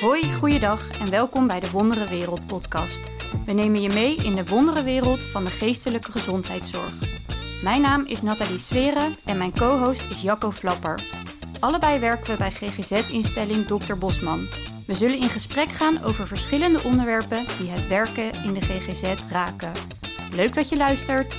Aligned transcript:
Hoi, 0.00 0.34
goeiedag 0.34 0.98
en 1.00 1.10
welkom 1.10 1.46
bij 1.46 1.60
de 1.60 1.70
Wondere 1.70 2.08
Wereld 2.08 2.46
podcast. 2.46 3.10
We 3.46 3.52
nemen 3.52 3.82
je 3.82 3.88
mee 3.88 4.16
in 4.16 4.34
de 4.34 4.44
wondere 4.44 4.82
wereld 4.82 5.24
van 5.24 5.44
de 5.44 5.50
geestelijke 5.50 6.10
gezondheidszorg. 6.10 6.92
Mijn 7.62 7.80
naam 7.80 8.04
is 8.04 8.22
Nathalie 8.22 8.58
Sweren 8.58 9.16
en 9.24 9.38
mijn 9.38 9.52
co-host 9.52 10.10
is 10.10 10.22
Jacco 10.22 10.50
Flapper. 10.50 11.00
Allebei 11.60 11.98
werken 11.98 12.30
we 12.30 12.36
bij 12.36 12.50
GGZ-instelling 12.50 13.66
Dr. 13.66 13.94
Bosman. 13.94 14.48
We 14.86 14.94
zullen 14.94 15.18
in 15.18 15.28
gesprek 15.28 15.68
gaan 15.68 16.02
over 16.02 16.26
verschillende 16.26 16.82
onderwerpen 16.82 17.46
die 17.58 17.70
het 17.70 17.88
werken 17.88 18.32
in 18.44 18.54
de 18.54 18.60
GGZ 18.60 19.14
raken. 19.30 19.72
Leuk 20.30 20.54
dat 20.54 20.68
je 20.68 20.76
luistert. 20.76 21.38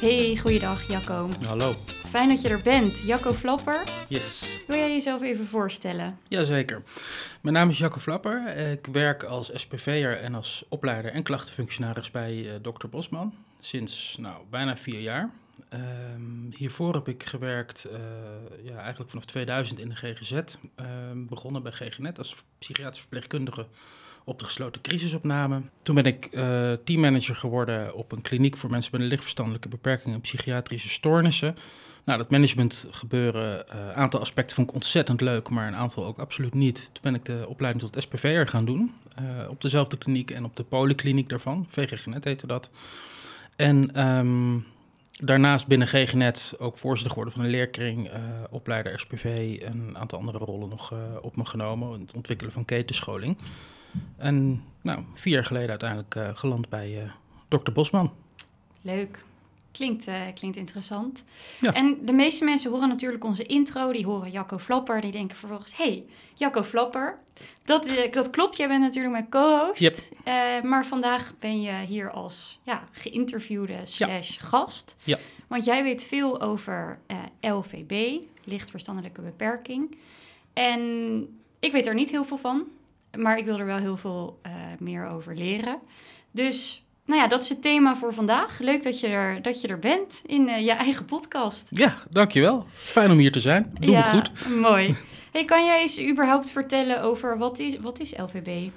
Hey, 0.00 0.38
goeiedag 0.42 0.88
Jacco. 0.88 1.28
Hallo. 1.46 1.74
Fijn 2.08 2.28
dat 2.28 2.42
je 2.42 2.48
er 2.48 2.62
bent. 2.62 2.98
Jacco 2.98 3.32
Flapper, 3.34 3.84
Yes. 4.08 4.58
wil 4.66 4.76
jij 4.76 4.90
jezelf 4.92 5.22
even 5.22 5.46
voorstellen? 5.46 6.18
Jazeker. 6.28 6.82
Mijn 7.40 7.54
naam 7.54 7.68
is 7.68 7.78
Jacco 7.78 7.98
Flapper. 7.98 8.56
Ik 8.56 8.86
werk 8.86 9.22
als 9.22 9.50
SPV'er 9.54 10.20
en 10.20 10.34
als 10.34 10.64
opleider 10.68 11.12
en 11.12 11.22
klachtenfunctionaris 11.22 12.10
bij 12.10 12.54
eh, 12.54 12.60
Dr. 12.72 12.88
Bosman. 12.88 13.34
Sinds 13.58 14.16
nou, 14.20 14.36
bijna 14.50 14.76
vier 14.76 15.00
jaar. 15.00 15.30
Ehm, 15.68 16.50
hiervoor 16.56 16.94
heb 16.94 17.08
ik 17.08 17.22
gewerkt 17.22 17.84
eh, 17.84 17.98
ja, 18.62 18.76
eigenlijk 18.78 19.10
vanaf 19.10 19.24
2000 19.24 19.78
in 19.78 19.88
de 19.88 19.94
GGZ. 19.96 20.32
Ehm, 20.74 21.26
begonnen 21.26 21.62
bij 21.62 21.72
GGNet 21.72 22.18
als 22.18 22.36
psychiatrisch 22.58 23.00
verpleegkundige 23.00 23.66
op 24.24 24.38
de 24.38 24.44
gesloten 24.44 24.80
crisisopname. 24.80 25.60
Toen 25.82 25.94
ben 25.94 26.04
ik 26.04 26.24
eh, 26.26 26.72
teammanager 26.84 27.36
geworden 27.36 27.94
op 27.94 28.12
een 28.12 28.22
kliniek 28.22 28.56
voor 28.56 28.70
mensen 28.70 28.90
met 28.92 29.00
een 29.00 29.06
lichtverstandelijke 29.06 29.68
beperking 29.68 30.14
en 30.14 30.20
psychiatrische 30.20 30.88
stoornissen. 30.88 31.56
Nou, 32.08 32.20
dat 32.20 32.30
management 32.30 32.86
gebeuren, 32.90 33.76
een 33.78 33.94
aantal 33.94 34.20
aspecten 34.20 34.56
vond 34.56 34.68
ik 34.68 34.74
ontzettend 34.74 35.20
leuk, 35.20 35.48
maar 35.48 35.66
een 35.66 35.74
aantal 35.74 36.04
ook 36.04 36.18
absoluut 36.18 36.54
niet. 36.54 36.90
Toen 36.92 37.02
ben 37.02 37.14
ik 37.14 37.24
de 37.24 37.44
opleiding 37.48 37.84
tot 37.84 38.02
SPV'er 38.02 38.48
gaan 38.48 38.64
doen, 38.64 38.94
eh, 39.14 39.24
op 39.48 39.60
dezelfde 39.60 39.98
kliniek 39.98 40.30
en 40.30 40.44
op 40.44 40.56
de 40.56 40.62
polykliniek 40.62 41.28
daarvan, 41.28 41.66
VGGNet 41.68 42.24
heette 42.24 42.46
dat. 42.46 42.70
En 43.56 43.94
ehm, 43.94 44.58
daarnaast 45.12 45.66
binnen 45.66 45.88
GGNet 45.88 46.54
ook 46.58 46.78
voorzitter 46.78 47.10
geworden 47.10 47.34
van 47.34 47.44
een 47.44 47.50
leerkring, 47.50 48.08
eh, 48.08 48.20
opleider 48.50 48.98
SPV 48.98 49.58
en 49.62 49.78
een 49.88 49.98
aantal 49.98 50.18
andere 50.18 50.38
rollen 50.38 50.68
nog 50.68 50.92
eh, 50.92 50.98
op 51.20 51.36
me 51.36 51.44
genomen, 51.44 52.00
het 52.00 52.12
ontwikkelen 52.12 52.52
van 52.52 52.64
ketenscholing. 52.64 53.38
En 54.16 54.62
nou, 54.80 55.02
vier 55.14 55.32
jaar 55.32 55.46
geleden 55.46 55.70
uiteindelijk 55.70 56.14
eh, 56.14 56.28
geland 56.32 56.68
bij 56.68 57.02
eh 57.02 57.10
dokter 57.48 57.72
Bosman. 57.72 58.12
Leuk. 58.82 59.24
Klinkt, 59.72 60.06
eh, 60.06 60.20
klinkt 60.34 60.56
interessant. 60.56 61.24
Ja. 61.60 61.72
En 61.72 61.98
de 62.02 62.12
meeste 62.12 62.44
mensen 62.44 62.70
horen 62.70 62.88
natuurlijk 62.88 63.24
onze 63.24 63.46
intro. 63.46 63.92
Die 63.92 64.06
horen 64.06 64.30
Jacco 64.30 64.58
Flapper. 64.58 65.00
Die 65.00 65.12
denken 65.12 65.36
vervolgens, 65.36 65.76
hey, 65.76 66.04
Jacco 66.34 66.62
Flapper. 66.62 67.18
Dat, 67.64 67.86
eh, 67.86 68.12
dat 68.12 68.30
klopt, 68.30 68.56
jij 68.56 68.68
bent 68.68 68.80
natuurlijk 68.80 69.12
mijn 69.12 69.28
co-host. 69.28 69.78
Yep. 69.78 69.96
Eh, 70.24 70.62
maar 70.62 70.86
vandaag 70.86 71.34
ben 71.38 71.60
je 71.60 71.72
hier 71.72 72.10
als 72.10 72.58
ja, 72.62 72.88
geïnterviewde 72.92 73.80
slash 73.84 74.36
gast. 74.40 74.96
Ja. 75.04 75.18
Want 75.46 75.64
jij 75.64 75.82
weet 75.82 76.02
veel 76.02 76.40
over 76.40 76.98
LVB, 77.40 78.20
licht 78.44 78.70
verstandelijke 78.70 79.20
beperking. 79.20 79.98
En 80.52 81.22
ik 81.58 81.72
weet 81.72 81.86
er 81.86 81.94
niet 81.94 82.10
heel 82.10 82.24
veel 82.24 82.36
van. 82.36 82.64
Maar 83.16 83.38
ik 83.38 83.44
wil 83.44 83.58
er 83.58 83.66
wel 83.66 83.78
heel 83.78 83.96
veel 83.96 84.40
meer 84.78 85.06
over 85.06 85.36
leren. 85.36 85.78
Dus 86.30 86.82
nou 87.08 87.20
ja, 87.20 87.28
dat 87.28 87.42
is 87.42 87.48
het 87.48 87.62
thema 87.62 87.96
voor 87.96 88.14
vandaag. 88.14 88.58
Leuk 88.58 88.82
dat 88.82 89.00
je 89.00 89.06
er, 89.06 89.42
dat 89.42 89.60
je 89.60 89.68
er 89.68 89.78
bent 89.78 90.22
in 90.26 90.48
eh, 90.48 90.64
je 90.64 90.72
eigen 90.72 91.04
podcast. 91.04 91.66
Ja, 91.70 91.96
dankjewel. 92.10 92.66
Fijn 92.74 93.10
om 93.10 93.18
hier 93.18 93.32
te 93.32 93.40
zijn. 93.40 93.76
Doe 93.80 93.90
ja, 93.90 94.00
het 94.00 94.30
goed. 94.30 94.56
mooi. 94.56 94.94
Hey, 95.32 95.44
kan 95.44 95.64
jij 95.64 95.80
eens 95.80 96.00
überhaupt 96.00 96.50
vertellen 96.50 97.02
over 97.02 97.38
wat 97.38 97.58
is, 97.58 97.78
wat 97.78 98.00
is 98.00 98.14
LVB? 98.16 98.70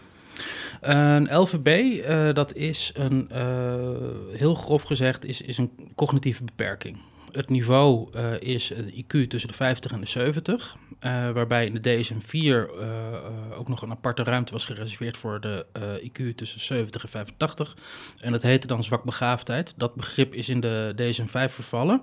Een 0.81 1.37
LVB, 1.37 1.99
eh, 1.99 2.33
dat 2.33 2.55
is 2.55 2.91
een, 2.93 3.29
eh, 3.29 4.37
heel 4.37 4.53
grof 4.55 4.83
gezegd, 4.83 5.25
is, 5.25 5.41
is 5.41 5.57
een 5.57 5.71
cognitieve 5.95 6.43
beperking. 6.43 6.97
Het 7.31 7.49
niveau 7.49 8.17
is 8.39 8.69
het 8.69 8.93
IQ 8.93 9.27
tussen 9.27 9.49
de 9.49 9.55
50 9.55 9.91
en 9.91 9.99
de 9.99 10.07
70, 10.07 10.75
eh, 11.01 11.31
waarbij 11.31 11.65
in 11.65 11.73
de 11.73 11.79
DSM-4 11.79 12.31
eh, 12.31 12.61
eh, 12.61 13.59
ook 13.59 13.67
nog 13.67 13.81
een 13.81 13.91
aparte 13.91 14.23
ruimte 14.23 14.51
was 14.51 14.65
gereserveerd 14.65 15.17
voor 15.17 15.39
de 15.41 15.65
IQ 16.03 16.35
tussen 16.35 16.59
70 16.59 17.03
en 17.03 17.09
85. 17.09 17.75
En 18.19 18.31
dat 18.31 18.41
heette 18.41 18.67
dan 18.67 18.83
zwakbegaafdheid. 18.83 19.73
Dat 19.77 19.95
begrip 19.95 20.33
is 20.33 20.49
in 20.49 20.59
de 20.59 20.93
DSM-5 20.95 21.53
vervallen. 21.53 22.01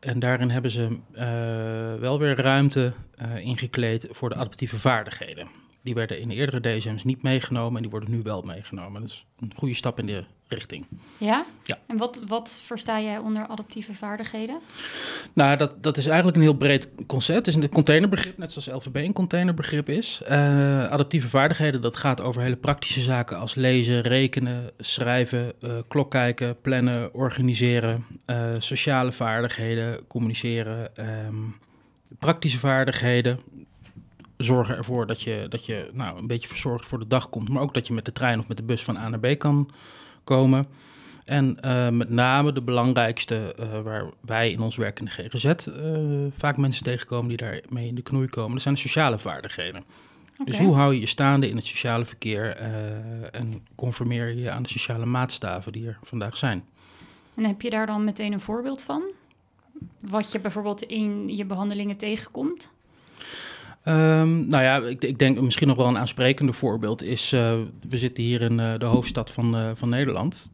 En 0.00 0.18
daarin 0.18 0.50
hebben 0.50 0.70
ze 0.70 0.98
wel 2.00 2.18
weer 2.18 2.40
ruimte 2.40 2.92
ingekleed 3.38 4.08
voor 4.10 4.28
de 4.28 4.34
adaptieve 4.34 4.78
vaardigheden. 4.78 5.48
Die 5.82 5.94
werden 5.94 6.20
in 6.20 6.28
de 6.28 6.34
eerdere 6.34 6.76
DSM's 6.76 7.04
niet 7.04 7.22
meegenomen 7.22 7.76
en 7.76 7.82
die 7.82 7.90
worden 7.90 8.10
nu 8.10 8.22
wel 8.22 8.42
meegenomen. 8.42 9.00
Dat 9.00 9.10
is 9.10 9.26
een 9.40 9.52
goede 9.56 9.74
stap 9.74 9.98
in 9.98 10.06
de 10.06 10.24
richting. 10.52 10.86
Ja? 11.18 11.46
Ja. 11.62 11.78
En 11.86 11.96
wat, 11.96 12.20
wat 12.26 12.60
versta 12.64 13.00
jij 13.00 13.18
onder 13.18 13.46
adaptieve 13.46 13.94
vaardigheden? 13.94 14.60
Nou, 15.32 15.56
dat, 15.56 15.82
dat 15.82 15.96
is 15.96 16.06
eigenlijk 16.06 16.36
een 16.36 16.42
heel 16.42 16.54
breed 16.56 16.88
concept. 17.06 17.46
Het 17.46 17.46
is 17.46 17.54
een 17.54 17.68
containerbegrip, 17.68 18.38
net 18.38 18.52
zoals 18.52 18.84
LVB 18.84 18.96
een 18.96 19.12
containerbegrip 19.12 19.88
is. 19.88 20.22
Eh, 20.26 20.38
adaptieve 20.84 21.28
vaardigheden, 21.28 21.80
dat 21.80 21.96
gaat 21.96 22.20
over 22.20 22.42
hele 22.42 22.56
praktische 22.56 23.00
zaken 23.00 23.38
als 23.38 23.54
lezen, 23.54 24.00
rekenen, 24.00 24.70
schrijven, 24.78 25.52
eh 25.60 25.70
klok 25.88 26.10
kijken, 26.10 26.60
plannen, 26.60 27.14
organiseren, 27.14 28.04
eh, 28.24 28.54
sociale 28.58 29.12
vaardigheden, 29.12 30.06
communiceren, 30.06 30.96
ehm, 30.96 31.36
praktische 32.18 32.58
vaardigheden. 32.58 33.38
Zorgen 34.36 34.76
ervoor 34.76 35.06
dat 35.06 35.22
je, 35.22 35.46
dat 35.48 35.66
je 35.66 35.90
nou, 35.92 36.18
een 36.18 36.26
beetje 36.26 36.48
verzorgd 36.48 36.86
voor 36.86 36.98
de 36.98 37.06
dag 37.06 37.28
komt, 37.28 37.48
maar 37.48 37.62
ook 37.62 37.74
dat 37.74 37.86
je 37.86 37.92
met 37.92 38.04
de 38.04 38.12
trein 38.12 38.38
of 38.38 38.48
met 38.48 38.56
de 38.56 38.62
bus 38.62 38.84
van 38.84 38.96
A 38.96 39.08
naar 39.08 39.20
B 39.20 39.38
kan 39.38 39.70
komen. 40.30 40.66
En 41.24 41.60
eh, 41.60 41.88
met 41.88 42.10
name 42.10 42.52
de 42.52 42.62
belangrijkste, 42.62 43.54
eh, 43.54 43.80
waar 43.82 44.04
wij 44.20 44.50
in 44.50 44.60
ons 44.60 44.76
werk 44.76 44.98
in 44.98 45.04
de 45.04 45.10
GGZ 45.10 45.44
eh, 45.44 45.64
vaak 46.36 46.56
mensen 46.56 46.84
tegenkomen 46.84 47.28
die 47.28 47.36
daarmee 47.36 47.86
in 47.86 47.94
de 47.94 48.02
knoei 48.02 48.28
komen, 48.28 48.52
dat 48.52 48.62
zijn 48.62 48.74
de 48.74 48.80
sociale 48.80 49.18
vaardigheden. 49.18 49.84
Dus 50.44 50.58
hoe 50.58 50.74
hou 50.74 50.94
je 50.94 51.00
je 51.00 51.06
staande 51.06 51.48
in 51.48 51.56
het 51.56 51.66
sociale 51.66 52.04
verkeer 52.04 52.56
en 53.30 53.66
conformeer 53.74 54.28
je 54.28 54.40
je 54.40 54.50
aan 54.50 54.62
de 54.62 54.68
sociale 54.68 55.06
maatstaven 55.06 55.72
die 55.72 55.86
er 55.86 55.98
vandaag 56.02 56.36
zijn? 56.36 56.64
En 57.34 57.44
heb 57.44 57.62
je 57.62 57.70
daar 57.70 57.86
dan 57.86 58.04
meteen 58.04 58.32
een 58.32 58.40
voorbeeld 58.40 58.82
van? 58.82 59.02
Wat 59.98 60.32
je 60.32 60.40
bijvoorbeeld 60.40 60.82
in 60.82 61.36
je 61.36 61.44
behandelingen 61.44 61.96
tegenkomt? 61.96 62.70
Ehm, 63.82 64.48
nou 64.48 64.62
ja, 64.62 64.76
ik, 64.76 65.04
ik 65.04 65.18
denk 65.18 65.40
misschien 65.40 65.68
nog 65.68 65.76
wel 65.76 65.86
een 65.86 65.98
aansprekender 65.98 66.54
voorbeeld 66.54 67.02
is, 67.02 67.32
eh, 67.32 67.58
we 67.88 67.98
zitten 67.98 68.22
hier 68.24 68.42
in 68.42 68.60
eh, 68.60 68.78
de 68.78 68.84
hoofdstad 68.84 69.30
van, 69.30 69.56
eh, 69.56 69.70
van 69.74 69.88
Nederland. 69.88 70.50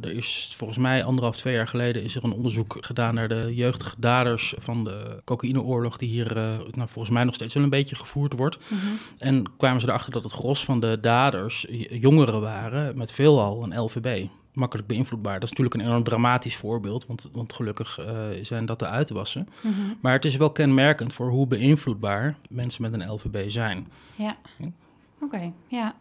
Er 0.00 0.10
is 0.10 0.52
volgens 0.56 0.78
mij 0.78 1.04
anderhalf, 1.04 1.36
twee 1.36 1.54
jaar 1.54 1.68
geleden 1.68 2.02
is 2.02 2.14
er 2.14 2.24
een 2.24 2.32
onderzoek 2.32 2.76
gedaan 2.80 3.14
naar 3.14 3.28
de 3.28 3.54
jeugdige 3.54 3.94
daders 3.98 4.54
van 4.58 4.84
de 4.84 5.20
cocaïneoorlog 5.24 5.96
die 5.96 6.08
hier 6.08 6.34
nou, 6.34 6.88
volgens 6.88 7.10
mij 7.14 7.24
nog 7.24 7.34
steeds 7.34 7.54
wel 7.54 7.62
een 7.62 7.70
beetje 7.70 7.96
gevoerd 7.96 8.32
wordt. 8.32 8.58
Mhm. 8.68 8.80
En 9.18 9.44
kwamen 9.56 9.80
ze 9.80 9.88
erachter 9.88 10.12
dat 10.12 10.22
het 10.22 10.32
gros 10.32 10.64
van 10.64 10.80
de 10.80 10.98
daders 11.00 11.66
jongeren 11.90 12.40
waren 12.40 12.98
met 12.98 13.12
veelal 13.12 13.62
een 13.62 13.80
LVB. 13.80 14.26
Makkelijk 14.54 14.88
beïnvloedbaar. 14.88 15.34
Dat 15.34 15.42
is 15.42 15.48
natuurlijk 15.48 15.76
een 15.76 15.86
enorm 15.86 16.02
dramatisch 16.02 16.56
voorbeeld, 16.56 17.06
want, 17.06 17.28
want 17.32 17.52
gelukkig 17.52 17.98
eh, 17.98 18.14
zijn 18.42 18.66
dat 18.66 18.78
de 18.78 18.86
uitwassen. 18.86 19.48
Mhm. 19.60 19.74
Maar 20.00 20.12
het 20.12 20.24
is 20.24 20.36
wel 20.36 20.52
kenmerkend 20.52 21.12
voor 21.12 21.28
hoe 21.28 21.46
beïnvloedbaar 21.46 22.36
mensen 22.48 22.82
met 22.82 22.92
een 22.92 23.10
LVB 23.10 23.50
zijn. 23.50 23.88
Ja. 24.14 24.36
Oké, 25.20 25.52
ja. 25.66 25.94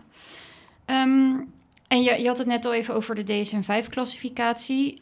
Ehm, 0.86 1.36
en 1.88 2.04
je, 2.04 2.22
je 2.22 2.28
had 2.28 2.38
het 2.38 2.48
net 2.48 2.66
al 2.66 2.74
even 2.74 2.96
over 2.96 3.16
de 3.16 3.24
DSM-5-classificatie. 3.24 5.02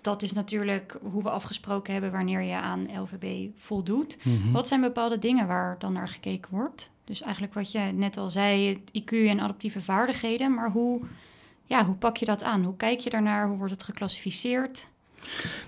dat 0.00 0.22
is 0.22 0.32
natuurlijk 0.32 0.98
hoe 1.02 1.22
we 1.22 1.30
afgesproken 1.30 1.92
hebben 1.92 2.12
wanneer 2.12 2.42
je 2.42 2.54
aan 2.54 2.88
LVB 3.00 3.48
voldoet. 3.56 4.16
Mhm. 4.22 4.52
Wat 4.52 4.68
zijn 4.68 4.80
bepaalde 4.80 5.18
dingen 5.18 5.46
waar 5.46 5.76
dan 5.78 5.92
naar 5.92 6.08
gekeken 6.08 6.50
wordt? 6.50 6.90
Dus 7.10 7.22
eigenlijk 7.22 7.54
wat 7.54 7.72
je 7.72 7.78
net 7.78 8.16
al 8.16 8.30
zei, 8.30 8.68
het 8.68 9.02
IQ 9.02 9.12
en 9.28 9.40
adaptieve 9.40 9.80
vaardigheden. 9.80 10.54
Maar 10.54 10.70
hoe, 10.70 11.00
ja, 11.70 11.84
hoe 11.84 11.94
pak 11.94 12.16
je 12.16 12.24
dat 12.24 12.42
aan? 12.42 12.64
Hoe 12.64 12.76
kijk 12.76 13.00
je 13.00 13.10
daarnaar? 13.10 13.48
Hoe 13.48 13.56
wordt 13.56 13.72
het 13.72 13.82
geclassificeerd? 13.82 14.86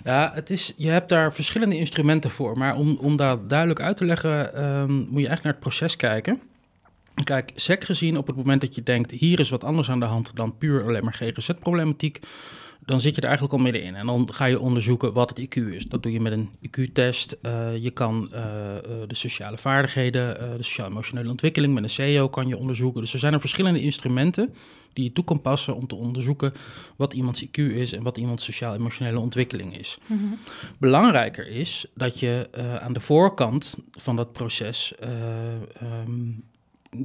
Ja, 0.05 0.31
het 0.35 0.51
is, 0.51 0.73
je 0.77 0.89
hebt 0.89 1.09
daar 1.09 1.33
verschillende 1.33 1.77
instrumenten 1.77 2.31
voor. 2.31 2.59
Maar 2.59 2.77
om, 2.77 2.97
om 3.01 3.17
dat 3.17 3.49
duidelijk 3.49 3.81
uit 3.81 3.97
te 3.97 4.05
leggen, 4.05 4.55
ehm, 4.55 4.93
moet 4.93 5.07
je 5.07 5.29
eigenlijk 5.29 5.43
naar 5.43 5.53
het 5.53 5.63
proces 5.63 5.97
kijken. 5.97 6.41
Kijk, 7.25 7.53
sec 7.55 7.85
gezien 7.85 8.17
op 8.17 8.27
het 8.27 8.37
moment 8.37 8.61
dat 8.61 8.75
je 8.75 8.83
denkt, 8.83 9.11
hier 9.11 9.41
is 9.41 9.51
wat 9.51 9.65
anders 9.65 9.91
aan 9.91 10.01
de 10.01 10.07
hand 10.07 10.31
dan 10.35 10.59
puur 10.59 10.85
alleen 10.85 11.05
maar 11.05 11.15
GGZ-problematiek, 11.15 12.21
dan 12.85 13.01
zit 13.01 13.15
je 13.15 13.21
er 13.21 13.27
eigenlijk 13.27 13.57
al 13.57 13.63
middenin. 13.63 13.95
En 13.95 14.07
dan 14.07 14.33
ga 14.33 14.45
je 14.45 14.61
onderzoeken 14.61 15.13
wat 15.13 15.29
het 15.29 15.41
IQ 15.41 15.69
is. 15.69 15.85
Dat 15.85 16.03
doe 16.03 16.13
je 16.13 16.21
met 16.21 16.33
een 16.33 16.51
IQ-test. 16.61 17.37
Eh, 17.43 17.77
je 17.77 17.91
kan 17.91 18.33
eh, 18.33 18.77
eh, 18.77 18.83
de 19.07 19.15
sociale 19.15 19.59
vaardigheden, 19.59 20.57
de 20.57 20.63
sociaal-emotionele 20.63 21.29
ontwikkeling 21.31 21.75
met 21.75 21.83
een 21.83 21.91
CEO 21.91 22.29
kan 22.29 22.49
je 22.49 22.57
onderzoeken. 22.57 23.01
Dus 23.01 23.13
er 23.13 23.19
zijn 23.19 23.33
er 23.33 23.41
verschillende 23.41 23.81
instrumenten 23.81 24.55
die 24.93 25.05
je 25.05 25.13
toe 25.13 25.25
kan 25.25 25.41
passen 25.41 25.77
om 25.77 25.87
te 25.87 25.95
onderzoeken 25.95 26.53
wat 26.97 27.13
iemands 27.13 27.45
IQ 27.45 27.57
is 27.57 27.93
en 27.93 28.03
wat 28.03 28.17
iemands 28.17 28.45
sociaal-emotionele 28.45 29.19
ontwikkeling 29.19 29.79
is. 29.79 29.99
Mhm. 30.07 30.21
Belangrijker 30.79 31.49
is 31.49 31.87
dat 31.95 32.21
je 32.21 32.49
aan 32.83 32.93
de 32.93 33.01
voorkant 33.01 33.77
van 33.91 34.17
dat 34.17 34.33
proces 34.33 34.95
eh, 34.95 35.09
ehm, 35.81 36.31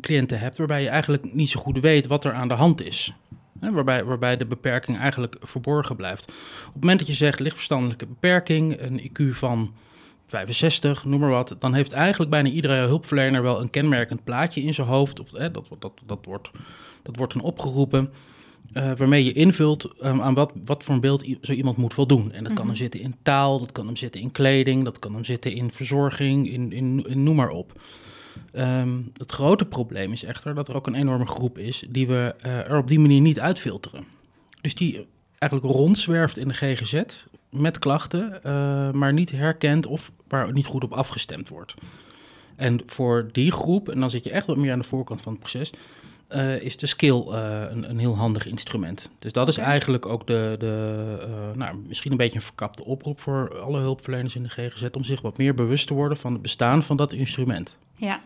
cliënten 0.02 0.40
hebt 0.40 0.58
waarbij 0.58 0.82
je 0.82 0.90
eigenlijk 0.90 1.34
niet 1.34 1.50
zo 1.50 1.60
goed 1.60 1.80
weet 1.80 2.08
wat 2.08 2.24
er 2.24 2.34
aan 2.34 2.48
de 2.48 2.54
hand 2.54 2.82
is. 2.82 3.14
Hè, 3.60 3.72
waarbij, 3.72 4.04
waarbij 4.04 4.38
de 4.38 4.46
beperking 4.46 4.98
eigenlijk 4.98 5.36
verborgen 5.42 5.96
blijft. 5.96 6.32
Op 6.68 6.74
het 6.74 6.82
moment 6.82 7.00
dat 7.00 7.08
je 7.08 7.14
zegt 7.14 7.40
lichtverstandelijke 7.40 8.06
beperking, 8.06 8.82
een 8.82 9.00
IQ 9.00 9.36
van 9.36 9.74
65, 10.28 11.06
noem 11.06 11.20
maar 11.20 11.30
wat, 11.30 11.56
dan 11.60 11.74
heeft 11.74 11.92
eigenlijk 11.92 12.32
bijna 12.32 12.50
iedere 12.50 12.86
hulpverlener 12.86 13.42
wel 13.42 13.62
een 13.62 13.70
kenmerkend 13.70 14.24
plaatje 14.24 14.62
in 14.62 14.74
zijn 14.74 14.88
hoofd. 14.88 15.20
Of, 15.20 15.32
hè, 15.32 15.52
dat, 15.52 15.68
dat, 15.80 15.92
dat, 16.06 16.20
wordt, 16.26 16.50
dat 17.04 17.16
wordt 17.16 17.34
dan 17.34 17.42
opgeroepen. 17.42 18.12
Uh, 18.74 18.92
waarmee 18.96 19.24
je 19.24 19.34
invult 19.34 19.94
um, 20.04 20.22
aan 20.22 20.34
wat, 20.34 20.54
wat 20.66 20.84
voor 20.84 20.96
een 20.96 21.02
beeld 21.02 21.26
zo 21.42 21.54
iemand 21.54 21.78
moet 21.78 21.94
voldoen. 21.94 22.32
En 22.32 22.44
dat 22.44 22.54
kan 22.54 22.66
hem 22.66 22.76
zitten 22.76 23.00
in 23.00 23.16
taal, 23.22 23.60
dat 23.60 23.72
kan 23.72 23.86
hem 23.86 23.96
zitten 23.96 24.22
in 24.22 24.32
kleding, 24.32 24.84
dat 24.84 25.00
kan 25.00 25.14
hem 25.14 25.24
zitten 25.24 25.54
in 25.54 25.72
verzorging, 25.72 26.50
in, 26.52 26.72
in, 26.72 27.06
in 27.08 27.24
noem 27.24 27.36
maar 27.36 27.50
op. 27.50 27.82
Um, 28.54 29.12
het 29.18 29.32
grote 29.32 29.66
probleem 29.66 30.12
is 30.12 30.24
echter 30.24 30.56
dat 30.56 30.68
er 30.68 30.76
ook 30.76 30.88
een 30.88 30.96
enorme 30.96 31.26
groep 31.26 31.58
is 31.58 31.84
die 31.90 32.08
we 32.08 32.36
uh, 32.46 32.70
er 32.70 32.78
op 32.78 32.88
die 32.88 33.00
manier 33.00 33.22
niet 33.22 33.40
uitfilteren. 33.40 34.06
Dus 34.62 34.76
die 34.76 35.08
eigenlijk 35.38 35.74
rondzwerft 35.74 36.38
in 36.38 36.48
de 36.48 36.54
GGZ 36.54 37.26
met 37.50 37.80
klachten, 37.80 38.40
uh, 38.46 38.92
maar 38.92 39.14
niet 39.14 39.32
herkent 39.32 39.86
of 39.86 40.12
waar 40.28 40.54
niet 40.54 40.66
goed 40.66 40.84
op 40.84 40.94
afgestemd 40.94 41.50
wordt. 41.50 41.74
En 42.56 42.82
voor 42.86 43.30
die 43.32 43.52
groep, 43.52 43.90
en 43.90 44.00
dan 44.00 44.10
zit 44.10 44.24
je 44.24 44.32
echt 44.32 44.48
wat 44.48 44.58
meer 44.58 44.72
aan 44.72 44.80
de 44.80 44.86
voorkant 44.86 45.22
van 45.22 45.32
het 45.32 45.42
proces, 45.42 45.72
uh, 46.30 46.62
is 46.62 46.78
de 46.78 46.88
skill 46.88 47.24
uh, 47.28 47.62
een, 47.70 47.90
een, 47.90 48.00
heel 48.00 48.16
handig 48.16 48.46
instrument. 48.46 49.10
Dus 49.20 49.32
dat 49.32 49.48
is 49.48 49.58
eigenlijk 49.58 50.06
ook 50.06 50.28
de, 50.28 50.56
de 50.60 51.18
uh, 51.28 51.58
nou, 51.58 51.78
misschien 51.88 52.12
een 52.12 52.18
beetje 52.18 52.36
een 52.36 52.42
verkapte 52.46 52.86
oproep 52.86 53.20
voor 53.20 53.60
alle 53.60 53.80
hulpverleners 53.80 54.36
in 54.36 54.44
de 54.44 54.50
GGZ 54.50 54.88
om 54.92 55.04
zich 55.04 55.22
wat 55.22 55.38
meer 55.38 55.54
bewust 55.54 55.88
te 55.88 55.94
worden 55.94 56.18
van 56.18 56.34
het 56.34 56.42
bestaan 56.42 56.84
van 56.84 56.98
dat 56.98 57.14
instrument. 57.14 57.78
Ja, 57.96 58.22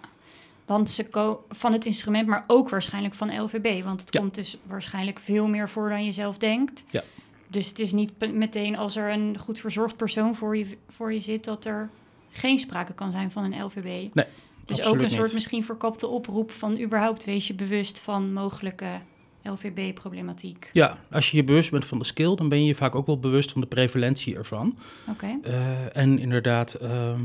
want 0.65 0.89
ze 0.89 1.37
van 1.49 1.73
het 1.73 1.85
instrument, 1.85 2.27
maar 2.27 2.43
ook 2.47 2.69
waarschijnlijk 2.69 3.15
van 3.15 3.41
LVB. 3.41 3.83
Want 3.83 4.01
het 4.01 4.13
Ja. 4.13 4.19
komt 4.19 4.35
dus 4.35 4.57
waarschijnlijk 4.63 5.19
veel 5.19 5.47
meer 5.47 5.69
voor 5.69 5.89
dan 5.89 6.05
je 6.05 6.11
zelf 6.11 6.37
denkt. 6.37 6.85
Ja. 6.89 7.03
Dus 7.47 7.67
het 7.67 7.79
is 7.79 7.91
niet 7.91 8.33
meteen 8.33 8.77
als 8.77 8.95
er 8.95 9.11
een 9.11 9.37
goed 9.37 9.59
verzorgd 9.59 9.95
persoon 9.95 10.35
voor 10.35 10.57
je, 10.57 10.77
voor 10.87 11.13
je 11.13 11.19
zit, 11.19 11.43
dat 11.43 11.65
er 11.65 11.89
geen 12.29 12.59
sprake 12.59 12.93
kan 12.93 13.11
zijn 13.11 13.31
van 13.31 13.43
een 13.43 13.63
LVB. 13.63 14.13
Nee, 14.13 14.25
dus 14.65 14.81
ook 14.81 14.99
een 14.99 15.09
soort 15.09 15.25
niet. 15.25 15.33
misschien 15.33 15.65
verkapte 15.65 16.07
oproep 16.07 16.51
van 16.51 16.79
überhaupt 16.79 17.23
wees 17.23 17.47
je 17.47 17.53
bewust 17.53 17.99
van 17.99 18.33
mogelijke 18.33 18.99
LVB-problematiek. 19.43 20.69
Ja, 20.71 20.97
als 21.11 21.31
je 21.31 21.37
je 21.37 21.43
bewust 21.43 21.71
bent 21.71 21.85
van 21.85 21.99
de 21.99 22.05
skill, 22.05 22.35
dan 22.35 22.49
ben 22.49 22.59
je 22.59 22.65
je 22.65 22.75
vaak 22.75 22.95
ook 22.95 23.05
wel 23.05 23.19
bewust 23.19 23.51
van 23.51 23.61
de 23.61 23.67
prevalentie 23.67 24.35
ervan. 24.35 24.77
Oké. 25.09 25.39
Eh, 25.43 25.97
en 25.97 26.19
inderdaad, 26.19 26.73
ehm, 26.73 27.21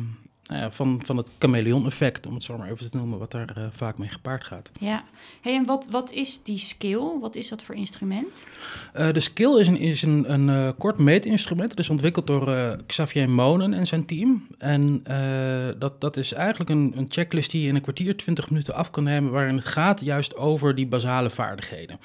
ja, 0.48 0.70
van, 0.70 1.00
van 1.04 1.16
het 1.16 1.28
chameleon-effect, 1.38 2.26
om 2.26 2.34
het 2.34 2.42
zo 2.42 2.58
maar 2.58 2.70
even 2.70 2.90
te 2.90 2.96
noemen, 2.96 3.18
wat 3.18 3.30
daar 3.30 3.56
eh, 3.56 3.64
vaak 3.70 3.98
mee 3.98 4.08
gepaard 4.08 4.44
gaat. 4.44 4.70
Ja. 4.80 5.04
Hey, 5.40 5.54
en 5.54 5.64
wat, 5.64 5.86
wat 5.90 6.12
is 6.12 6.42
die 6.42 6.58
skill? 6.58 7.18
Wat 7.20 7.34
is 7.34 7.48
dat 7.48 7.62
voor 7.62 7.74
instrument? 7.74 8.46
Eh, 8.92 9.12
de 9.12 9.20
skill 9.20 9.58
is 9.60 9.68
een, 9.68 9.78
is 9.78 10.02
een, 10.02 10.32
een 10.32 10.48
eh, 10.48 10.68
kort 10.78 10.98
meetinstrument. 10.98 11.70
Het 11.70 11.78
is 11.78 11.90
ontwikkeld 11.90 12.26
door 12.26 12.52
eh, 12.52 12.72
Xavier 12.86 13.30
Monen 13.30 13.74
en 13.74 13.86
zijn 13.86 14.06
team. 14.06 14.46
En 14.58 15.00
eh, 15.04 15.68
dat, 15.78 16.00
dat 16.00 16.16
is 16.16 16.32
eigenlijk 16.32 16.70
een, 16.70 16.92
een 16.96 17.06
checklist 17.08 17.50
die 17.50 17.62
je 17.62 17.68
in 17.68 17.74
een 17.74 17.80
kwartier, 17.80 18.16
20 18.16 18.50
minuten 18.50 18.74
af 18.74 18.90
kan 18.90 19.04
nemen, 19.04 19.32
waarin 19.32 19.56
het 19.56 19.66
gaat 19.66 20.00
juist 20.00 20.36
over 20.36 20.74
die 20.74 20.86
basale 20.86 21.30
vaardigheden. 21.30 21.98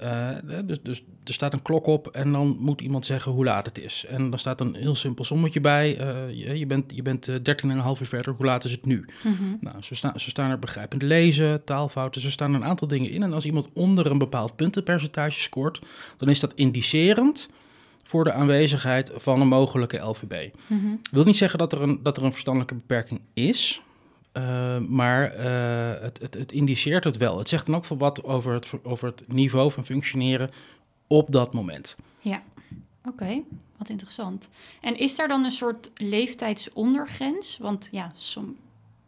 Eh, 0.00 0.28
dus, 0.64 0.82
dus 0.82 1.02
er 1.24 1.32
staat 1.32 1.52
een 1.52 1.62
klok 1.62 1.86
op 1.86 2.06
en 2.06 2.32
dan 2.32 2.56
moet 2.58 2.80
iemand 2.80 3.06
zeggen 3.06 3.32
hoe 3.32 3.44
laat 3.44 3.66
het 3.66 3.78
is. 3.78 4.04
En 4.08 4.30
dan 4.30 4.38
staat 4.38 4.60
een 4.60 4.74
heel 4.74 4.94
simpel 4.94 5.24
sommetje 5.24 5.60
bij. 5.60 5.98
eh, 5.98 6.30
je, 6.30 6.58
je 6.58 6.66
bent, 6.66 6.92
je 6.94 7.02
bent 7.02 7.28
eh, 7.28 7.34
13,5 7.34 8.00
uur 8.00 8.06
verder, 8.06 8.34
hoe 8.34 8.46
laat 8.46 8.64
is 8.64 8.72
het 8.72 8.84
nu? 8.84 9.04
Mhm. 9.24 9.56
Nou, 9.60 9.82
zo, 9.82 9.94
staan 9.94 10.20
zo 10.20 10.28
staan 10.28 10.50
er 10.50 10.58
begrijpend 10.58 11.02
lezen, 11.02 11.64
taalfouten, 11.64 12.20
zo 12.20 12.30
staan 12.30 12.54
er 12.54 12.60
een 12.60 12.66
aantal 12.66 12.88
dingen 12.88 13.10
in. 13.10 13.22
En 13.22 13.32
als 13.32 13.44
iemand 13.44 13.68
onder 13.72 14.10
een 14.10 14.18
bepaald 14.18 14.56
puntenpercentage 14.56 15.40
scoort, 15.40 15.80
dan 16.16 16.28
is 16.28 16.40
dat 16.40 16.54
indicerend 16.54 17.48
voor 18.02 18.24
de 18.24 18.32
aanwezigheid 18.32 19.10
van 19.14 19.40
een 19.40 19.48
mogelijke 19.48 19.96
LVB. 19.96 20.48
Mhm. 20.66 20.86
wil 21.10 21.24
niet 21.24 21.36
zeggen 21.36 21.58
dat 21.58 21.72
er 21.72 21.82
een, 21.82 22.00
dat 22.02 22.16
er 22.16 22.24
een 22.24 22.32
verstandelijke 22.32 22.74
beperking 22.74 23.20
is, 23.34 23.82
eh, 24.32 24.78
maar 24.78 25.32
eh, 25.32 26.02
het, 26.02 26.18
het, 26.20 26.34
het 26.34 26.52
indiceert 26.52 27.04
het 27.04 27.16
wel. 27.16 27.38
Het 27.38 27.48
zegt 27.48 27.66
dan 27.66 27.74
ook 27.74 27.84
veel 27.84 27.98
wat 27.98 28.24
over 28.24 28.52
het, 28.52 28.72
over 28.82 29.08
het 29.08 29.22
niveau 29.28 29.70
van 29.72 29.84
functioneren 29.84 30.50
op 31.06 31.32
dat 31.32 31.54
moment. 31.54 31.96
Oké, 33.04 33.42
wat 33.76 33.88
interessant. 33.88 34.48
En 34.80 34.98
is 34.98 35.16
daar 35.16 35.28
dan 35.28 35.44
een 35.44 35.50
soort 35.50 35.90
leeftijdsondergrens? 35.94 37.58
Want 37.58 37.88
ja, 37.90 38.12
som 38.14 38.56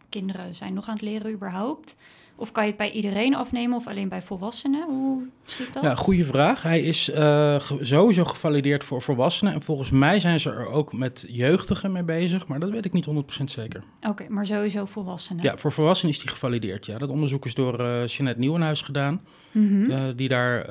kinderen 0.08 0.54
zijn 0.54 0.74
nog 0.74 0.88
aan 0.88 0.94
het 0.94 1.02
leren 1.02 1.32
überhaupt. 1.32 1.96
Of 2.36 2.52
kan 2.52 2.62
je 2.62 2.68
het 2.68 2.78
bij 2.78 2.90
iedereen 2.90 3.34
afnemen 3.34 3.76
of 3.76 3.86
alleen 3.86 4.08
bij 4.08 4.22
volwassenen? 4.22 4.84
Hoe 4.88 5.22
zit 5.44 5.72
dat? 5.72 5.82
Ja, 5.82 5.94
goede 5.94 6.24
vraag. 6.24 6.62
Hij 6.62 6.80
is 6.80 7.10
eh, 7.10 7.60
sowieso 7.80 8.24
gevalideerd 8.24 8.84
voor 8.84 9.02
volwassenen. 9.02 9.52
En 9.52 9.62
volgens 9.62 9.90
mij 9.90 10.20
zijn 10.20 10.40
ze 10.40 10.50
er 10.50 10.66
ook 10.68 10.92
met 10.92 11.24
jeugdigen 11.28 11.92
mee 11.92 12.02
bezig, 12.02 12.46
maar 12.46 12.60
dat 12.60 12.70
weet 12.70 12.84
ik 12.84 12.92
niet 12.92 13.06
100% 13.40 13.44
zeker. 13.44 13.82
Oké, 14.08 14.26
maar 14.28 14.46
sowieso 14.46 14.84
volwassenen. 14.84 15.42
Ja, 15.42 15.56
voor 15.56 15.72
volwassenen 15.72 16.14
is 16.14 16.20
die 16.20 16.28
gevalideerd. 16.30 16.86
Ja, 16.86 16.98
dat 16.98 17.08
onderzoek 17.10 17.44
is 17.44 17.54
door 17.54 17.80
eh 17.80 18.06
Jeanette 18.06 18.40
Nieuwenhuis 18.40 18.82
gedaan, 18.82 19.20
Mhm. 19.52 19.90
eh, 19.90 20.02
die 20.16 20.28
daar 20.28 20.66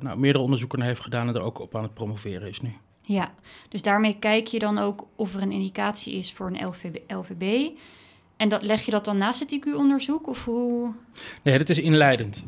nou, 0.00 0.18
meerdere 0.18 0.44
onderzoeken 0.44 0.78
naar 0.78 0.88
heeft 0.88 1.00
gedaan 1.02 1.28
en 1.28 1.34
er 1.34 1.42
ook 1.42 1.58
op 1.60 1.76
aan 1.76 1.82
het 1.82 1.94
promoveren 1.94 2.48
is 2.48 2.60
nu. 2.60 2.72
Ja, 3.02 3.34
dus 3.68 3.82
daarmee 3.82 4.16
kijk 4.18 4.46
je 4.46 4.58
dan 4.58 4.78
ook 4.78 5.06
of 5.16 5.34
er 5.34 5.42
een 5.42 5.52
indicatie 5.52 6.14
is 6.14 6.32
voor 6.32 6.46
een 6.46 6.66
LVB. 6.66 6.96
LVB. 7.06 7.68
En 8.36 8.48
dat, 8.48 8.62
leg 8.62 8.84
je 8.84 8.90
dat 8.90 9.04
dan 9.04 9.18
naast 9.18 9.40
het 9.40 9.52
IQ-onderzoek? 9.52 10.26
Of 10.26 10.44
hoe? 10.44 10.92
Nee, 11.42 11.58
dat 11.58 11.68
is 11.68 11.78
inleidend. 11.78 12.42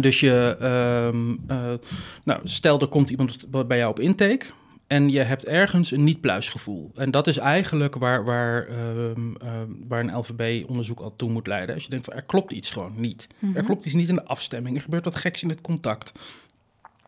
Dus 0.00 0.20
je, 0.20 0.56
ehm, 0.60 1.36
eh, 1.46 1.78
nou, 2.24 2.40
stel 2.44 2.80
er 2.80 2.86
komt 2.86 3.10
iemand 3.10 3.66
bij 3.66 3.78
jou 3.78 3.90
op 3.90 4.00
intake 4.00 4.46
en 4.86 5.08
je 5.08 5.20
hebt 5.20 5.44
ergens 5.44 5.90
een 5.90 6.04
niet-pluisgevoel. 6.04 6.90
En 6.94 7.10
dat 7.10 7.26
is 7.26 7.36
eigenlijk 7.36 7.94
waar, 7.94 8.24
waar, 8.24 8.66
ehm, 8.66 9.34
ehm, 9.34 9.70
waar 9.88 10.00
een 10.00 10.16
LVB-onderzoek 10.16 11.00
al 11.00 11.16
toe 11.16 11.30
moet 11.30 11.46
leiden. 11.46 11.74
Als 11.74 11.84
je 11.84 11.90
denkt 11.90 12.04
van 12.04 12.14
er 12.14 12.22
klopt 12.22 12.52
iets 12.52 12.70
gewoon 12.70 12.92
niet. 12.96 13.28
Mhm. 13.38 13.56
Er 13.56 13.62
klopt 13.62 13.84
iets 13.84 13.94
niet 13.94 14.08
in 14.08 14.14
de 14.14 14.24
afstemming, 14.24 14.76
er 14.76 14.82
gebeurt 14.82 15.04
wat 15.04 15.16
geks 15.16 15.42
in 15.42 15.48
het 15.48 15.60
contact. 15.60 16.12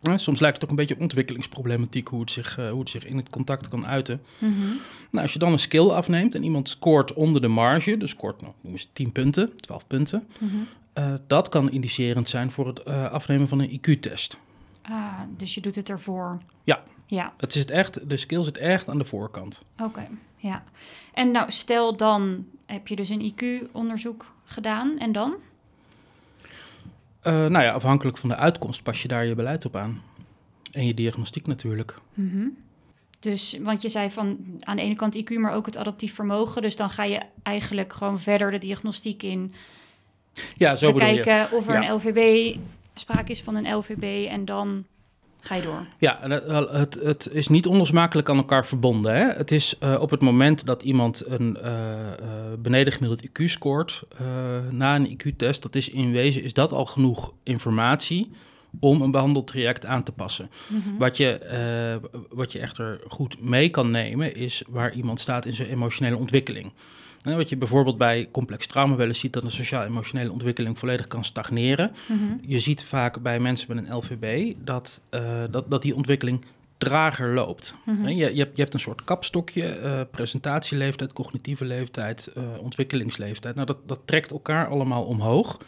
Soms 0.03 0.41
lijkt 0.41 0.55
het 0.57 0.65
ook 0.65 0.71
een 0.71 0.77
beetje 0.77 0.95
op 0.95 1.01
ontwikkelingsproblematiek 1.01 2.09
hoe 2.09 2.21
het 2.21 2.31
zich, 2.31 2.59
eh, 2.59 2.71
hoe 2.71 2.81
het 2.81 2.89
zich 2.89 3.05
in 3.07 3.17
het 3.17 3.29
contact 3.31 3.69
kan 3.69 3.87
uiten. 3.87 4.23
Mhm. 4.39 4.53
Nou, 5.11 5.23
als 5.23 5.33
je 5.33 5.39
dan 5.39 5.53
een 5.53 5.59
skill 5.59 5.89
afneemt 5.89 6.35
en 6.35 6.43
iemand 6.45 6.69
scoort 6.69 7.13
onder 7.13 7.41
de 7.41 7.49
marge, 7.49 7.97
dus 7.97 8.11
scoort 8.11 8.41
nou, 8.41 8.53
noem 8.61 8.73
eens 8.73 8.89
10 8.93 9.13
punten, 9.13 9.57
12 9.57 9.87
punten, 9.87 10.27
Mhm. 10.41 10.57
eh, 10.93 11.15
dat 11.27 11.49
kan 11.49 11.71
indicerend 11.71 12.29
zijn 12.29 12.51
voor 12.51 12.67
het 12.67 12.83
eh, 12.83 13.11
afnemen 13.11 13.49
van 13.49 13.59
een 13.59 13.71
IQ-test. 13.81 14.37
Ah, 14.83 15.21
dus 15.37 15.55
je 15.55 15.61
doet 15.61 15.75
het 15.75 15.89
ervoor. 15.89 16.39
Ja. 16.65 16.83
Ja, 17.07 17.33
Het 17.37 17.55
is 17.55 17.61
het 17.61 17.71
echt, 17.71 18.09
de 18.09 18.17
skill 18.17 18.43
zit 18.43 18.59
echt 18.59 18.89
aan 18.89 18.99
de 18.99 19.05
voorkant. 19.05 19.63
oké. 19.83 20.09
Ja. 20.37 20.65
En 21.15 21.31
nou, 21.31 21.51
stel 21.51 21.97
dan 21.97 22.47
heb 22.67 22.89
je 22.89 22.97
dus 22.97 23.09
een 23.09 23.33
IQ-onderzoek 23.35 24.33
gedaan 24.45 24.99
en 24.99 25.13
dan? 25.13 25.35
Eh, 27.23 27.33
nou 27.33 27.65
ja, 27.65 27.71
afhankelijk 27.73 28.17
van 28.19 28.29
de 28.29 28.37
uitkomst 28.37 28.83
pas 28.83 29.03
je 29.03 29.09
daar 29.09 29.27
je 29.27 29.35
beleid 29.35 29.65
op 29.65 29.77
aan. 29.77 30.03
En 30.73 30.87
je 30.87 30.95
diagnostiek 30.95 31.47
natuurlijk. 31.47 31.95
Mhm. 32.15 32.47
Dus, 33.21 33.59
want 33.63 33.83
je 33.83 33.89
zei 33.89 34.11
van 34.11 34.39
aan 34.61 34.77
de 34.77 34.83
ene 34.83 34.95
kant 34.95 35.17
IQ, 35.17 35.31
maar 35.39 35.53
ook 35.55 35.67
het 35.67 35.77
adaptief 35.77 36.15
vermogen. 36.15 36.63
Dus 36.63 36.77
dan 36.77 36.91
ga 36.91 37.05
je 37.05 37.21
eigenlijk 37.43 37.93
gewoon 37.93 38.19
verder 38.19 38.51
de 38.51 38.59
diagnostiek 38.59 39.23
in. 39.23 39.53
Ja, 40.57 40.75
zo 40.77 40.93
bedoel 40.93 41.09
je. 41.09 41.17
Bekijken 41.17 41.57
of 41.57 41.69
er 41.69 41.83
Ja. 41.83 41.89
een 41.89 41.95
LVB, 41.95 42.57
sprake 42.95 43.31
is 43.31 43.43
van 43.43 43.55
een 43.57 43.75
LVB 43.77 44.29
en 44.29 44.45
dan 44.45 44.85
ga 45.43 45.55
je 45.55 45.63
door. 45.63 45.87
Ja, 45.99 46.19
het, 46.71 46.99
het, 47.03 47.29
is 47.33 47.49
niet 47.49 47.67
onlosmakelijk 47.67 48.29
aan 48.29 48.37
elkaar 48.37 48.67
verbonden. 48.67 49.17
Hè? 49.17 49.25
Het 49.25 49.51
is 49.51 49.75
eh, 49.79 50.01
op 50.01 50.11
het 50.11 50.21
moment 50.21 50.67
dat 50.67 50.83
iemand 50.83 51.23
een 51.27 51.57
eh 51.57 52.83
eh 52.87 52.93
gemiddeld 52.93 53.29
IQ 53.29 53.45
scoort 53.45 54.03
eh, 54.19 54.27
na 54.71 54.97
een 54.97 55.19
IQ-test, 55.19 55.63
dat 55.63 55.75
is 55.75 55.89
in 55.89 56.13
wezen 56.13 56.43
is 56.43 56.53
dat 56.53 56.73
al 56.73 56.87
genoeg 56.87 57.33
informatie 57.43 58.31
om 58.81 59.03
een 59.03 59.11
behandeltraject 59.11 59.87
aan 59.87 60.03
te 60.03 60.13
passen. 60.13 60.51
Mhm. 60.69 60.97
Wat 60.99 61.17
je, 61.17 61.39
eh, 61.39 62.09
wat 62.31 62.53
je 62.53 62.59
echter 62.59 63.01
goed 63.09 63.41
mee 63.43 63.69
kan 63.69 63.91
nemen, 63.91 64.35
is 64.35 64.63
waar 64.69 64.93
iemand 64.93 65.21
staat 65.21 65.47
in 65.47 65.53
zijn 65.53 65.69
emotionele 65.69 66.17
ontwikkeling. 66.17 66.73
Wat 67.23 67.49
je 67.49 67.57
bijvoorbeeld 67.57 67.99
bij 67.99 68.29
complex 68.31 68.67
trauma 68.67 68.97
wel 68.97 69.07
eens 69.07 69.21
ziet, 69.21 69.33
dat 69.33 69.43
een 69.43 69.51
sociaal-emotionele 69.51 70.33
ontwikkeling 70.33 70.79
volledig 70.79 71.07
kan 71.07 71.25
stagneren. 71.25 71.93
Mhm. 72.09 72.21
Je 72.41 72.59
ziet 72.59 72.85
vaak 72.85 73.23
bij 73.23 73.41
mensen 73.41 73.75
met 73.75 73.85
een 73.85 73.97
LVB 73.97 74.55
dat, 74.65 75.01
eh, 75.11 75.43
dat, 75.51 75.71
dat 75.71 75.83
die 75.83 75.95
ontwikkeling 75.95 76.45
trager 76.79 77.35
loopt. 77.35 77.75
Mhm. 77.85 78.09
Je, 78.09 78.35
je, 78.35 78.43
hebt, 78.43 78.57
je 78.57 78.63
hebt 78.63 78.75
een 78.75 78.81
soort 78.81 79.05
kapstokje, 79.05 79.67
eh, 79.67 80.01
presentatieleeftijd, 80.11 81.13
cognitieve 81.13 81.65
leeftijd, 81.65 82.31
eh, 82.35 82.43
ontwikkelingsleeftijd. 82.61 83.55
Nou, 83.55 83.67
dat, 83.67 83.79
dat 83.87 84.01
trekt 84.05 84.31
elkaar 84.31 84.69
allemaal 84.69 85.05
omhoog. 85.05 85.59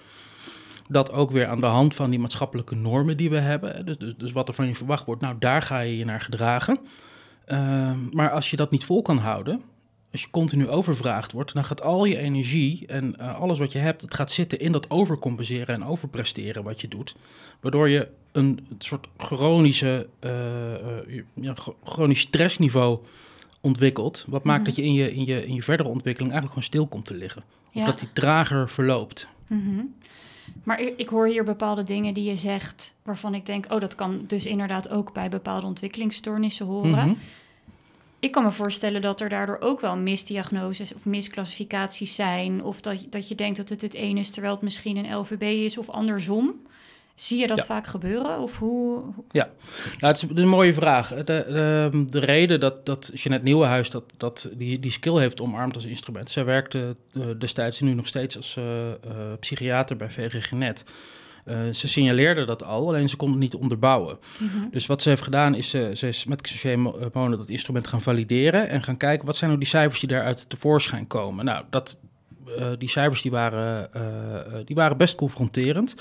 Dat 0.88 1.12
ook 1.12 1.30
weer 1.30 1.46
aan 1.46 1.60
de 1.60 1.66
hand 1.66 1.94
van 1.94 2.10
die 2.10 2.18
maatschappelijke 2.18 2.74
normen 2.74 3.16
die 3.16 3.30
we 3.30 3.38
hebben. 3.38 3.86
Dus, 3.86 3.98
dus, 3.98 4.16
dus 4.16 4.32
wat 4.32 4.48
er 4.48 4.54
van 4.54 4.66
je 4.66 4.74
verwacht 4.74 5.04
wordt, 5.04 5.22
nou 5.22 5.36
daar 5.38 5.62
ga 5.62 5.80
je 5.80 5.98
je 5.98 6.04
naar 6.04 6.20
gedragen. 6.20 6.78
Ehm, 7.44 7.98
maar 8.10 8.30
als 8.30 8.50
je 8.50 8.56
dat 8.56 8.70
niet 8.70 8.84
vol 8.84 9.02
kan 9.02 9.18
houden, 9.18 9.62
als 10.12 10.20
je 10.22 10.30
continu 10.30 10.68
overvraagd 10.68 11.32
wordt, 11.32 11.54
dan 11.54 11.64
gaat 11.64 11.82
al 11.82 12.04
je 12.04 12.16
energie 12.18 12.86
en 12.86 13.14
uh, 13.20 13.40
alles 13.40 13.58
wat 13.58 13.72
je 13.72 13.78
hebt, 13.78 14.02
het 14.02 14.14
gaat 14.14 14.30
zitten 14.32 14.58
in 14.60 14.72
dat 14.72 14.90
overcompenseren 14.90 15.74
en 15.74 15.84
overpresteren 15.84 16.62
wat 16.62 16.80
je 16.80 16.88
doet. 16.88 17.16
Waardoor 17.60 17.88
je 17.88 18.08
een, 18.32 18.66
soort 18.78 19.06
chronische, 19.16 20.06
uh, 20.20 20.30
ja, 21.34 21.54
chronisch 21.84 22.20
stressniveau 22.20 22.98
ontwikkelt. 23.60 24.24
Wat 24.28 24.44
maakt 24.44 24.58
Mhm. 24.58 24.66
dat 24.66 24.76
je 24.76 24.82
in, 24.82 24.92
je 24.94 25.14
in 25.14 25.24
je 25.24 25.46
in 25.46 25.54
je 25.54 25.62
verdere 25.62 25.88
ontwikkeling 25.88 26.32
eigenlijk 26.32 26.48
gewoon 26.62 26.62
stil 26.80 26.86
komt 26.86 27.04
te 27.06 27.14
liggen. 27.14 27.42
Of 27.74 27.80
Ja. 27.80 27.84
dat 27.86 27.98
die 27.98 28.08
trager 28.12 28.68
verloopt. 28.70 29.26
Mhm. 29.46 29.80
Maar 30.64 30.80
ik, 30.80 30.92
ik 30.96 31.08
hoor 31.08 31.26
hier 31.26 31.44
bepaalde 31.44 31.84
dingen 31.84 32.14
die 32.14 32.24
je 32.24 32.36
zegt, 32.36 32.94
waarvan 33.02 33.34
ik 33.34 33.46
denk, 33.46 33.66
oh, 33.72 33.80
dat 33.80 33.94
kan 33.94 34.24
dus 34.26 34.46
inderdaad 34.46 34.88
ook 34.88 35.12
bij 35.12 35.28
bepaalde 35.28 35.66
ontwikkelingsstoornissen 35.66 36.66
horen. 36.66 36.90
Mhm. 36.90 37.12
Ik 38.22 38.30
kan 38.32 38.44
me 38.44 38.52
voorstellen 38.52 39.00
dat 39.00 39.20
er 39.20 39.28
daardoor 39.28 39.56
ook 39.60 39.80
wel 39.80 39.96
misdiagnoses 39.96 40.94
of 40.94 41.04
misclassificaties 41.04 42.14
zijn. 42.14 42.62
Of 42.64 42.80
dat, 42.80 43.06
dat 43.10 43.28
je 43.28 43.34
denkt 43.34 43.56
dat 43.56 43.68
het 43.68 43.80
het 43.82 43.94
een 43.94 44.18
is, 44.18 44.30
terwijl 44.30 44.54
het 44.54 44.62
misschien 44.62 44.96
een 44.96 45.14
LVB 45.16 45.42
is 45.42 45.78
of 45.78 45.90
andersom. 45.90 46.60
Zie 47.14 47.38
je 47.38 47.46
dat 47.46 47.56
Ja. 47.58 47.64
vaak 47.64 47.86
gebeuren? 47.86 48.38
Of 48.38 48.56
hoe? 48.58 48.98
hoe- 49.14 49.24
Nou, 49.32 49.46
het 49.98 50.16
is 50.16 50.24
een 50.34 50.48
mooie 50.48 50.74
vraag. 50.74 51.08
De, 51.08 51.24
de, 51.24 52.04
de 52.06 52.18
reden 52.18 52.60
dat, 52.60 52.86
dat 52.86 53.10
Jeanette 53.14 53.44
Nieuwenhuis 53.46 53.90
dat, 53.90 54.04
dat 54.16 54.50
die, 54.54 54.78
die 54.80 54.90
skill 54.90 55.16
heeft 55.18 55.40
omarmd 55.40 55.74
als 55.74 55.84
instrument. 55.84 56.30
Zij 56.30 56.44
werkte 56.44 56.96
eh, 57.14 57.22
destijds 57.38 57.80
en 57.80 57.86
nu 57.86 57.94
nog 57.94 58.06
steeds 58.06 58.36
als 58.36 58.56
eh, 58.56 58.90
eh, 58.90 58.96
psychiater 59.40 59.96
bij 59.96 60.10
VGG 60.10 60.50
Net. 60.52 60.84
Eh, 61.44 61.56
ze 61.72 61.88
signaleerde 61.88 62.44
dat 62.44 62.64
al, 62.64 62.88
alleen 62.88 63.08
ze 63.08 63.16
kon 63.16 63.30
het 63.30 63.38
niet 63.38 63.54
onderbouwen. 63.54 64.18
Mhm. 64.38 64.68
Dus 64.70 64.86
wat 64.86 65.02
ze 65.02 65.08
heeft 65.08 65.22
gedaan 65.22 65.54
is, 65.54 65.74
eh, 65.74 65.90
ze 65.92 66.08
is 66.08 66.24
met 66.24 66.40
Xavier 66.40 66.72
eh, 66.72 67.06
Monen 67.12 67.38
dat 67.38 67.48
instrument 67.48 67.86
gaan 67.86 68.02
valideren 68.02 68.68
en 68.68 68.82
gaan 68.82 68.96
kijken 68.96 69.26
wat 69.26 69.36
zijn 69.36 69.50
nou 69.50 69.62
die 69.62 69.72
cijfers 69.72 70.00
die 70.00 70.08
daaruit 70.08 70.50
tevoorschijn 70.50 71.06
komen. 71.06 71.44
Nou, 71.44 71.64
dat, 71.70 71.98
die 72.78 72.88
cijfers 72.88 73.22
die 73.22 73.30
waren, 73.30 73.90
die 74.64 74.76
waren 74.76 74.96
best 74.96 75.14
confronterend. 75.14 75.94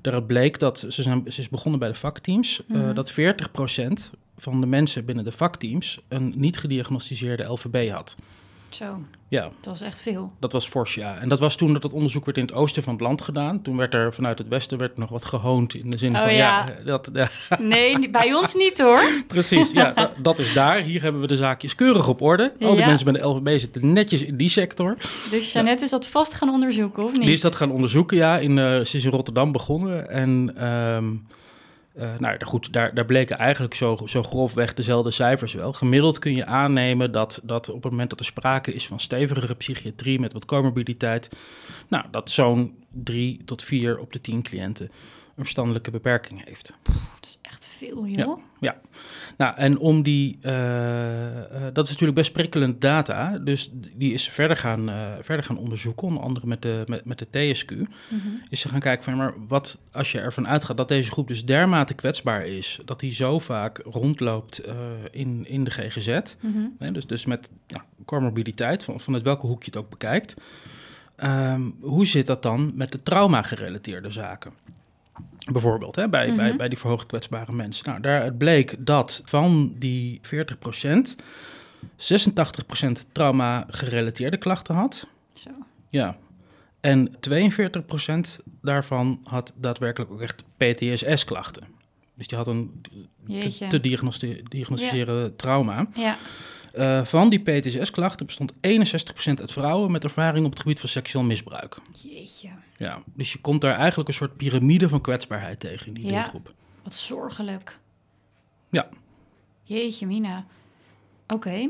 Daaruit 0.00 0.26
bleek 0.26 0.58
dat, 0.58 0.86
ze, 0.88 1.02
zijn, 1.02 1.22
ze 1.28 1.40
is 1.40 1.48
begonnen 1.48 1.80
bij 1.80 1.88
de 1.88 1.94
vakteams, 1.94 2.62
Mhm. 2.66 2.94
dat 2.94 3.12
40% 3.12 4.10
van 4.36 4.60
de 4.60 4.66
mensen 4.66 5.04
binnen 5.04 5.24
de 5.24 5.32
vakteams 5.32 6.00
een 6.08 6.32
niet 6.36 6.58
gediagnosticeerde 6.58 7.44
LVB 7.44 7.88
had. 7.88 8.16
Zo, 8.70 8.98
Ja, 9.28 9.42
dat 9.42 9.50
was 9.64 9.80
echt 9.80 10.00
veel. 10.02 10.32
dat 10.40 10.52
was 10.52 10.68
fors, 10.68 10.94
ja. 10.94 11.18
En 11.18 11.28
dat 11.28 11.38
was 11.38 11.56
toen 11.56 11.72
dat 11.72 11.82
het 11.82 11.92
onderzoek 11.92 12.24
werd 12.24 12.36
in 12.38 12.44
het 12.44 12.52
oosten 12.54 12.82
van 12.82 12.92
het 12.92 13.02
land 13.02 13.22
gedaan. 13.22 13.62
Toen 13.62 13.76
werd 13.76 13.94
er 13.94 14.14
vanuit 14.14 14.38
het 14.38 14.48
westen 14.48 14.78
werd 14.78 14.96
nog 14.98 15.08
wat 15.10 15.24
gehoond 15.24 15.74
in 15.74 15.90
de 15.90 15.98
zin 15.98 16.14
Oh, 16.16 16.22
van, 16.22 16.34
ja. 16.34 16.66
ja, 16.66 16.74
dat, 16.84 17.10
ja, 17.12 17.30
Nee, 17.58 18.10
bij 18.10 18.34
ons 18.34 18.54
niet 18.54 18.78
hoor. 18.78 19.00
Precies, 19.26 19.70
ja, 19.70 19.92
dat, 19.92 20.10
dat 20.22 20.38
is 20.38 20.52
daar. 20.52 20.78
Hier 20.80 21.02
hebben 21.02 21.20
we 21.20 21.26
de 21.26 21.36
zaakjes 21.36 21.74
keurig 21.74 22.08
op 22.08 22.20
orde. 22.22 22.52
Al 22.60 22.70
die 22.70 22.78
Ja. 22.80 22.86
mensen 22.86 23.12
bij 23.12 23.20
de 23.20 23.26
LVB 23.28 23.58
zitten 23.58 23.92
netjes 23.92 24.22
in 24.22 24.36
die 24.36 24.48
sector. 24.48 24.96
Dus 25.30 25.52
Jeannette 25.52 25.84
is 25.84 25.90
dat 25.90 26.06
vast 26.06 26.34
gaan 26.34 26.48
onderzoeken, 26.50 27.04
of 27.04 27.12
niet? 27.12 27.22
Die 27.22 27.32
is 27.32 27.40
dat 27.40 27.54
gaan 27.54 27.70
onderzoeken, 27.70 28.16
ja. 28.16 28.38
In, 28.38 28.58
eh, 28.58 28.64
ze 28.64 28.96
is 28.96 29.04
in 29.04 29.10
Rotterdam 29.10 29.52
begonnen. 29.52 30.10
En 30.10 30.52
ehm, 30.56 31.04
eh, 31.96 32.18
nou 32.18 32.44
goed, 32.44 32.72
daar, 32.72 32.94
daar 32.94 33.04
bleken 33.04 33.38
eigenlijk 33.38 33.74
zo, 33.74 33.98
zo 34.04 34.22
grofweg 34.22 34.74
dezelfde 34.74 35.10
cijfers 35.10 35.52
wel. 35.52 35.72
Gemiddeld 35.72 36.18
kun 36.18 36.34
je 36.34 36.46
aannemen 36.46 37.12
dat, 37.12 37.40
dat 37.42 37.68
op 37.68 37.82
het 37.82 37.90
moment 37.90 38.10
dat 38.10 38.18
er 38.18 38.24
sprake 38.24 38.72
is 38.72 38.86
van 38.86 39.00
stevigere 39.00 39.54
psychiatrie 39.54 40.20
met 40.20 40.32
wat 40.32 40.44
comorbiditeit, 40.44 41.36
nou, 41.88 42.04
dat 42.10 42.30
zo'n 42.30 42.84
drie 42.90 43.42
tot 43.44 43.64
vier 43.64 43.98
op 43.98 44.12
de 44.12 44.20
tien 44.20 44.42
cliënten 44.42 44.90
een 45.36 45.42
verstandelijke 45.42 45.90
beperking 45.90 46.44
heeft. 46.44 46.72
Veel, 47.76 48.06
joh. 48.06 48.38
Nou, 49.36 49.56
en 49.56 49.78
om 49.78 50.02
die, 50.02 50.38
eh, 50.42 51.28
eh, 51.28 51.62
dat 51.72 51.84
is 51.84 51.90
natuurlijk 51.90 52.18
best 52.18 52.32
prikkelend 52.32 52.80
data, 52.80 53.38
dus 53.38 53.70
die 53.72 54.12
is 54.12 54.28
verder 54.28 54.56
gaan, 54.56 54.88
eh, 54.88 55.12
verder 55.20 55.44
gaan 55.44 55.58
onderzoeken, 55.58 56.08
onder 56.08 56.22
andere 56.22 56.46
met 56.46 56.62
de, 56.62 56.82
met, 56.86 57.04
met 57.04 57.18
de 57.18 57.26
TSQ, 57.30 57.70
Mhm. 57.70 57.86
is 58.48 58.60
ze 58.60 58.68
gaan 58.68 58.80
kijken 58.80 59.04
van, 59.04 59.16
maar 59.16 59.34
wat 59.48 59.78
als 59.92 60.12
je 60.12 60.20
ervan 60.20 60.48
uitgaat 60.48 60.76
dat 60.76 60.88
deze 60.88 61.10
groep 61.10 61.28
dus 61.28 61.44
dermate 61.44 61.94
kwetsbaar 61.94 62.46
is, 62.46 62.80
dat 62.84 63.00
die 63.00 63.12
zo 63.12 63.38
vaak 63.38 63.80
rondloopt 63.84 64.62
in, 65.10 65.46
in 65.48 65.64
de 65.64 65.70
GGZ, 65.70 66.18
Mhm. 66.40 66.92
dus, 66.92 67.06
dus 67.06 67.24
met 67.26 67.48
ja, 67.66 67.84
comorbiditeit, 68.04 68.84
van, 68.84 69.00
vanuit 69.00 69.22
welke 69.22 69.46
hoek 69.46 69.62
je 69.64 69.70
het 69.70 69.80
ook 69.80 69.90
bekijkt, 69.90 70.34
Ehm, 71.16 71.62
hoe 71.80 72.06
zit 72.06 72.26
dat 72.26 72.42
dan 72.42 72.72
met 72.74 72.92
de 72.92 73.02
trauma-gerelateerde 73.02 74.10
zaken? 74.10 74.52
Bijvoorbeeld 75.52 75.96
hè, 75.96 76.08
bij, 76.08 76.34
bij, 76.34 76.48
Mhm. 76.48 76.56
bij 76.56 76.68
die 76.68 76.78
verhoogd 76.78 77.06
kwetsbare 77.06 77.52
mensen. 77.52 77.86
Nou, 77.88 78.00
daar 78.00 78.24
het 78.24 78.38
bleek 78.38 78.74
dat 78.78 79.22
van 79.24 79.74
die 79.78 80.18
40%, 80.22 81.16
86% 81.96 83.06
trauma-gerelateerde 83.12 84.36
klachten 84.36 84.74
had. 84.74 85.06
Zo. 85.32 85.50
Ja. 85.90 86.16
En 86.80 87.14
42% 87.20 88.38
daarvan 88.62 89.20
had 89.24 89.52
daadwerkelijk 89.56 90.10
ook 90.10 90.20
echt 90.20 90.42
PTSS-klachten. 90.56 91.62
Dus 92.14 92.26
die 92.26 92.38
had 92.38 92.46
een 92.46 92.80
te, 93.26 93.66
te 93.68 93.80
diagnosti- 93.80 94.42
diagnosticeren 94.48 95.36
trauma. 95.36 95.86
Ja, 95.94 96.16
Eh, 96.76 97.04
van 97.04 97.28
die 97.30 97.38
PTSS-klachten 97.42 98.26
bestond 98.26 98.52
61% 98.60 99.40
uit 99.40 99.52
vrouwen 99.52 99.90
met 99.90 100.04
ervaring 100.04 100.44
op 100.44 100.50
het 100.50 100.60
gebied 100.60 100.80
van 100.80 100.88
seksueel 100.88 101.24
misbruik. 101.24 101.76
jeetje. 102.02 102.48
Ja, 102.76 103.02
dus 103.14 103.32
je 103.32 103.40
komt 103.40 103.60
daar 103.60 103.76
eigenlijk 103.76 104.08
een 104.08 104.14
soort 104.14 104.36
piramide 104.36 104.88
van 104.88 105.00
kwetsbaarheid 105.00 105.60
tegen 105.60 105.86
in 105.86 105.94
die 105.94 106.06
Ja. 106.06 106.20
doelgroep. 106.22 106.54
Wat 106.82 106.94
zorgelijk. 106.94 107.78
Ja. 108.70 108.88
Jeetje, 109.62 110.06
Mina. 110.06 110.46
Oké. 111.28 111.68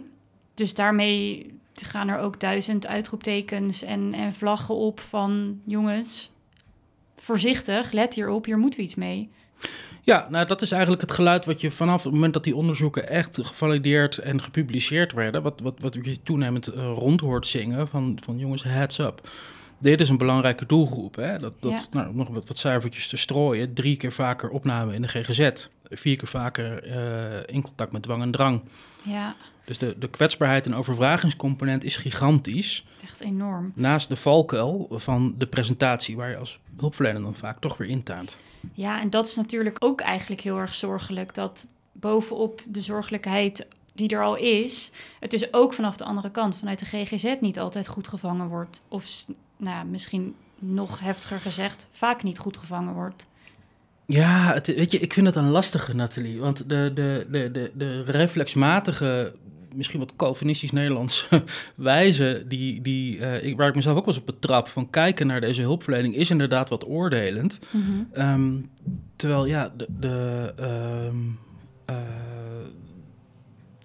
Dus 0.55 0.75
daarmee 0.75 1.55
gaan 1.75 2.09
er 2.09 2.19
ook 2.19 2.41
duizend 2.41 2.87
uitroeptekens 2.87 3.83
en, 3.83 4.15
en 4.15 4.33
vlaggen 4.33 4.75
op 4.75 5.01
van... 5.01 5.61
jongens, 5.65 6.31
voorzichtig, 7.17 7.93
let 7.93 8.15
hierop, 8.15 8.45
hier 8.45 8.59
moeten 8.59 8.79
we 8.79 8.85
iets 8.85 8.95
mee. 8.95 9.29
Ja, 10.07 10.27
nou 10.31 10.47
dat 10.47 10.63
is 10.63 10.73
eigenlijk 10.73 11.03
het 11.03 11.11
geluid 11.11 11.45
wat 11.45 11.61
je 11.61 11.71
vanaf 11.71 12.05
het 12.05 12.13
moment 12.13 12.33
dat 12.33 12.45
die 12.45 12.57
onderzoeken 12.57 13.09
echt 13.09 13.39
gevalideerd 13.43 14.19
en 14.19 14.43
gepubliceerd 14.43 15.13
werden, 15.13 15.43
wat, 15.43 15.61
wat, 15.61 15.79
wat 15.81 15.95
je 15.95 16.23
toenemend 16.23 16.67
eh, 16.67 16.93
rond 16.99 17.21
hoort 17.21 17.47
zingen 17.47 17.89
van, 17.89 18.19
van 18.23 18.39
jongens, 18.39 18.63
heads 18.63 18.99
up. 18.99 19.29
Dit 19.79 20.01
is 20.01 20.09
een 20.09 20.19
belangrijke 20.19 20.67
doelgroep. 20.67 21.17
Hè? 21.17 21.39
Dat, 21.39 21.53
dat, 21.61 21.89
nou, 21.91 22.15
nog 22.15 22.29
wat, 22.29 22.47
wat 22.47 22.59
cijfertjes 22.59 23.09
te 23.09 23.17
strooien. 23.17 23.75
Drie 23.75 23.97
keer 23.97 24.13
vaker 24.13 24.51
opname 24.51 24.95
in 24.95 25.03
de 25.03 25.09
GGZ. 25.09 25.67
Vier 25.85 26.17
keer 26.17 26.29
vaker 26.29 26.83
eh, 26.83 27.55
in 27.55 27.63
contact 27.63 27.93
met 27.93 28.03
dwang 28.03 28.23
en 28.23 28.31
drang. 28.31 28.61
Ja, 29.03 29.37
Dus 29.67 29.79
de, 29.79 29.99
de 29.99 30.09
kwetsbaarheid 30.09 30.67
en 30.67 30.75
overvragingscomponent 30.75 31.85
is 31.85 31.97
gigantisch. 31.97 32.87
echt 33.03 33.21
enorm. 33.21 33.73
Naast 33.75 34.09
de 34.09 34.17
valkuil 34.17 34.89
van 34.91 35.35
de 35.39 35.47
presentatie, 35.47 36.17
waar 36.17 36.31
je 36.31 36.37
als 36.37 36.59
hulpverlener 36.77 37.23
dan 37.23 37.35
vaak 37.35 37.61
toch 37.61 37.77
weer 37.77 37.89
intuint. 37.89 38.37
Ja, 38.75 39.01
en 39.01 39.11
dat 39.11 39.27
is 39.27 39.37
natuurlijk 39.37 39.77
ook 39.79 40.01
eigenlijk 40.01 40.41
heel 40.41 40.59
erg 40.59 40.75
zorgelijk. 40.75 41.35
Dat 41.35 41.67
bovenop 41.93 42.63
de 42.67 42.81
zorgelijkheid 42.81 43.67
die 43.93 44.09
er 44.09 44.23
al 44.23 44.37
is, 44.37 44.91
het 45.21 45.31
dus 45.31 45.53
ook 45.53 45.75
vanaf 45.75 45.97
de 45.97 46.05
andere 46.05 46.31
kant, 46.31 46.57
vanuit 46.57 46.79
de 46.79 46.87
GGZ, 46.87 47.35
niet 47.41 47.59
altijd 47.59 47.89
goed 47.89 48.09
gevangen 48.09 48.49
wordt. 48.49 48.83
Of 48.89 49.27
nou, 49.57 49.87
misschien 49.87 50.35
nog 50.59 51.01
heftiger 51.01 51.39
gezegd, 51.39 51.87
vaak 51.91 52.23
niet 52.23 52.39
goed 52.39 52.57
gevangen 52.57 52.95
wordt. 52.95 53.27
Ja, 54.07 54.53
het, 54.53 54.67
weet 54.67 54.91
je, 54.91 54.99
ik 54.99 55.13
vind 55.13 55.27
het 55.27 55.37
een 55.37 55.51
lastige, 55.51 55.95
Nathalie. 55.95 56.41
Want 56.41 56.59
de, 56.59 56.91
de, 56.95 57.27
de, 57.31 57.51
de, 57.51 57.73
de 57.77 58.03
reflexmatige, 58.03 59.35
misschien 59.77 60.01
wat 60.01 60.17
Calvinistisch 60.17 60.73
Nederlands 60.73 61.29
wijze, 61.75 62.45
die, 62.49 62.83
die, 62.83 63.19
ik, 63.19 63.57
waar 63.57 63.69
ik 63.69 63.75
mezelf 63.75 63.97
ook 63.97 64.05
wel 64.05 64.15
eens 64.15 64.23
op 64.23 64.35
betrap, 64.35 64.69
van 64.69 64.91
kijken 64.91 65.27
naar 65.27 65.41
deze 65.41 65.63
hulpverlening, 65.63 66.15
is 66.15 66.31
inderdaad 66.31 66.69
wat 66.69 66.89
oordelend. 66.89 67.59
Ehm, 68.13 68.53
terwijl, 69.17 69.47
ja, 69.47 69.73
de, 69.77 69.87
de, 70.01 70.53
ehm, 70.57 71.17
eh, 71.85 71.97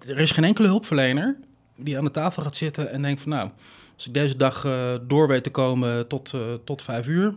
er 0.06 0.18
is 0.18 0.30
geen 0.30 0.44
enkele 0.44 0.68
hulpverlener 0.68 1.36
die 1.76 1.98
aan 1.98 2.04
de 2.04 2.10
tafel 2.10 2.42
gaat 2.42 2.56
zitten 2.56 2.90
en 2.90 3.02
denkt 3.02 3.20
van, 3.20 3.30
nou, 3.30 3.50
als 3.94 4.06
ik 4.06 4.14
deze 4.14 4.36
dag 4.36 4.64
eh, 4.64 4.94
door 5.06 5.28
weet 5.28 5.42
te 5.44 5.50
komen 5.50 6.08
tot, 6.08 6.34
tot 6.64 6.82
vijf 6.82 7.06
uur, 7.06 7.34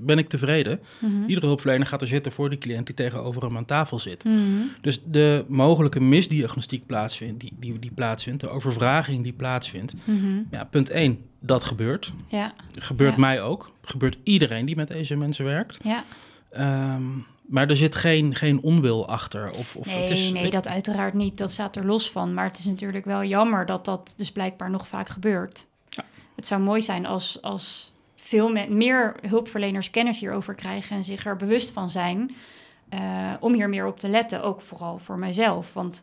ben 0.00 0.18
ik 0.18 0.28
tevreden. 0.28 0.80
Mhm. 0.98 1.22
Iedere 1.26 1.46
hulpverlener 1.46 1.86
gaat 1.86 2.00
er 2.00 2.06
zitten 2.06 2.32
voor 2.32 2.48
die 2.50 2.58
cliënt 2.58 2.86
die 2.86 2.94
tegenover 2.94 3.42
hem 3.42 3.56
aan 3.56 3.64
tafel 3.64 3.98
zit. 3.98 4.24
Mhm. 4.24 4.36
Dus 4.80 5.00
de 5.04 5.44
mogelijke 5.48 6.00
misdiagnostiek 6.00 6.86
plaatsvindt, 6.86 7.40
die, 7.40 7.52
die, 7.58 7.78
die 7.78 7.92
plaatsvindt, 7.94 8.40
de 8.40 8.48
overvraging 8.48 9.22
die 9.22 9.32
plaatsvindt. 9.32 9.94
Mhm. 10.04 10.42
Ja, 10.50 10.64
punt 10.64 10.90
1, 10.90 11.18
dat 11.40 11.64
gebeurt. 11.64 12.12
Ja, 12.28 12.52
Gebeurt 12.78 13.14
Ja. 13.14 13.20
mij 13.20 13.42
ook. 13.42 13.72
Gebeurt 13.82 14.16
iedereen 14.22 14.66
die 14.66 14.76
met 14.76 14.88
deze 14.88 15.16
mensen 15.16 15.44
werkt. 15.44 15.78
ja. 15.82 16.04
Ehm, 16.50 17.02
maar 17.46 17.68
er 17.68 17.76
zit 17.76 17.94
geen, 17.94 18.34
geen 18.34 18.62
onwil 18.62 19.08
achter. 19.08 19.50
Of, 19.50 19.76
of 19.76 19.86
Nee, 19.86 19.96
het 20.00 20.10
is, 20.10 20.32
nee, 20.32 20.50
dat 20.50 20.68
uiteraard 20.68 21.14
niet. 21.14 21.38
Dat 21.38 21.50
staat 21.50 21.76
er 21.76 21.86
los 21.86 22.10
van. 22.10 22.34
Maar 22.34 22.44
het 22.44 22.58
is 22.58 22.64
natuurlijk 22.64 23.04
wel 23.04 23.24
jammer 23.24 23.66
dat 23.66 23.84
dat 23.84 24.14
dus 24.16 24.32
blijkbaar 24.32 24.70
nog 24.70 24.88
vaak 24.88 25.08
gebeurt. 25.08 25.66
Ja. 25.88 26.04
Het 26.36 26.46
zou 26.46 26.60
mooi 26.62 26.82
zijn 26.82 27.06
als, 27.06 27.42
als 27.42 27.92
veel 28.30 28.48
me- 28.48 28.68
meer 28.68 29.14
hulpverleners 29.28 29.90
kennis 29.90 30.20
hierover 30.20 30.54
krijgen 30.54 30.96
en 30.96 31.04
zich 31.04 31.26
er 31.26 31.36
bewust 31.36 31.70
van 31.70 31.90
zijn. 31.90 32.34
eh, 32.88 33.32
om 33.40 33.52
hier 33.54 33.68
meer 33.68 33.86
op 33.86 33.98
te 33.98 34.08
letten, 34.08 34.42
ook 34.42 34.60
vooral 34.60 34.98
voor 34.98 35.18
mijzelf. 35.18 35.72
Want 35.72 36.02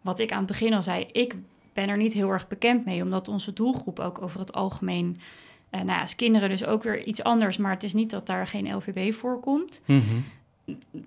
wat 0.00 0.20
ik 0.20 0.32
aan 0.32 0.38
het 0.38 0.46
begin 0.46 0.74
al 0.74 0.82
zei, 0.82 1.06
ik 1.12 1.34
ben 1.72 1.88
er 1.88 1.96
niet 1.96 2.12
heel 2.12 2.30
erg 2.30 2.48
bekend 2.48 2.84
mee, 2.84 3.02
omdat 3.02 3.28
onze 3.28 3.52
doelgroep 3.52 3.98
ook 3.98 4.22
over 4.22 4.40
het 4.40 4.52
algemeen... 4.52 5.20
Uh, 5.70 5.80
nou 5.80 5.92
ja, 5.92 6.00
als 6.00 6.16
kinderen 6.16 6.48
dus 6.48 6.64
ook 6.64 6.82
weer 6.82 7.02
iets 7.04 7.22
anders, 7.22 7.56
maar 7.56 7.70
het 7.72 7.82
is 7.82 7.92
niet 7.92 8.10
dat 8.10 8.26
daar 8.26 8.46
geen 8.46 8.74
LVB 8.74 9.12
voorkomt. 9.14 9.80
Mhm. 9.84 10.20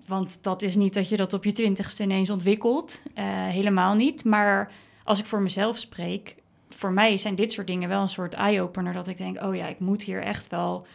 Want 0.06 0.38
dat 0.40 0.62
is 0.62 0.74
niet 0.76 0.94
dat 0.94 1.08
je 1.08 1.16
dat 1.16 1.32
op 1.32 1.44
je 1.44 1.52
twintigste 1.52 2.02
ineens 2.02 2.30
ontwikkelt. 2.30 3.00
Uh, 3.18 3.24
helemaal 3.48 3.94
niet. 3.94 4.24
Maar 4.24 4.72
als 5.04 5.18
ik 5.18 5.26
voor 5.26 5.40
mezelf 5.40 5.78
spreek, 5.78 6.36
voor 6.74 6.92
mij 6.92 7.16
zijn 7.16 7.34
dit 7.34 7.52
soort 7.52 7.66
dingen 7.66 7.88
wel 7.88 8.00
een 8.00 8.08
soort 8.08 8.34
eye-opener. 8.34 8.92
Dat 8.92 9.08
ik 9.08 9.18
denk, 9.18 9.42
oh 9.42 9.54
ja, 9.54 9.66
ik 9.66 9.78
moet 9.78 10.02
hier 10.02 10.22
echt 10.22 10.48
wel 10.48 10.86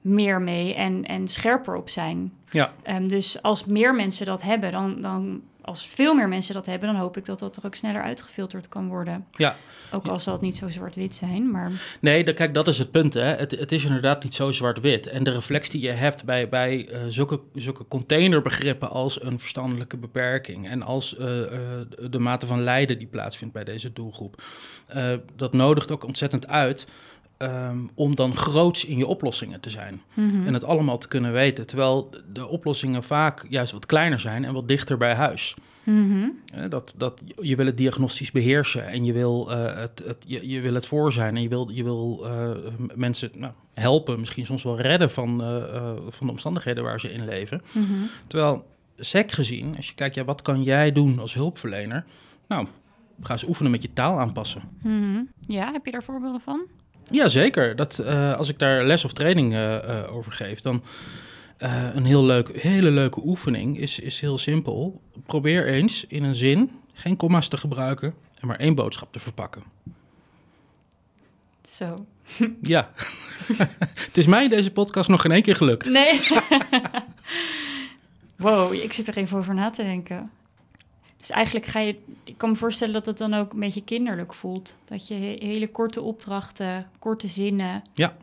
meer 0.00 0.42
mee 0.42 0.74
en, 0.74 1.04
en 1.04 1.28
scherper 1.28 1.74
op 1.74 1.88
zijn. 1.88 2.32
Ja. 2.50 2.72
Um, 2.84 3.08
dus 3.08 3.42
als 3.42 3.64
meer 3.64 3.94
mensen 3.94 4.26
dat 4.26 4.42
hebben, 4.42 4.72
dan, 4.72 5.00
dan 5.00 5.42
als 5.68 5.86
veel 5.86 6.14
meer 6.14 6.28
mensen 6.28 6.54
dat 6.54 6.66
hebben, 6.66 6.92
dan 6.92 7.00
hoop 7.00 7.16
ik 7.16 7.24
dat 7.24 7.38
dat 7.38 7.56
er 7.56 7.66
ook 7.66 7.74
sneller 7.74 8.02
uitgefilterd 8.02 8.68
kan 8.68 8.88
worden. 8.88 9.26
Ja. 9.32 9.56
Ook 9.92 10.06
al 10.06 10.20
zal 10.20 10.32
het 10.32 10.42
niet 10.42 10.56
zo 10.56 10.68
zwart-wit 10.68 11.14
zijn, 11.14 11.50
maar... 11.50 11.70
Nee, 12.00 12.24
de, 12.24 12.32
kijk, 12.32 12.54
dat 12.54 12.68
is 12.68 12.78
het 12.78 12.90
punt. 12.90 13.14
Hè. 13.14 13.24
Het, 13.24 13.50
het 13.50 13.72
is 13.72 13.84
inderdaad 13.84 14.22
niet 14.22 14.34
zo 14.34 14.50
zwart-wit. 14.50 15.06
En 15.06 15.22
de 15.22 15.30
reflex 15.30 15.68
die 15.68 15.80
je 15.80 15.90
hebt 15.90 16.24
bij, 16.24 16.48
bij 16.48 16.88
uh, 16.88 16.98
zulke, 17.08 17.40
zulke 17.54 17.88
containerbegrippen 17.88 18.90
als 18.90 19.22
een 19.22 19.38
verstandelijke 19.38 19.96
beperking... 19.96 20.68
en 20.68 20.82
als 20.82 21.16
uh, 21.18 21.26
uh, 21.26 21.48
de 22.10 22.18
mate 22.18 22.46
van 22.46 22.62
lijden 22.62 22.98
die 22.98 23.06
plaatsvindt 23.06 23.54
bij 23.54 23.64
deze 23.64 23.92
doelgroep... 23.92 24.42
dat 25.36 25.52
nodigt 25.52 25.90
ook 25.90 26.04
ontzettend 26.04 26.48
uit 26.48 26.86
Um, 27.42 27.90
om 27.94 28.14
dan 28.14 28.36
groots 28.36 28.84
in 28.84 28.98
je 28.98 29.06
oplossingen 29.06 29.60
te 29.60 29.70
zijn. 29.70 30.00
Mm 30.14 30.30
-hmm. 30.30 30.46
En 30.46 30.54
het 30.54 30.64
allemaal 30.64 30.98
te 30.98 31.08
kunnen 31.08 31.32
weten. 31.32 31.66
Terwijl 31.66 32.10
de 32.32 32.46
oplossingen 32.46 33.02
vaak 33.02 33.44
juist 33.48 33.72
wat 33.72 33.86
kleiner 33.86 34.20
zijn 34.20 34.44
en 34.44 34.52
wat 34.52 34.68
dichter 34.68 34.96
bij 34.96 35.14
huis. 35.14 35.54
Mm 35.84 36.10
-hmm. 36.10 36.70
dat, 36.70 36.94
dat, 36.96 37.20
je 37.40 37.56
wil 37.56 37.66
het 37.66 37.76
diagnostisch 37.76 38.30
beheersen 38.30 38.86
en 38.86 39.04
je 39.04 39.12
wil, 39.12 39.50
uh, 39.50 39.76
het, 39.76 40.02
het, 40.06 40.24
je, 40.26 40.48
je, 40.48 40.60
wil 40.60 40.74
het 40.74 40.86
voor 40.86 41.12
zijn. 41.12 41.36
En 41.36 41.42
je 41.42 41.48
wil, 41.48 41.68
je 41.70 41.84
wil 41.84 42.20
uh, 42.24 42.50
mensen 42.94 43.30
nou, 43.34 43.52
helpen, 43.74 44.18
misschien 44.18 44.46
soms 44.46 44.62
wel 44.62 44.80
redden 44.80 45.10
van, 45.10 45.40
uh, 45.40 45.92
van 46.08 46.26
de 46.26 46.32
omstandigheden 46.32 46.84
waar 46.84 47.00
ze 47.00 47.12
in 47.12 47.24
leven. 47.24 47.62
Mm 47.72 47.84
-hmm. 47.84 48.08
Terwijl, 48.26 48.66
sec 48.96 49.32
gezien, 49.32 49.76
als 49.76 49.88
je 49.88 49.94
kijkt, 49.94 50.14
ja, 50.14 50.24
wat 50.24 50.42
kan 50.42 50.62
jij 50.62 50.92
doen 50.92 51.18
als 51.18 51.34
hulpverlener? 51.34 52.04
Nou, 52.48 52.66
ga 53.22 53.32
eens 53.32 53.46
oefenen 53.46 53.70
met 53.70 53.82
je 53.82 53.92
taal 53.92 54.20
aanpassen. 54.20 54.62
-hmm. 54.82 55.28
Ja, 55.46 55.72
heb 55.72 55.84
je 55.84 55.90
daar 55.90 56.04
voorbeelden 56.04 56.40
van? 56.40 56.60
Ja, 57.10 57.28
zeker. 57.28 57.76
Dat, 57.76 58.00
uh, 58.02 58.36
als 58.36 58.48
ik 58.48 58.58
daar 58.58 58.84
les 58.84 59.04
of 59.04 59.12
training 59.12 59.52
uh, 59.52 59.72
uh, 59.72 60.14
over 60.14 60.32
geef, 60.32 60.60
dan 60.60 60.82
een 61.94 62.04
heel 62.04 62.24
leuk, 62.24 62.62
hele 62.62 62.90
leuke 62.90 63.20
oefening 63.24 63.78
is, 63.78 63.98
is 63.98 64.20
heel 64.20 64.38
simpel. 64.38 65.00
Probeer 65.26 65.66
eens 65.66 66.04
in 66.08 66.24
een 66.24 66.34
zin 66.34 66.70
geen 66.92 67.16
komma's 67.16 67.48
te 67.48 67.56
gebruiken 67.56 68.14
en 68.40 68.46
maar 68.46 68.58
één 68.58 68.74
boodschap 68.74 69.12
te 69.12 69.18
verpakken. 69.18 69.62
Zo. 71.68 71.94
Ja. 72.62 72.90
Het 74.06 74.16
is 74.16 74.26
mij 74.26 74.48
deze 74.48 74.72
podcast 74.72 75.08
nog 75.08 75.20
geen 75.20 75.32
één 75.32 75.42
keer 75.42 75.56
gelukt. 75.56 75.88
Nee. 75.88 76.20
wow, 78.36 78.72
ik 78.72 78.92
zit 78.92 79.08
er 79.08 79.16
even 79.16 79.38
over 79.38 79.54
na 79.54 79.70
te 79.70 79.82
denken. 79.82 80.30
Dus 81.18 81.30
eigenlijk 81.30 81.66
ga 81.66 81.80
je, 81.80 81.96
ik 82.24 82.38
kan 82.38 82.50
me 82.50 82.56
voorstellen 82.56 82.94
dat 82.94 83.06
het 83.06 83.18
dan 83.18 83.34
ook 83.34 83.52
een 83.52 83.60
beetje 83.60 83.84
kinderlijk 83.84 84.34
voelt. 84.34 84.76
Dat 84.84 85.08
je 85.08 85.14
hele 85.14 85.68
korte 85.68 86.00
opdrachten, 86.00 86.86
korte 86.98 87.28
zinnen. 87.28 87.82
Ja, 87.94 88.16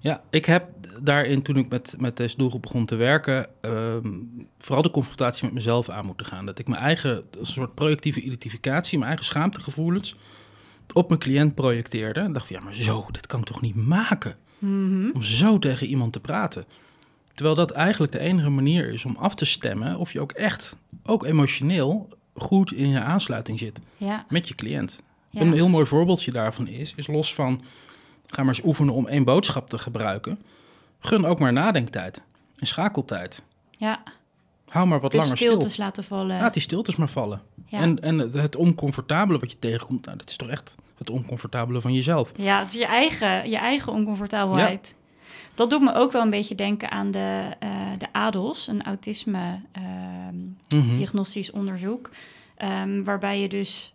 ja 0.00 0.22
ik 0.30 0.44
heb 0.44 0.68
daarin, 1.00 1.42
toen 1.42 1.56
ik 1.56 1.68
met, 1.68 1.94
met 1.98 2.16
deze 2.16 2.36
doelgroep 2.36 2.62
begon 2.62 2.84
te 2.84 2.96
werken, 2.96 3.48
um, 3.60 4.48
vooral 4.58 4.82
de 4.82 4.90
confrontatie 4.90 5.44
met 5.44 5.54
mezelf 5.54 5.88
aan 5.88 6.06
moeten 6.06 6.26
gaan. 6.26 6.46
Dat 6.46 6.58
ik 6.58 6.68
mijn 6.68 6.82
eigen, 6.82 7.24
een 7.38 7.46
soort 7.46 7.74
projectieve 7.74 8.20
identificatie, 8.20 8.98
mijn 8.98 9.08
eigen 9.08 9.26
schaamtegevoelens 9.26 10.16
op 10.92 11.08
mijn 11.08 11.20
cliënt 11.20 11.54
projecteerde. 11.54 12.20
En 12.20 12.32
dacht 12.32 12.46
van, 12.46 12.56
ja, 12.56 12.62
maar 12.62 12.74
zo, 12.74 13.06
dit 13.10 13.26
kan 13.26 13.40
ik 13.40 13.46
toch 13.46 13.60
niet 13.60 13.74
maken? 13.74 14.36
Mm 14.58 14.88
-hmm. 14.88 15.10
Om 15.14 15.22
zo 15.22 15.58
tegen 15.58 15.86
iemand 15.86 16.12
te 16.12 16.20
praten. 16.20 16.64
Terwijl 17.34 17.56
dat 17.56 17.70
eigenlijk 17.70 18.12
de 18.12 18.18
enige 18.18 18.48
manier 18.48 18.88
is 18.88 19.04
om 19.04 19.16
af 19.16 19.34
te 19.34 19.44
stemmen 19.44 19.96
of 19.96 20.12
je 20.12 20.20
ook 20.20 20.32
echt, 20.32 20.76
ook 21.04 21.24
emotioneel, 21.24 22.08
goed 22.34 22.72
in 22.72 22.88
je 22.88 23.00
aansluiting 23.00 23.58
zit 23.58 23.80
ja. 23.96 24.24
met 24.28 24.48
je 24.48 24.54
cliënt. 24.54 25.00
Ja. 25.30 25.40
Een 25.40 25.52
heel 25.52 25.68
mooi 25.68 25.86
voorbeeldje 25.86 26.32
daarvan 26.32 26.66
is, 26.68 26.94
is 26.96 27.06
los 27.06 27.34
van, 27.34 27.62
ga 28.26 28.42
maar 28.42 28.54
eens 28.54 28.64
oefenen 28.64 28.94
om 28.94 29.06
één 29.06 29.24
boodschap 29.24 29.68
te 29.68 29.78
gebruiken. 29.78 30.38
Gun 30.98 31.24
ook 31.24 31.38
maar 31.38 31.52
nadenktijd 31.52 32.22
en 32.56 32.66
schakeltijd. 32.66 33.42
Ja. 33.70 34.02
Hou 34.68 34.86
maar 34.86 35.00
wat 35.00 35.10
dus 35.10 35.20
langer 35.20 35.36
stiltes 35.36 35.72
stil. 35.72 35.84
laten 35.84 36.04
vallen. 36.04 36.40
Laat 36.40 36.52
die 36.52 36.62
stiltes 36.62 36.96
maar 36.96 37.08
vallen. 37.08 37.40
Ja. 37.66 37.80
En, 37.80 38.02
en 38.02 38.18
het, 38.18 38.34
het 38.34 38.56
oncomfortabele 38.56 39.38
wat 39.38 39.50
je 39.50 39.58
tegenkomt, 39.58 40.04
nou, 40.04 40.18
dat 40.18 40.28
is 40.28 40.36
toch 40.36 40.48
echt 40.48 40.76
het 40.98 41.10
oncomfortabele 41.10 41.80
van 41.80 41.92
jezelf. 41.92 42.32
Ja, 42.36 42.58
het 42.58 42.72
is 42.72 42.78
je 42.78 42.86
eigen, 42.86 43.50
je 43.50 43.56
eigen 43.56 43.92
oncomfortabelheid. 43.92 44.94
Dat 45.54 45.70
doet 45.70 45.80
me 45.80 45.94
ook 45.94 46.12
wel 46.12 46.22
een 46.22 46.30
beetje 46.30 46.54
denken 46.54 46.90
aan 46.90 47.10
de, 47.10 47.48
uh, 47.62 47.70
de 47.98 48.06
ADOS, 48.12 48.66
een 48.66 48.82
autisme 48.82 49.60
uh, 49.78 49.82
Mhm. 50.68 50.94
diagnostisch 50.94 51.50
onderzoek. 51.50 52.10
Um, 52.58 53.04
waarbij 53.04 53.40
je 53.40 53.48
dus 53.48 53.94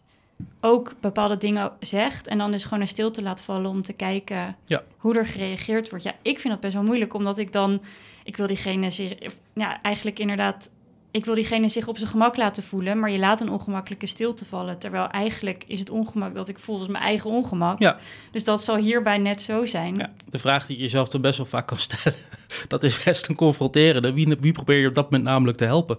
ook 0.62 0.94
bepaalde 1.00 1.38
dingen 1.38 1.72
zegt 1.80 2.28
en 2.28 2.38
dan 2.38 2.52
dus 2.52 2.64
gewoon 2.64 2.82
een 2.82 2.88
stilte 2.88 3.22
laat 3.22 3.42
vallen 3.42 3.70
om 3.70 3.84
te 3.84 3.94
kijken 3.94 4.56
ja. 4.66 4.84
hoe 4.98 5.18
er 5.18 5.26
gereageerd 5.26 5.90
wordt. 5.90 6.04
Ja, 6.06 6.16
ik 6.22 6.40
vind 6.40 6.54
dat 6.54 6.62
best 6.62 6.74
wel 6.74 6.84
moeilijk, 6.84 7.14
omdat 7.14 7.38
ik 7.38 7.52
dan, 7.52 7.82
ik 8.24 8.38
wil 8.38 8.48
diegene 8.48 9.18
ja, 9.54 9.82
eigenlijk 9.82 10.20
inderdaad, 10.20 10.70
ik 11.12 11.26
wil 11.26 11.36
diegene 11.36 11.70
zich 11.70 11.88
op 11.88 11.98
zijn 11.98 12.10
gemak 12.10 12.38
laten 12.38 12.64
voelen, 12.64 13.00
maar 13.00 13.12
je 13.12 13.20
laat 13.20 13.42
een 13.42 13.50
ongemakkelijke 13.50 14.06
stilte 14.06 14.46
vallen. 14.46 14.78
Terwijl 14.78 15.08
eigenlijk 15.08 15.64
is 15.68 15.80
het 15.80 15.90
ongemak 15.90 16.34
dat 16.36 16.50
ik 16.50 16.60
voel 16.60 16.80
als 16.80 16.88
mijn 16.88 17.04
eigen 17.04 17.30
ongemak. 17.30 17.80
Ja. 17.80 17.98
Dus 18.32 18.44
dat 18.44 18.64
zal 18.64 18.76
hierbij 18.76 19.18
net 19.18 19.42
zo 19.42 19.66
zijn. 19.66 19.96
Ja, 19.96 20.12
de 20.30 20.38
vraag 20.38 20.66
die 20.66 20.78
je 20.78 20.82
jezelf 20.84 21.10
toch 21.10 21.22
best 21.22 21.38
wel 21.38 21.46
vaak 21.46 21.68
kan 21.68 21.78
stellen, 21.78 22.18
dat 22.68 22.84
is 22.84 23.04
best 23.04 23.28
een 23.28 23.36
confronterende. 23.36 24.14
Wie, 24.14 24.38
wie 24.40 24.52
probeer 24.52 24.80
je 24.80 24.88
op 24.88 24.96
dat 24.96 25.04
moment 25.04 25.24
namelijk 25.24 25.58
te 25.58 25.66
helpen? 25.66 25.98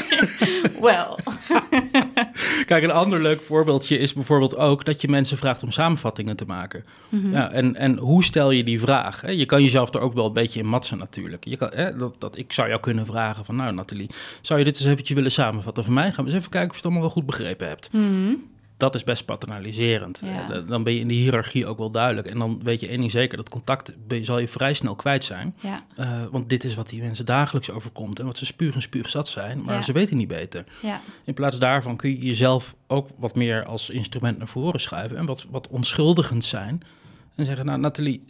Wel. 0.80 1.18
Kijk, 2.66 2.82
een 2.82 2.90
ander 2.90 3.22
leuk 3.22 3.42
voorbeeldje 3.42 3.98
is 3.98 4.12
bijvoorbeeld 4.12 4.56
ook 4.56 4.84
dat 4.84 5.00
je 5.00 5.08
mensen 5.08 5.38
vraagt 5.38 5.62
om 5.62 5.70
samenvattingen 5.70 6.36
te 6.36 6.44
maken. 6.44 6.84
Mhm. 7.08 7.32
Ja, 7.32 7.52
en, 7.52 7.76
en 7.76 7.96
hoe 7.96 8.24
stel 8.24 8.50
je 8.50 8.64
die 8.64 8.80
vraag? 8.80 9.20
Hè? 9.20 9.30
Je 9.30 9.46
kan 9.46 9.62
jezelf 9.62 9.94
er 9.94 10.00
ook 10.00 10.14
wel 10.14 10.26
een 10.26 10.32
beetje 10.32 10.60
in 10.60 10.66
matsen 10.66 10.98
natuurlijk. 10.98 11.44
Je 11.44 11.56
kan, 11.56 11.70
hè, 11.74 11.96
dat, 11.96 12.14
dat, 12.18 12.38
ik 12.38 12.52
zou 12.52 12.68
jou 12.68 12.80
kunnen 12.80 13.06
vragen 13.06 13.44
van, 13.44 13.56
nou 13.56 13.72
Nathalie, 13.72 14.10
zou 14.40 14.58
je 14.58 14.64
dit 14.64 14.76
eens 14.76 14.86
eventjes 14.86 15.16
willen 15.16 15.32
samenvatten 15.32 15.84
voor 15.84 15.92
mij? 15.92 16.12
Gaan 16.12 16.24
we 16.24 16.30
eens 16.30 16.38
even 16.38 16.50
kijken 16.50 16.70
of 16.70 16.76
je 16.76 16.82
het 16.82 16.84
allemaal 16.84 17.02
wel 17.02 17.22
goed 17.22 17.26
begrepen 17.26 17.68
hebt. 17.68 17.92
Mhm. 17.92 18.34
Dat 18.78 18.94
is 18.94 19.04
best 19.04 19.24
paternaliserend. 19.24 20.20
Ja. 20.24 20.50
Eh, 20.50 20.68
Dan 20.68 20.82
ben 20.82 20.92
je 20.92 21.00
in 21.00 21.08
de 21.08 21.14
hiërarchie 21.14 21.66
ook 21.66 21.78
wel 21.78 21.90
duidelijk. 21.90 22.26
En 22.26 22.38
dan 22.38 22.60
weet 22.62 22.80
je 22.80 22.88
één 22.88 22.98
ding 22.98 23.10
zeker, 23.10 23.36
dat 23.36 23.48
contact 23.48 23.92
zal 24.20 24.38
je 24.38 24.48
vrij 24.48 24.74
snel 24.74 24.94
kwijt 24.94 25.24
zijn. 25.24 25.54
Ja, 25.60 25.82
Eh, 25.96 26.22
want 26.30 26.48
dit 26.48 26.64
is 26.64 26.74
wat 26.74 26.88
die 26.88 27.02
mensen 27.02 27.26
dagelijks 27.26 27.70
overkomt. 27.70 28.18
En 28.18 28.26
wat 28.26 28.38
ze 28.38 28.46
spuug 28.46 28.74
en 28.74 28.82
spuug 28.82 29.08
zat 29.10 29.28
zijn, 29.28 29.62
maar 29.62 29.74
Ja. 29.74 29.82
ze 29.82 29.92
weten 29.92 30.16
niet 30.16 30.28
beter. 30.28 30.64
ja, 30.82 31.00
In 31.24 31.34
plaats 31.34 31.58
daarvan 31.58 31.96
kun 31.96 32.10
je 32.10 32.18
jezelf 32.18 32.74
ook 32.86 33.08
wat 33.16 33.34
meer 33.34 33.64
als 33.64 33.90
instrument 33.90 34.38
naar 34.38 34.48
voren 34.48 34.80
schuiven 34.80 35.16
en 35.16 35.26
wat, 35.26 35.46
wat 35.50 35.68
onschuldigend 35.68 36.44
zijn. 36.44 36.82
En 37.34 37.44
zeggen, 37.46 37.66
nou 37.66 37.78
Nathalie, 37.80 38.24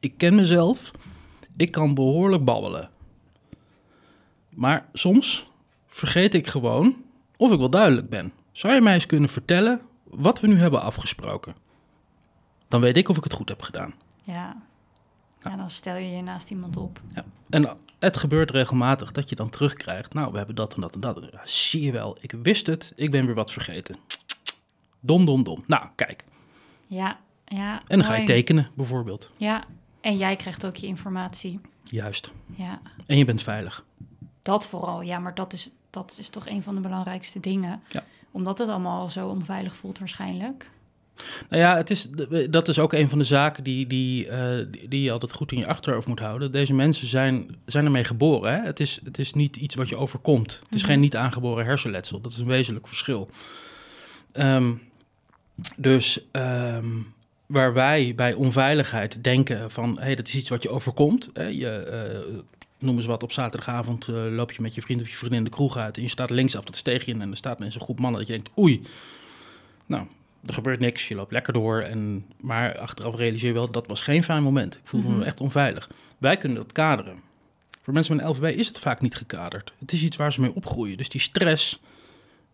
ik 0.00 0.12
ken 0.16 0.34
mezelf, 0.34 0.90
ik 1.56 1.70
kan 1.70 1.94
behoorlijk 1.94 2.44
babbelen. 2.44 2.90
Maar 4.50 4.86
soms 4.92 5.46
vergeet 5.86 6.34
ik 6.34 6.46
gewoon 6.46 6.96
of 7.36 7.52
ik 7.52 7.58
wel 7.58 7.70
duidelijk 7.70 8.08
ben. 8.08 8.32
Zou 8.56 8.74
je 8.74 8.80
mij 8.80 8.94
eens 8.94 9.06
kunnen 9.06 9.28
vertellen 9.28 9.80
wat 10.04 10.40
we 10.40 10.46
nu 10.46 10.58
hebben 10.58 10.82
afgesproken? 10.82 11.54
Dan 12.68 12.80
weet 12.80 12.96
ik 12.96 13.08
of 13.08 13.16
ik 13.16 13.24
het 13.24 13.32
goed 13.32 13.48
heb 13.48 13.62
gedaan. 13.62 13.94
ja. 14.24 14.56
Ja, 15.42 15.56
dan 15.56 15.70
stel 15.70 15.96
je 15.96 16.10
je 16.10 16.22
naast 16.22 16.50
iemand 16.50 16.76
op. 16.76 17.00
Ja. 17.14 17.24
En 17.50 17.76
het 17.98 18.16
gebeurt 18.16 18.50
regelmatig 18.50 19.12
dat 19.12 19.28
je 19.28 19.36
dan 19.36 19.50
terugkrijgt. 19.50 20.14
Nou, 20.14 20.32
we 20.32 20.36
hebben 20.36 20.54
dat 20.54 20.74
en 20.74 20.80
dat 20.80 20.94
en 20.94 21.00
dat. 21.00 21.28
Ja, 21.32 21.40
zie 21.44 21.82
je 21.82 21.92
wel, 21.92 22.16
ik 22.20 22.32
wist 22.42 22.66
het, 22.66 22.92
ik 22.96 23.10
ben 23.10 23.26
weer 23.26 23.34
wat 23.34 23.52
vergeten. 23.52 23.96
Dom, 25.00 25.24
dom, 25.24 25.44
dom. 25.44 25.64
Nou, 25.66 25.86
kijk. 25.94 26.24
Ja, 26.86 27.18
ja. 27.44 27.82
En 27.86 27.96
dan 27.98 28.06
ga 28.06 28.14
je 28.16 28.26
tekenen, 28.26 28.68
bijvoorbeeld. 28.74 29.30
Ja, 29.36 29.64
en 30.00 30.16
jij 30.16 30.36
krijgt 30.36 30.66
ook 30.66 30.76
je 30.76 30.86
informatie. 30.86 31.60
Juist. 31.82 32.30
Ja, 32.56 32.80
En 33.06 33.18
je 33.18 33.24
bent 33.24 33.42
veilig. 33.42 33.84
dat 34.42 34.66
vooral. 34.66 35.00
Ja, 35.02 35.18
maar 35.18 35.34
dat 35.34 35.52
is, 35.52 35.70
dat 35.90 36.16
is 36.18 36.28
toch 36.28 36.46
een 36.48 36.62
van 36.62 36.74
de 36.74 36.80
belangrijkste 36.80 37.40
dingen. 37.40 37.82
Ja. 37.88 38.04
Omdat 38.36 38.58
het 38.58 38.68
allemaal 38.68 39.08
zo 39.08 39.28
onveilig 39.28 39.76
voelt 39.76 39.98
waarschijnlijk. 39.98 40.70
Nou 41.48 41.62
ja, 41.62 41.76
het 41.76 41.90
is, 41.90 42.08
dat 42.50 42.68
is 42.68 42.78
ook 42.78 42.92
een 42.92 43.08
van 43.08 43.18
de 43.18 43.24
zaken 43.24 43.64
die, 43.64 43.86
die, 43.86 44.28
eh, 44.28 44.66
die, 44.70 44.88
die 44.88 45.02
je 45.02 45.10
altijd 45.10 45.32
goed 45.32 45.52
in 45.52 45.58
je 45.58 45.66
achterhoofd 45.66 46.06
moet 46.06 46.18
houden. 46.18 46.52
Deze 46.52 46.74
mensen 46.74 47.06
zijn, 47.06 47.56
zijn 47.66 47.84
ermee 47.84 48.04
geboren. 48.04 48.52
Hè? 48.52 48.60
Het, 48.60 48.80
is, 48.80 49.00
het 49.04 49.18
is 49.18 49.32
niet 49.32 49.56
iets 49.56 49.74
wat 49.74 49.88
je 49.88 49.96
overkomt. 49.96 50.60
Het 50.64 50.74
is 50.74 50.82
Mhm. 50.82 50.90
geen 50.90 51.00
niet 51.00 51.16
aangeboren 51.16 51.64
hersenletsel. 51.64 52.20
Dat 52.20 52.32
is 52.32 52.38
een 52.38 52.46
wezenlijk 52.46 52.86
verschil. 52.86 53.30
Ehm, 54.32 54.72
dus 55.76 56.20
ehm, 56.30 56.86
waar 57.46 57.72
wij 57.72 58.12
bij 58.16 58.32
onveiligheid 58.34 59.24
denken 59.24 59.70
van... 59.70 59.96
hé, 59.98 60.04
hey, 60.04 60.14
dat 60.14 60.26
is 60.26 60.34
iets 60.34 60.48
wat 60.48 60.62
je 60.62 60.70
overkomt. 60.70 61.30
Hè? 61.32 61.46
Je, 61.46 61.68
eh, 61.70 62.38
noem 62.78 62.96
eens 62.96 63.06
wat, 63.06 63.22
op 63.22 63.32
zaterdagavond 63.32 64.08
eh, 64.08 64.14
loop 64.14 64.52
je 64.52 64.62
met 64.62 64.74
je 64.74 64.80
vriend 64.82 65.00
of 65.00 65.08
je 65.08 65.16
vriendin 65.16 65.44
de 65.44 65.50
kroeg 65.50 65.76
uit... 65.76 65.96
en 65.96 66.02
je 66.02 66.08
staat 66.08 66.30
linksaf 66.30 66.64
dat 66.64 66.76
steegje 66.76 67.12
in 67.12 67.20
en 67.20 67.30
er 67.30 67.36
staat 67.36 67.58
ineens 67.58 67.74
een 67.74 67.80
groep 67.80 67.98
mannen 67.98 68.18
dat 68.20 68.28
je 68.28 68.34
denkt... 68.34 68.58
oei, 68.58 68.82
nou, 69.86 70.06
er 70.46 70.54
gebeurt 70.54 70.80
niks, 70.80 71.08
je 71.08 71.14
loopt 71.14 71.32
lekker 71.32 71.52
door. 71.52 71.80
En, 71.80 72.26
maar 72.40 72.78
achteraf 72.78 73.14
realiseer 73.16 73.48
je 73.48 73.54
wel, 73.54 73.70
dat 73.70 73.86
was 73.86 74.02
geen 74.02 74.22
fijn 74.22 74.42
moment. 74.42 74.74
Ik 74.74 74.80
voelde 74.84 75.08
Mhm. 75.08 75.18
me 75.18 75.24
echt 75.24 75.40
onveilig. 75.40 75.90
Wij 76.18 76.36
kunnen 76.36 76.58
dat 76.58 76.72
kaderen. 76.72 77.20
Voor 77.82 77.94
mensen 77.94 78.16
met 78.16 78.24
een 78.24 78.30
LVB 78.30 78.58
is 78.58 78.66
het 78.66 78.78
vaak 78.78 79.00
niet 79.00 79.14
gekaderd. 79.14 79.72
Het 79.78 79.92
is 79.92 80.02
iets 80.02 80.16
waar 80.16 80.32
ze 80.32 80.40
mee 80.40 80.54
opgroeien. 80.54 80.96
Dus 80.96 81.08
die 81.08 81.20
stress, 81.20 81.80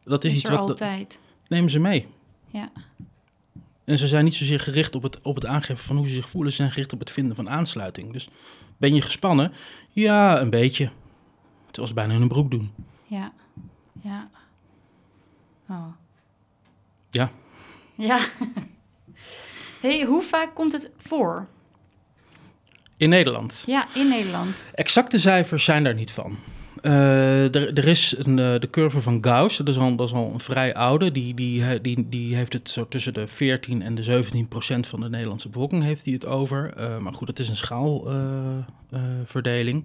dat 0.04 0.24
is, 0.24 0.32
Is, 0.32 0.38
iets 0.38 0.50
wat 0.50 0.58
altijd. 0.58 1.18
nemen 1.48 1.70
ze 1.70 1.78
mee. 1.78 2.06
Ja. 2.50 2.70
En 3.84 3.98
ze 3.98 4.06
zijn 4.06 4.24
niet 4.24 4.34
zozeer 4.34 4.60
gericht 4.60 4.94
op 4.94 5.02
het, 5.02 5.20
op 5.22 5.34
het 5.34 5.46
aangeven 5.46 5.84
van 5.84 5.96
hoe 5.96 6.06
ze 6.08 6.14
zich 6.14 6.30
voelen. 6.30 6.50
Ze 6.50 6.56
zijn 6.56 6.70
gericht 6.70 6.92
op 6.92 6.98
het 6.98 7.10
vinden 7.10 7.36
van 7.36 7.50
aansluiting. 7.50 8.12
Dus 8.12 8.28
ben 8.82 8.94
je 8.94 9.02
gespannen? 9.02 9.52
Ja, 9.90 10.40
een 10.40 10.50
beetje. 10.50 10.90
Het 11.66 11.76
was 11.76 11.92
bijna 11.92 12.14
in 12.14 12.20
een 12.20 12.28
broek 12.28 12.50
doen. 12.50 12.70
Ja. 13.04 13.32
Ja. 14.02 14.30
Oh. 15.68 15.86
Ja. 17.10 17.30
Ja. 17.94 18.18
hey, 19.80 20.04
hoe 20.04 20.22
vaak 20.22 20.54
komt 20.54 20.72
het 20.72 20.90
voor? 20.96 21.48
In 22.96 23.08
Nederland. 23.08 23.62
Ja, 23.66 23.86
in 23.94 24.08
Nederland. 24.08 24.66
Exacte 24.74 25.18
cijfers 25.18 25.64
zijn 25.64 25.84
daar 25.84 25.94
niet 25.94 26.10
van. 26.10 26.38
Eh, 26.82 27.54
er, 27.54 27.72
er 27.74 27.88
is 27.88 28.14
een, 28.18 28.38
eh, 28.38 28.60
de 28.60 28.70
curve 28.70 29.00
van 29.00 29.18
Gauss, 29.20 29.56
dat 29.56 29.68
is 29.68 29.78
al, 29.78 29.96
dat 29.96 30.08
is 30.08 30.14
al 30.14 30.30
een 30.32 30.40
vrij 30.40 30.74
oude. 30.74 31.12
Die, 31.12 31.34
die, 31.34 31.80
die, 31.80 32.08
die 32.08 32.34
heeft 32.34 32.52
het 32.52 32.70
zo 32.70 32.88
tussen 32.88 33.14
de 33.14 33.26
14 33.26 33.82
en 33.82 33.94
de 33.94 34.02
17 34.02 34.48
procent 34.48 34.86
van 34.86 35.00
de 35.00 35.08
Nederlandse 35.08 35.48
bevolking 35.48 35.82
heeft 35.82 36.04
die 36.04 36.14
het 36.14 36.26
over. 36.26 36.72
Eh, 36.76 36.98
maar 36.98 37.14
goed, 37.14 37.28
het 37.28 37.38
is 37.38 37.48
een 37.48 37.56
schaalverdeling. 37.56 39.84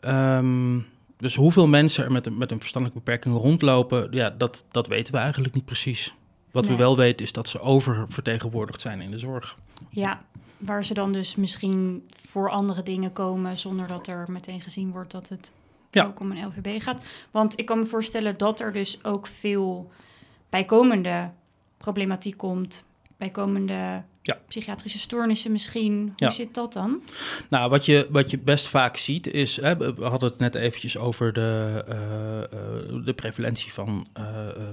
Ehm, 0.00 0.78
dus 1.18 1.34
hoeveel 1.34 1.66
mensen 1.66 2.04
er 2.04 2.12
met 2.12 2.26
een, 2.26 2.38
met 2.38 2.50
een 2.50 2.60
verstandelijke 2.60 3.04
beperking 3.04 3.36
rondlopen, 3.36 4.08
ja, 4.10 4.30
dat, 4.30 4.64
dat 4.70 4.86
weten 4.86 5.12
we 5.12 5.18
eigenlijk 5.18 5.54
niet 5.54 5.64
precies. 5.64 6.14
Wat 6.50 6.64
Nee. 6.64 6.72
we 6.76 6.82
wel 6.82 6.96
weten 6.96 7.24
is 7.24 7.32
dat 7.32 7.48
ze 7.48 7.60
oververtegenwoordigd 7.60 8.80
zijn 8.80 9.00
in 9.00 9.10
de 9.10 9.18
zorg. 9.18 9.56
Ja, 9.90 10.20
waar 10.58 10.84
ze 10.84 10.94
dan 10.94 11.12
dus 11.12 11.34
misschien 11.34 12.08
voor 12.26 12.50
andere 12.50 12.82
dingen 12.82 13.12
komen 13.12 13.56
zonder 13.56 13.86
dat 13.86 14.06
er 14.06 14.24
meteen 14.28 14.60
gezien 14.60 14.90
wordt 14.90 15.12
dat 15.12 15.28
het 15.28 15.52
Ja. 15.96 16.06
ook 16.06 16.20
om 16.20 16.30
een 16.30 16.46
LVB 16.46 16.82
gaat. 16.82 17.02
Want 17.30 17.58
ik 17.58 17.66
kan 17.66 17.78
me 17.78 17.84
voorstellen 17.84 18.38
dat 18.38 18.60
er 18.60 18.72
dus 18.72 19.04
ook 19.04 19.26
veel 19.26 19.90
bijkomende 20.48 21.30
problematiek 21.76 22.36
komt, 22.36 22.84
bijkomende 23.16 24.02
Ja. 24.26 24.38
psychiatrische 24.48 24.98
stoornissen 24.98 25.52
misschien. 25.52 25.92
Hoe 26.02 26.12
Ja. 26.16 26.30
zit 26.30 26.54
dat 26.54 26.72
dan? 26.72 27.02
Nou, 27.50 27.70
wat 27.70 27.84
je, 27.86 28.06
wat 28.10 28.30
je 28.30 28.38
best 28.38 28.66
vaak 28.66 28.96
ziet 28.96 29.26
is, 29.26 29.60
hè, 29.60 29.76
we 29.76 30.04
hadden 30.04 30.30
het 30.30 30.38
net 30.38 30.54
eventjes 30.54 30.96
over 30.98 31.32
de, 31.32 31.84
eh, 31.88 32.42
eh, 32.42 33.04
de 33.04 33.12
prevalentie 33.12 33.72
van 33.72 34.06
eh, 34.12 34.24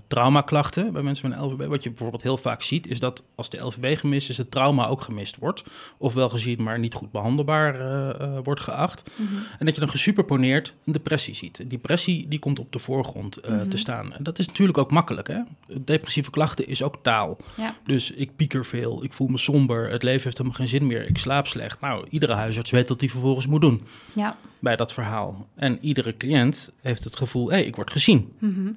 traumaklachten 0.07 0.93
bij 0.93 1.01
mensen 1.01 1.29
met 1.29 1.37
een 1.37 1.43
LVB. 1.45 1.65
Wat 1.67 1.83
je 1.83 1.89
bijvoorbeeld 1.89 2.23
heel 2.23 2.37
vaak 2.37 2.61
ziet, 2.61 2.87
is 2.87 2.99
dat 2.99 3.23
als 3.35 3.49
de 3.49 3.57
LVB 3.57 3.97
gemist 3.99 4.29
is, 4.29 4.37
het 4.37 4.51
trauma 4.51 4.87
ook 4.87 5.01
gemist 5.01 5.37
wordt. 5.37 5.63
Ofwel 5.97 6.29
gezien, 6.29 6.63
maar 6.63 6.79
niet 6.79 6.93
goed 6.93 7.11
behandelbaar 7.11 7.79
eh, 7.79 8.09
eh, 8.21 8.39
wordt 8.43 8.61
geacht. 8.61 9.03
Mhm. 9.15 9.33
En 9.59 9.65
dat 9.65 9.73
je 9.75 9.79
dan 9.81 9.89
gesuperponeerd 9.89 10.73
een 10.85 10.93
depressie 10.93 11.33
ziet. 11.35 11.69
Depressie 11.69 12.27
die 12.27 12.39
komt 12.39 12.59
op 12.59 12.71
de 12.71 12.79
voorgrond 12.79 13.37
eh, 13.37 13.51
Mhm. 13.51 13.69
te 13.69 13.77
staan. 13.77 14.13
En 14.13 14.23
dat 14.23 14.39
is 14.39 14.47
natuurlijk 14.47 14.77
ook 14.77 14.91
makkelijk. 14.91 15.27
Hè? 15.27 15.39
Depressieve 15.81 16.29
klachten 16.31 16.67
is 16.67 16.83
ook 16.83 16.95
taal. 17.01 17.37
Ja. 17.57 17.75
Dus 17.85 18.11
ik 18.11 18.35
pieker 18.35 18.65
veel, 18.65 19.03
ik 19.03 19.13
voel 19.13 19.27
me 19.27 19.37
somber, 19.43 19.89
het 19.91 20.03
leven 20.03 20.23
heeft 20.23 20.37
helemaal 20.37 20.57
geen 20.57 20.67
zin 20.67 20.87
meer, 20.87 21.07
ik 21.07 21.17
slaap 21.17 21.47
slecht. 21.47 21.79
Nou, 21.81 22.05
iedere 22.09 22.33
huisarts 22.33 22.71
weet 22.71 22.89
wat 22.89 22.99
hij 22.99 23.09
vervolgens 23.09 23.47
moet 23.47 23.61
doen 23.61 23.81
Ja. 24.15 24.37
bij 24.59 24.75
dat 24.75 24.93
verhaal. 24.93 25.47
En 25.55 25.77
iedere 25.81 26.17
cliënt 26.17 26.71
heeft 26.81 27.03
het 27.03 27.15
gevoel, 27.15 27.51
hé, 27.51 27.57
ik 27.57 27.75
word 27.75 27.91
gezien. 27.91 28.31
Mhm. 28.39 28.71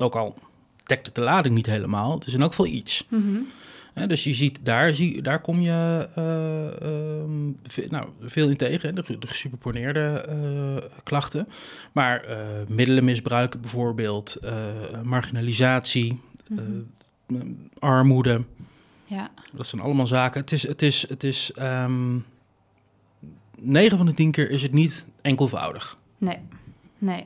Ook 0.00 0.14
al 0.16 0.38
dekt 0.86 1.06
het 1.06 1.14
de 1.14 1.20
lading 1.20 1.54
niet 1.54 1.66
helemaal, 1.66 2.14
het 2.14 2.26
is 2.26 2.34
in 2.34 2.40
elk 2.40 2.50
geval 2.50 2.66
iets. 2.66 3.06
Mhm. 3.08 3.38
Dus 4.06 4.24
je 4.24 4.34
ziet, 4.34 4.58
daar, 4.62 4.94
zie, 4.94 5.22
daar 5.22 5.40
kom 5.40 5.60
je 5.60 6.08
eh, 6.14 6.66
ehm, 6.82 7.50
ve- 7.66 7.86
nou, 7.90 8.08
veel 8.20 8.48
in 8.48 8.56
tegen, 8.56 8.94
de, 8.94 9.04
de 9.18 9.26
gesuperponeerde 9.26 10.00
eh, 10.28 10.88
klachten. 11.02 11.48
Maar 11.92 12.24
eh, 12.24 12.36
middelenmisbruik 12.68 13.60
bijvoorbeeld, 13.60 14.36
marginalisatie, 15.02 16.20
Mhm. 16.48 16.62
armoede, 17.78 18.42
Ja. 19.12 19.30
dat 19.52 19.66
zijn 19.66 19.82
allemaal 19.82 20.06
zaken. 20.06 20.40
Het 20.40 20.52
is, 20.52 20.66
het 20.66 20.82
is, 20.82 21.08
het 21.08 21.24
is 21.24 21.52
ehm 21.52 22.18
9 23.58 23.96
van 23.96 24.06
de 24.06 24.14
10 24.14 24.30
keer 24.30 24.50
is 24.50 24.62
het 24.62 24.72
niet 24.72 25.06
enkelvoudig. 25.20 25.98
Nee. 26.18 26.38
Nee. 26.98 27.24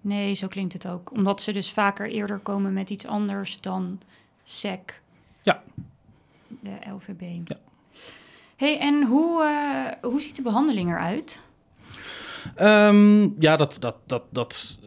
Nee, 0.00 0.34
zo 0.34 0.46
klinkt 0.46 0.72
het 0.72 0.86
ook. 0.88 1.10
Omdat 1.12 1.42
ze 1.42 1.52
dus 1.52 1.72
vaker 1.72 2.10
eerder 2.10 2.38
komen 2.38 2.72
met 2.72 2.90
iets 2.90 3.06
anders 3.06 3.60
dan 3.60 4.00
SEC. 4.44 5.02
Ja. 5.42 5.62
De 6.48 6.78
LVB. 6.90 7.48
Ja. 7.48 7.56
hey, 8.56 8.78
en 8.78 9.04
hoe, 9.04 9.44
eh, 9.44 10.10
hoe 10.10 10.20
ziet 10.20 10.36
de 10.36 10.42
behandeling 10.42 10.90
eruit? 10.90 11.40
Ehm, 12.54 13.28
ja, 13.38 13.56
dat, 13.56 13.76
dat, 13.80 13.96
dat, 14.06 14.22
dat 14.30 14.78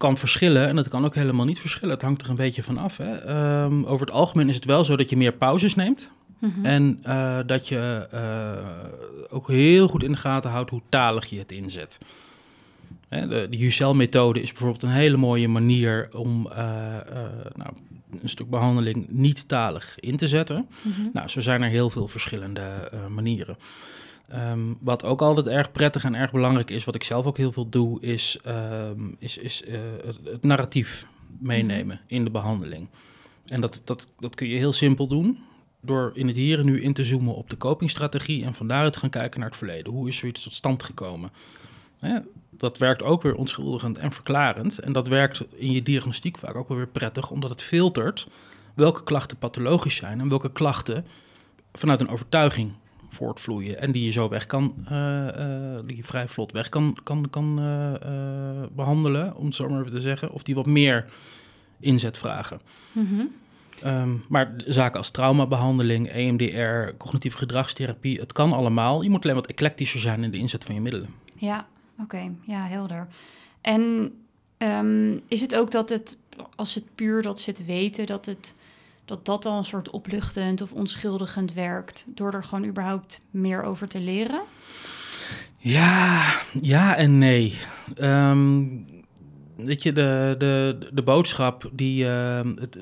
kan 0.00 0.16
verschillen 0.16 0.68
en 0.68 0.76
dat 0.76 0.88
kan 0.88 1.04
ook 1.04 1.14
helemaal 1.14 1.46
niet 1.46 1.58
verschillen. 1.58 1.94
Het 1.94 2.02
hangt 2.02 2.22
er 2.22 2.30
een 2.30 2.36
beetje 2.36 2.62
van 2.62 2.78
af. 2.78 2.96
Hè. 2.96 3.16
Ehm, 3.16 3.84
over 3.84 4.06
het 4.06 4.14
algemeen 4.14 4.48
is 4.48 4.54
het 4.54 4.64
wel 4.64 4.84
zo 4.84 4.96
dat 4.96 5.08
je 5.08 5.16
meer 5.16 5.32
pauzes 5.32 5.74
neemt. 5.74 6.10
Mhm. 6.38 6.66
En 6.66 6.98
eh, 7.02 7.38
dat 7.46 7.68
je 7.68 8.08
eh, 8.10 9.36
ook 9.36 9.48
heel 9.48 9.88
goed 9.88 10.02
in 10.02 10.12
de 10.12 10.18
gaten 10.18 10.50
houdt 10.50 10.70
hoe 10.70 10.80
talig 10.88 11.26
je 11.26 11.38
het 11.38 11.52
inzet. 11.52 11.98
Hè, 13.08 13.28
de 13.28 13.46
de 13.50 13.64
UCL-methode 13.64 14.40
is 14.40 14.50
bijvoorbeeld 14.50 14.82
een 14.82 14.88
hele 14.88 15.16
mooie 15.16 15.48
manier 15.48 16.08
om 16.12 16.46
eh, 16.46 16.56
nou, 17.54 17.70
een 18.22 18.28
stuk 18.28 18.50
behandeling 18.50 19.06
niet 19.08 19.48
talig 19.48 20.00
in 20.00 20.16
te 20.16 20.28
zetten. 20.28 20.68
Mhm. 20.82 21.00
Nou, 21.12 21.28
zo 21.28 21.40
zijn 21.40 21.62
er 21.62 21.70
heel 21.70 21.90
veel 21.90 22.08
verschillende 22.08 22.90
manieren. 23.08 23.56
Ehm, 24.30 24.60
wat 24.80 25.04
ook 25.04 25.22
altijd 25.22 25.46
erg 25.46 25.72
prettig 25.72 26.04
en 26.04 26.14
erg 26.14 26.30
belangrijk 26.32 26.70
is, 26.70 26.84
wat 26.84 26.94
ik 26.94 27.04
zelf 27.04 27.26
ook 27.26 27.36
heel 27.36 27.52
veel 27.52 27.68
doe, 27.68 28.00
is, 28.00 28.38
ehm, 28.44 29.00
is, 29.18 29.38
is 29.38 29.64
eh, 29.64 29.80
het, 30.24 30.42
narratief 30.42 31.06
meenemen 31.38 32.00
in 32.06 32.24
de 32.24 32.30
behandeling. 32.30 32.88
En 33.46 33.60
dat, 33.60 33.82
dat, 33.84 34.06
dat 34.18 34.34
kun 34.34 34.48
je 34.48 34.56
heel 34.56 34.72
simpel 34.72 35.06
doen 35.06 35.38
door 35.80 36.10
in 36.14 36.26
het 36.26 36.36
hier 36.36 36.58
en 36.58 36.64
nu 36.64 36.82
in 36.82 36.92
te 36.92 37.04
zoomen 37.04 37.34
op 37.34 37.50
de 37.50 37.56
copingstrategie 37.56 38.44
en 38.44 38.54
van 38.54 38.68
daaruit 38.68 38.92
te 38.92 38.98
gaan 38.98 39.10
kijken 39.10 39.40
naar 39.40 39.48
het 39.48 39.58
verleden. 39.58 39.92
Hoe 39.92 40.08
is 40.08 40.16
zoiets 40.16 40.42
tot 40.42 40.54
stand 40.54 40.82
gekomen? 40.82 41.30
Hè, 41.98 42.18
dat 42.50 42.78
werkt 42.78 43.02
ook 43.02 43.22
weer 43.22 43.34
onschuldigend 43.34 43.98
en 43.98 44.12
verklarend. 44.12 44.78
En 44.78 44.92
dat 44.92 45.08
werkt 45.08 45.44
in 45.54 45.72
je 45.72 45.82
diagnostiek 45.82 46.38
vaak 46.38 46.54
ook 46.54 46.68
wel 46.68 46.76
weer 46.76 46.86
prettig, 46.86 47.30
omdat 47.30 47.50
het 47.50 47.62
filtert 47.62 48.28
welke 48.74 49.02
klachten 49.02 49.36
pathologisch 49.36 49.96
zijn 49.96 50.20
en 50.20 50.28
welke 50.28 50.52
klachten 50.52 51.06
vanuit 51.72 52.00
een 52.00 52.08
overtuiging 52.08 52.72
voortvloeien. 53.10 53.80
En 53.80 53.92
die 53.92 54.04
je 54.04 54.10
zo 54.10 54.28
weg 54.28 54.46
kan, 54.46 54.74
eh, 54.88 55.28
eh, 55.28 55.80
die 55.86 55.96
je 55.96 56.04
vrij 56.04 56.28
vlot 56.28 56.52
weg 56.52 56.68
kan, 56.68 56.96
kan, 57.02 57.30
kan 57.30 57.58
eh, 57.58 57.94
eh, 57.94 58.66
behandelen, 58.72 59.36
om 59.36 59.44
het 59.44 59.54
zo 59.54 59.68
maar 59.68 59.80
even 59.80 59.92
te 59.92 60.00
zeggen. 60.00 60.32
Of 60.32 60.42
die 60.42 60.54
wat 60.54 60.66
meer 60.66 61.06
inzet 61.80 62.18
vragen. 62.18 62.60
Mhm. 62.92 63.22
Ehm, 63.82 64.10
maar 64.28 64.54
zaken 64.66 64.98
als 64.98 65.10
traumabehandeling, 65.10 66.12
EMDR, 66.12 66.96
cognitieve 66.96 67.38
gedragstherapie, 67.38 68.20
het 68.20 68.32
kan 68.32 68.52
allemaal. 68.52 69.02
Je 69.02 69.10
moet 69.10 69.22
alleen 69.22 69.34
wat 69.34 69.46
eclectischer 69.46 70.00
zijn 70.00 70.24
in 70.24 70.30
de 70.30 70.38
inzet 70.38 70.64
van 70.64 70.74
je 70.74 70.80
middelen. 70.80 71.14
Ja, 71.34 71.66
oké. 71.98 72.30
Ja, 72.42 72.66
helder. 72.66 73.08
En 73.60 74.12
ehm, 74.56 75.16
is 75.28 75.40
het 75.40 75.54
ook 75.54 75.70
dat 75.70 75.88
het, 75.88 76.16
als 76.56 76.74
het 76.74 76.84
puur 76.94 77.22
dat 77.22 77.40
ze 77.40 77.50
het 77.50 77.64
weten, 77.64 78.06
dat 78.06 78.26
het 78.26 78.54
dat 79.04 79.24
dat 79.24 79.46
al 79.46 79.58
een 79.58 79.64
soort 79.64 79.90
opluchtend 79.90 80.60
of 80.60 80.72
onschuldigend 80.72 81.52
werkt, 81.52 82.04
door 82.06 82.34
er 82.34 82.44
gewoon 82.44 82.64
überhaupt 82.64 83.20
meer 83.30 83.62
over 83.62 83.88
te 83.88 84.00
leren? 84.00 84.40
Ja, 85.58 86.34
ja 86.60 86.96
en 86.96 87.18
nee. 87.18 87.58
Ehm, 87.96 88.66
weet 89.64 89.82
je, 89.82 89.92
de, 89.92 90.34
de, 90.38 90.78
de 90.92 91.02
boodschap, 91.02 91.70
die, 91.72 92.06
ehm, 92.08 92.48
het, 92.60 92.74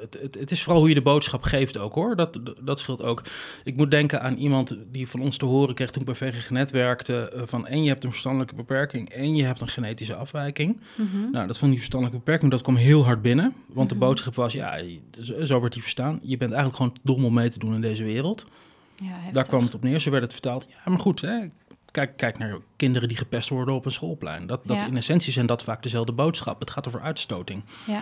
het, 0.00 0.18
het, 0.22 0.34
het, 0.40 0.50
is 0.50 0.62
vooral 0.62 0.80
hoe 0.80 0.88
je 0.88 0.94
de 0.94 1.02
boodschap 1.02 1.42
geeft 1.42 1.78
ook 1.78 1.94
hoor. 1.94 2.16
Dat, 2.16 2.40
dat 2.60 2.78
scheelt 2.78 3.02
ook. 3.02 3.22
Ik 3.64 3.76
moet 3.76 3.90
denken 3.90 4.22
aan 4.22 4.36
iemand 4.36 4.76
die 4.92 5.08
van 5.08 5.20
ons 5.20 5.36
te 5.36 5.44
horen 5.44 5.74
kreeg 5.74 5.90
toen 5.90 6.02
ik 6.02 6.18
bij 6.18 6.30
VGGNet 6.32 6.70
werkte. 6.70 7.28
eh, 7.34 7.42
van 7.46 7.66
één, 7.66 7.82
je 7.82 7.88
hebt 7.88 8.04
een 8.04 8.10
verstandelijke 8.10 8.54
beperking. 8.54 9.08
één, 9.10 9.34
je 9.36 9.44
hebt 9.44 9.60
een 9.60 9.68
genetische 9.68 10.14
afwijking. 10.14 10.80
Mhm. 10.96 11.30
Nou, 11.32 11.46
dat 11.46 11.58
van 11.58 11.68
die 11.68 11.78
verstandelijke 11.78 12.20
beperking, 12.24 12.50
dat 12.50 12.62
kwam 12.62 12.76
heel 12.76 13.04
hard 13.04 13.22
binnen. 13.22 13.54
Want 13.68 13.88
de 13.88 13.94
Mhm. 13.94 14.04
boodschap 14.04 14.34
was, 14.34 14.52
ja, 14.52 14.78
zo, 15.42 15.58
wordt 15.58 15.74
die 15.74 15.82
verstaan. 15.82 16.18
Je 16.22 16.36
bent 16.36 16.50
eigenlijk 16.52 16.76
gewoon 16.76 16.92
te 16.92 17.00
dom 17.02 17.24
om 17.24 17.34
mee 17.34 17.48
te 17.48 17.58
doen 17.58 17.74
in 17.74 17.80
deze 17.80 18.04
wereld. 18.04 18.46
Ja. 18.96 19.32
Daar 19.32 19.44
kwam 19.48 19.64
het 19.64 19.74
op 19.74 19.82
neer, 19.82 19.98
zo 19.98 20.10
werd 20.10 20.22
het 20.22 20.32
vertaald. 20.32 20.66
Ja, 20.68 20.90
maar 20.90 20.98
goed, 21.00 21.20
hè, 21.20 21.38
kijk, 21.94 22.16
kijk 22.16 22.38
naar 22.38 22.58
kinderen 22.76 23.08
die 23.08 23.16
gepest 23.16 23.48
worden 23.48 23.74
op 23.74 23.84
een 23.84 23.92
schoolplein. 23.92 24.46
Dat, 24.46 24.60
dat 24.64 24.80
Ja. 24.80 24.86
In 24.86 24.96
essentie 24.96 25.32
zijn 25.32 25.46
dat 25.46 25.62
vaak 25.62 25.82
dezelfde 25.82 26.12
boodschap. 26.12 26.60
Het 26.60 26.70
gaat 26.70 26.86
over 26.86 27.00
uitstoting. 27.00 27.62
Ja. 27.86 28.00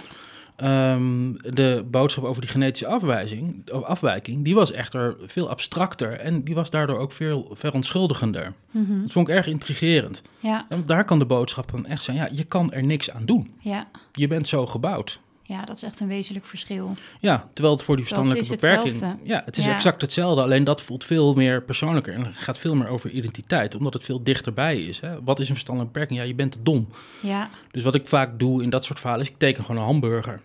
Ehm, 0.57 1.33
de 1.55 1.85
boodschap 1.91 2.25
over 2.25 2.41
die 2.43 2.51
genetische 2.51 2.87
afwijzing, 2.87 3.71
afwijking, 3.71 4.45
die 4.45 4.55
was 4.55 4.73
echter 4.73 5.17
veel 5.27 5.49
abstracter 5.51 6.13
en 6.13 6.43
die 6.45 6.55
was 6.55 6.71
daardoor 6.71 6.99
ook 6.99 7.13
veel 7.13 7.51
verontschuldigender. 7.53 8.53
Mhm. 8.71 9.01
Dat 9.01 9.13
vond 9.13 9.29
ik 9.29 9.35
erg 9.35 9.47
intrigerend. 9.47 10.23
Ja, 10.39 10.67
En 10.69 10.87
daar 10.87 11.05
kan 11.05 11.19
de 11.19 11.25
boodschap 11.25 11.71
dan 11.71 11.87
echt 11.87 12.03
zijn, 12.03 12.17
ja, 12.17 12.29
je 12.33 12.45
kan 12.45 12.73
er 12.73 12.83
niks 12.85 13.11
aan 13.11 13.25
doen. 13.25 13.55
ja, 13.59 13.87
Je 14.13 14.27
bent 14.29 14.49
zo 14.49 14.67
gebouwd. 14.67 15.21
Ja, 15.43 15.61
dat 15.65 15.77
is 15.77 15.83
echt 15.83 16.01
een 16.01 16.09
wezenlijk 16.09 16.47
verschil. 16.47 16.95
Ja, 17.21 17.49
terwijl 17.53 17.75
het 17.77 17.85
voor 17.85 17.97
die 17.97 18.05
verstandelijke 18.05 18.51
het 18.53 18.61
beperking... 18.61 18.93
hetzelfde. 18.93 19.19
Ja, 19.23 19.43
het 19.45 19.57
is 19.57 19.65
Ja. 19.65 19.75
exact 19.75 20.01
hetzelfde, 20.01 20.43
alleen 20.43 20.65
dat 20.65 20.83
voelt 20.83 21.05
veel 21.05 21.35
meer 21.35 21.63
persoonlijker 21.63 22.15
en 22.15 22.35
gaat 22.35 22.59
veel 22.59 22.75
meer 22.75 22.89
over 22.89 23.11
identiteit, 23.11 23.75
omdat 23.75 23.93
het 23.93 24.05
veel 24.05 24.23
dichterbij 24.23 24.83
is. 24.83 25.01
Hè? 25.01 25.23
Wat 25.23 25.39
is 25.39 25.47
een 25.49 25.55
verstandelijke 25.55 25.93
beperking? 25.99 26.21
Ja, 26.21 26.27
je 26.27 26.35
bent 26.35 26.53
te 26.53 26.63
dom. 26.63 26.89
Ja, 27.23 27.51
Dus 27.71 27.83
wat 27.83 27.95
ik 27.95 28.09
vaak 28.09 28.39
doe 28.39 28.63
in 28.63 28.71
dat 28.71 28.85
soort 28.85 29.01
verhalen 29.01 29.25
is, 29.25 29.31
ik 29.31 29.39
teken 29.39 29.65
gewoon 29.65 29.81
een 29.81 29.87
hamburger. 29.87 30.41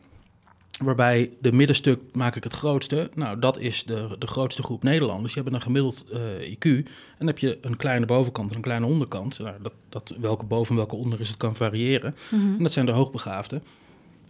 Waarbij 0.84 1.30
de 1.42 1.52
middenstuk 1.52 2.00
maak 2.12 2.36
ik 2.36 2.44
het 2.44 2.54
grootste. 2.54 3.10
Nou, 3.16 3.40
dat 3.40 3.60
is 3.60 3.84
de, 3.84 4.16
de 4.20 4.28
grootste 4.28 4.64
groep 4.64 4.84
Nederlanders. 4.84 5.34
Die 5.34 5.42
hebben 5.44 5.60
een 5.60 5.66
gemiddeld 5.66 6.04
eh, 6.14 6.52
IQ. 6.54 6.66
En 6.66 6.86
dan 7.18 7.28
heb 7.28 7.40
je 7.40 7.58
een 7.62 7.78
kleine 7.78 8.06
bovenkant 8.06 8.50
en 8.50 8.56
een 8.56 8.62
kleine 8.62 8.86
onderkant. 8.86 9.40
Nou, 9.40 9.56
dat, 9.62 9.74
dat, 9.90 10.14
welke 10.20 10.46
boven 10.46 10.70
en 10.70 10.76
welke 10.76 10.96
onder 10.96 11.20
is, 11.20 11.28
het 11.28 11.38
kan 11.38 11.56
variëren. 11.56 12.16
Mhm. 12.30 12.42
En 12.58 12.64
dat 12.64 12.72
zijn 12.72 12.86
de 12.86 12.92
hoogbegaafden. 12.92 13.64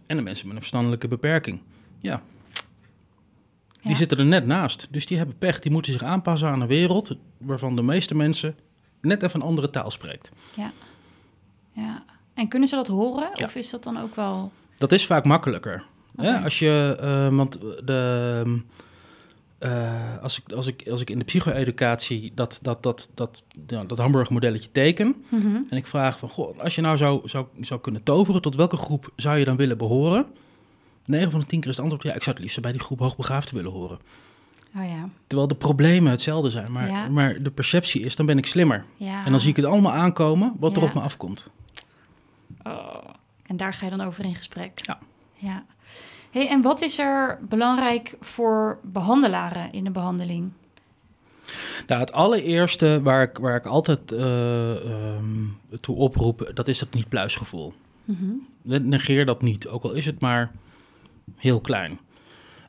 En 0.08 0.16
de 0.16 0.22
mensen 0.22 0.44
met 0.46 0.54
een 0.54 0.60
verstandelijke 0.62 1.08
beperking. 1.08 1.60
Ja, 2.00 2.22
die 3.80 3.90
Ja. 3.90 3.94
zitten 3.96 4.18
er 4.18 4.24
net 4.24 4.46
naast. 4.46 4.88
Dus 4.90 5.06
die 5.06 5.16
hebben 5.16 5.38
pech. 5.38 5.58
Die 5.60 5.72
moeten 5.72 5.92
zich 5.92 6.02
aanpassen 6.02 6.48
aan 6.48 6.60
een 6.60 6.66
wereld 6.66 7.16
waarvan 7.38 7.76
de 7.76 7.82
meeste 7.82 8.14
mensen 8.14 8.56
net 9.00 9.22
even 9.22 9.40
een 9.40 9.46
andere 9.46 9.70
taal 9.70 9.90
spreekt. 9.90 10.32
ja. 10.54 10.72
En 12.34 12.48
kunnen 12.48 12.68
ze 12.68 12.74
dat 12.74 12.86
horen? 12.86 13.30
Ja. 13.34 13.44
Of 13.44 13.54
is 13.54 13.70
dat 13.70 13.84
dan 13.84 13.98
ook 14.00 14.14
wel... 14.14 14.52
Dat 14.76 14.92
is 14.92 15.06
vaak 15.06 15.24
makkelijker. 15.24 15.84
Ja, 16.16 16.42
als 16.42 16.58
je, 16.58 16.96
eh, 17.00 17.36
want 17.36 17.52
de, 17.84 18.60
eh, 19.58 20.22
als, 20.22 20.38
ik, 20.40 20.52
als, 20.52 20.66
ik, 20.66 20.88
als 20.90 21.00
ik 21.00 21.10
in 21.10 21.18
de 21.18 21.24
psycho-educatie 21.24 22.32
dat, 22.34 22.58
dat, 22.62 22.82
dat, 22.82 23.08
dat, 23.14 23.42
ja, 23.66 23.84
dat 23.84 23.98
hamburgermodelletje 23.98 24.72
teken 24.72 25.24
Mhm. 25.28 25.56
en 25.70 25.76
ik 25.76 25.86
vraag 25.86 26.18
van, 26.18 26.28
goh, 26.28 26.58
als 26.58 26.74
je 26.74 26.80
nou 26.80 26.96
zou, 26.96 27.28
zou, 27.28 27.46
zou 27.60 27.80
kunnen 27.80 28.02
toveren, 28.02 28.42
tot 28.42 28.54
welke 28.54 28.76
groep 28.76 29.12
zou 29.16 29.38
je 29.38 29.44
dan 29.44 29.56
willen 29.56 29.78
behoren? 29.78 30.26
9 31.04 31.30
van 31.30 31.40
de 31.40 31.46
10 31.46 31.60
keer 31.60 31.70
is 31.70 31.76
het 31.76 31.84
antwoord, 31.84 32.06
ja, 32.06 32.14
ik 32.14 32.22
zou 32.22 32.34
het 32.36 32.44
liefst 32.44 32.60
bij 32.60 32.72
die 32.72 32.80
groep 32.80 32.98
hoogbegaafden 32.98 33.54
willen 33.54 33.72
horen. 33.72 33.98
Oh 34.76 34.84
ja, 34.84 35.08
Terwijl 35.26 35.48
de 35.48 35.54
problemen 35.54 36.10
hetzelfde 36.10 36.50
zijn, 36.50 36.72
maar, 36.72 36.88
Ja. 36.88 37.08
maar 37.08 37.42
de 37.42 37.50
perceptie 37.50 38.00
is, 38.02 38.16
dan 38.16 38.26
ben 38.26 38.38
ik 38.38 38.46
slimmer. 38.46 38.84
ja. 38.96 39.24
En 39.24 39.30
dan 39.30 39.40
zie 39.40 39.50
ik 39.50 39.56
het 39.56 39.64
allemaal 39.64 39.92
aankomen 39.92 40.52
wat 40.58 40.76
er 40.76 40.82
op 40.82 40.94
me 40.94 41.00
afkomt. 41.00 41.46
Oh, 42.62 42.94
en 43.46 43.56
daar 43.56 43.74
ga 43.74 43.84
je 43.84 43.96
dan 43.96 44.06
over 44.06 44.24
in 44.24 44.34
gesprek. 44.34 44.80
Ja. 44.86 44.98
ja. 45.34 45.64
Hey, 46.30 46.48
en 46.48 46.62
wat 46.62 46.80
is 46.80 46.98
er 46.98 47.38
belangrijk 47.48 48.16
voor 48.20 48.78
behandelaren 48.82 49.72
in 49.72 49.84
de 49.84 49.90
behandeling? 49.90 50.50
Nou, 51.86 52.00
het 52.00 52.12
allereerste 52.12 53.00
waar 53.02 53.22
ik, 53.22 53.38
waar 53.38 53.56
ik 53.56 53.66
altijd 53.66 54.12
eh, 54.12 54.70
ehm, 54.90 55.44
toe 55.80 55.96
oproep, 55.96 56.50
dat 56.54 56.68
is 56.68 56.80
het 56.80 56.94
niet-pluisgevoel. 56.94 57.72
Mhm. 58.04 58.24
Negeer 58.88 59.26
dat 59.26 59.42
niet, 59.42 59.68
ook 59.68 59.82
al 59.82 59.92
is 59.92 60.06
het 60.06 60.20
maar 60.20 60.50
heel 61.36 61.60
klein. 61.60 61.98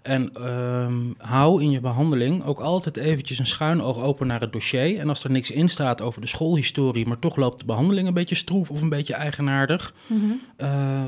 En 0.02 0.34
ehm, 0.36 0.98
hou 1.18 1.62
in 1.64 1.72
je 1.72 1.80
behandeling 1.80 2.44
ook 2.46 2.60
altijd 2.60 2.98
eventjes 2.98 3.40
een 3.40 3.46
schuin 3.46 3.82
oog 3.82 3.98
open 3.98 4.28
naar 4.28 4.40
het 4.42 4.52
dossier. 4.54 5.00
En 5.00 5.10
als 5.10 5.24
er 5.24 5.32
niks 5.32 5.52
in 5.52 5.70
staat 5.70 6.02
over 6.02 6.22
de 6.22 6.28
schoolhistorie, 6.28 7.08
maar 7.08 7.20
toch 7.20 7.36
loopt 7.36 7.60
de 7.60 7.66
behandeling 7.66 8.08
een 8.08 8.14
beetje 8.14 8.36
stroef 8.36 8.70
of 8.70 8.82
een 8.82 8.90
beetje 8.90 9.14
eigenaardig, 9.14 9.94
Mhm. 10.08 10.24
eh, 10.56 11.04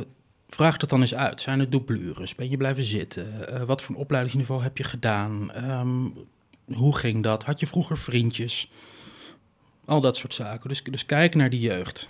vraag 0.56 0.78
dat 0.78 0.90
dan 0.90 1.02
eens 1.02 1.16
uit. 1.16 1.42
Zijn 1.42 1.60
er 1.60 1.70
doublures? 1.70 2.36
Ben 2.36 2.50
je 2.50 2.58
blijven 2.58 2.84
zitten? 2.84 3.48
Eh, 3.48 3.64
wat 3.64 3.82
voor 3.82 3.96
een 3.96 4.02
opleidingsniveau 4.02 4.64
heb 4.64 4.78
je 4.78 4.84
gedaan? 4.84 5.52
Ehm, 5.52 6.06
hoe 6.74 6.96
ging 6.98 7.24
dat? 7.24 7.44
Had 7.44 7.60
je 7.60 7.68
vroeger 7.68 7.98
vriendjes? 7.98 8.72
Al 9.86 10.02
dat 10.02 10.18
soort 10.18 10.34
zaken. 10.34 10.70
Dus, 10.70 10.84
dus 10.84 11.06
kijk 11.06 11.36
naar 11.36 11.50
die 11.50 11.60
jeugd. 11.60 12.10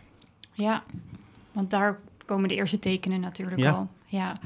Ja, 0.54 0.84
want 1.51 1.69
daar 1.69 1.99
komen 2.25 2.49
de 2.49 2.56
eerste 2.56 2.80
tekenen 2.80 3.19
natuurlijk 3.19 3.60
Ja. 3.60 3.71
al. 3.71 3.89
Ja. 4.06 4.38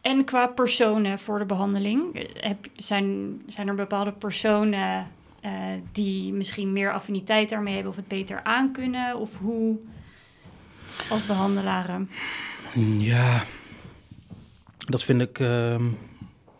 En 0.00 0.24
qua 0.24 0.46
personen 0.46 1.18
voor 1.18 1.38
de 1.38 1.44
behandeling, 1.44 2.14
eh, 2.14 2.42
heb, 2.42 2.66
zijn, 2.76 3.40
zijn 3.46 3.68
er 3.68 3.74
bepaalde 3.74 4.12
personen 4.12 5.06
eh, 5.40 5.52
die 5.92 6.32
misschien 6.32 6.72
meer 6.72 6.92
affiniteit 6.92 7.48
daarmee 7.48 7.74
hebben 7.74 7.90
of 7.90 7.96
het 7.98 8.08
beter 8.08 8.42
aankunnen? 8.42 9.16
Of 9.18 9.30
hoe 9.38 9.76
als 11.10 11.26
behandelaren? 11.26 12.10
Ja, 12.98 13.44
dat 14.78 15.02
vind 15.02 15.20
ik, 15.20 15.38
ehm, 15.38 15.84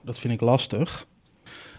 dat 0.04 0.18
vind 0.18 0.32
ik 0.32 0.40
lastig. 0.40 1.06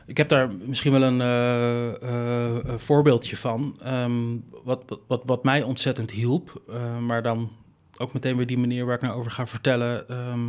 Ik 0.06 0.18
heb 0.18 0.30
daar 0.30 0.50
misschien 0.66 0.92
wel 0.92 1.04
een 1.04 1.22
eh, 1.22 1.94
eh, 2.02 2.80
voorbeeldje 2.80 3.38
van. 3.38 3.78
Ehm, 3.84 4.38
wat, 4.64 5.00
wat, 5.08 5.22
wat, 5.26 5.44
mij 5.44 5.64
ontzettend 5.64 6.12
hielp. 6.12 6.62
eh, 6.70 6.98
maar 6.98 7.24
dan 7.24 7.52
ook 7.98 8.14
meteen 8.14 8.38
weer 8.38 8.48
die 8.48 8.58
manier 8.58 8.86
waar 8.86 8.96
ik 8.96 9.02
nou 9.02 9.16
over 9.20 9.32
ga 9.32 9.48
vertellen. 9.48 10.10
Ehm, 10.10 10.46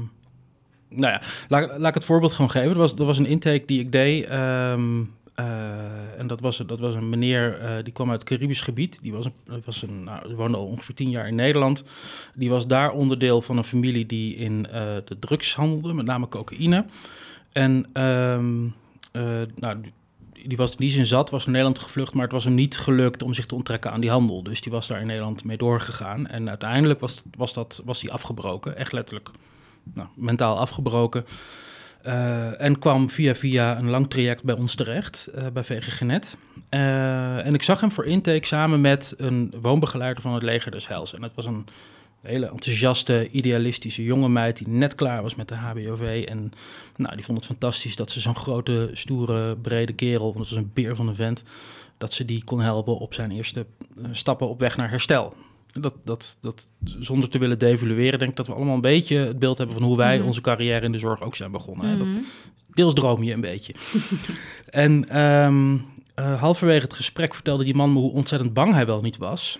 nou 0.88 1.12
ja, 1.12 1.20
laat, 1.48 1.78
laat 1.78 1.88
ik 1.88 1.94
het 1.94 2.04
voorbeeld 2.04 2.32
gewoon 2.32 2.50
geven. 2.50 2.70
Er 2.70 2.78
was, 2.78 2.94
er 2.94 3.04
was 3.04 3.18
een 3.18 3.26
intake 3.26 3.66
die 3.66 3.80
ik 3.80 3.92
deed. 3.92 4.28
Eh, 5.34 6.18
en 6.18 6.26
dat 6.26 6.40
was, 6.40 6.56
dat 6.56 6.80
was 6.80 6.94
een 6.94 7.08
meneer 7.08 7.58
eh, 7.60 7.84
die 7.84 7.92
kwam 7.92 8.10
uit 8.10 8.20
het 8.20 8.28
Caribisch 8.28 8.60
gebied. 8.60 8.98
Die 9.02 9.12
was 9.12 9.24
een, 9.24 9.62
was 9.64 9.82
een, 9.82 10.04
nou, 10.04 10.34
woonde 10.34 10.56
al 10.56 10.66
ongeveer 10.66 10.94
tien 10.94 11.10
jaar 11.10 11.28
in 11.28 11.34
Nederland. 11.34 11.84
Die 12.34 12.50
was 12.50 12.66
daar 12.66 12.92
onderdeel 12.92 13.42
van 13.42 13.56
een 13.56 13.64
familie 13.64 14.06
die 14.06 14.34
in 14.36 14.66
eh, 14.66 14.82
de 15.04 15.18
drugs 15.18 15.54
handelde, 15.54 15.92
met 15.94 16.06
name 16.06 16.28
cocaïne. 16.28 16.84
En 17.52 17.86
ehm, 17.92 18.64
eh, 19.12 19.42
nou, 19.56 19.80
die- 19.80 19.92
die 20.46 20.56
was 20.56 20.70
in 20.70 20.76
die 20.78 20.90
zin 20.90 21.06
zat, 21.06 21.30
was 21.30 21.44
naar 21.44 21.54
Nederland 21.54 21.78
gevlucht, 21.78 22.14
maar 22.14 22.22
het 22.22 22.32
was 22.32 22.44
hem 22.44 22.54
niet 22.54 22.78
gelukt 22.78 23.22
om 23.22 23.34
zich 23.34 23.46
te 23.46 23.54
onttrekken 23.54 23.90
aan 23.92 24.00
die 24.00 24.10
handel. 24.10 24.42
Dus 24.42 24.60
die 24.60 24.72
was 24.72 24.86
daar 24.86 25.00
in 25.00 25.06
Nederland 25.06 25.44
mee 25.44 25.56
doorgegaan. 25.56 26.26
En 26.26 26.48
uiteindelijk 26.48 27.00
was, 27.00 27.22
was, 27.36 27.52
dat, 27.52 27.82
was 27.84 28.00
die 28.00 28.12
afgebroken, 28.12 28.76
echt 28.76 28.92
letterlijk 28.92 29.30
nou, 29.94 30.08
mentaal 30.16 30.58
afgebroken. 30.58 31.24
Eh, 32.04 32.60
en 32.60 32.78
kwam 32.78 33.10
via 33.10 33.34
via 33.34 33.78
een 33.78 33.90
lang 33.90 34.10
traject 34.10 34.42
bij 34.42 34.54
ons 34.54 34.74
terecht, 34.74 35.26
eh, 35.26 35.46
bij 35.52 35.64
VGG 35.64 36.00
Net. 36.00 36.36
Eh, 36.68 37.46
en 37.46 37.54
ik 37.54 37.62
zag 37.62 37.80
hem 37.80 37.92
voor 37.92 38.04
intake 38.04 38.46
samen 38.46 38.80
met 38.80 39.14
een 39.16 39.54
woonbegeleider 39.60 40.22
van 40.22 40.34
het 40.34 40.42
leger 40.42 40.70
des 40.70 40.88
Heils. 40.88 41.14
En 41.14 41.22
het 41.22 41.34
was 41.34 41.44
een 41.44 41.66
hele 42.20 42.46
enthousiaste, 42.46 43.30
idealistische 43.30 44.04
jonge 44.04 44.28
meid 44.28 44.56
die 44.56 44.68
net 44.68 44.94
klaar 44.94 45.22
was 45.22 45.34
met 45.34 45.48
de 45.48 45.54
HBOV. 45.54 46.24
En 46.28 46.52
nou, 46.96 47.14
die 47.14 47.24
vond 47.24 47.38
het 47.38 47.46
fantastisch 47.46 47.96
dat 47.96 48.10
ze 48.10 48.20
zo'n 48.20 48.36
grote, 48.36 48.90
stoere, 48.92 49.56
brede 49.56 49.92
kerel, 49.92 50.32
want 50.32 50.38
het 50.38 50.48
was 50.48 50.58
een 50.58 50.70
beer 50.74 50.96
van 50.96 51.08
een 51.08 51.14
vent, 51.14 51.42
dat 51.98 52.12
ze 52.12 52.24
die 52.24 52.44
kon 52.44 52.60
helpen 52.60 52.98
op 52.98 53.14
zijn 53.14 53.30
eerste 53.30 53.66
stappen 54.10 54.48
op 54.48 54.58
weg 54.60 54.76
naar 54.76 54.90
herstel. 54.90 55.34
Dat, 55.80 55.94
dat, 56.04 56.36
dat, 56.40 56.68
zonder 56.98 57.28
te 57.28 57.38
willen 57.38 57.58
devalueren, 57.58 58.18
denk 58.18 58.30
ik 58.30 58.36
dat 58.36 58.46
we 58.46 58.54
allemaal 58.54 58.74
een 58.74 58.80
beetje 58.80 59.16
het 59.16 59.38
beeld 59.38 59.58
hebben 59.58 59.76
van 59.76 59.86
hoe 59.86 59.96
wij 59.96 60.16
Mhm. 60.16 60.26
onze 60.26 60.40
carrière 60.40 60.84
in 60.84 60.92
de 60.92 60.98
zorg 60.98 61.22
ook 61.22 61.36
zijn 61.36 61.50
begonnen. 61.50 61.86
hè. 61.88 61.96
Dat, 61.98 62.06
Mhm. 62.06 62.18
deels 62.68 62.94
droom 62.94 63.22
je 63.22 63.32
een 63.32 63.40
beetje. 63.40 63.74
en 64.70 65.08
ehm, 65.08 65.76
eh, 66.14 66.40
halverwege 66.40 66.82
het 66.84 66.94
gesprek 66.94 67.34
vertelde 67.34 67.64
die 67.64 67.74
man 67.74 67.92
me 67.92 67.98
hoe 67.98 68.12
ontzettend 68.12 68.52
bang 68.54 68.72
hij 68.72 68.86
wel 68.86 69.00
niet 69.00 69.16
was. 69.16 69.58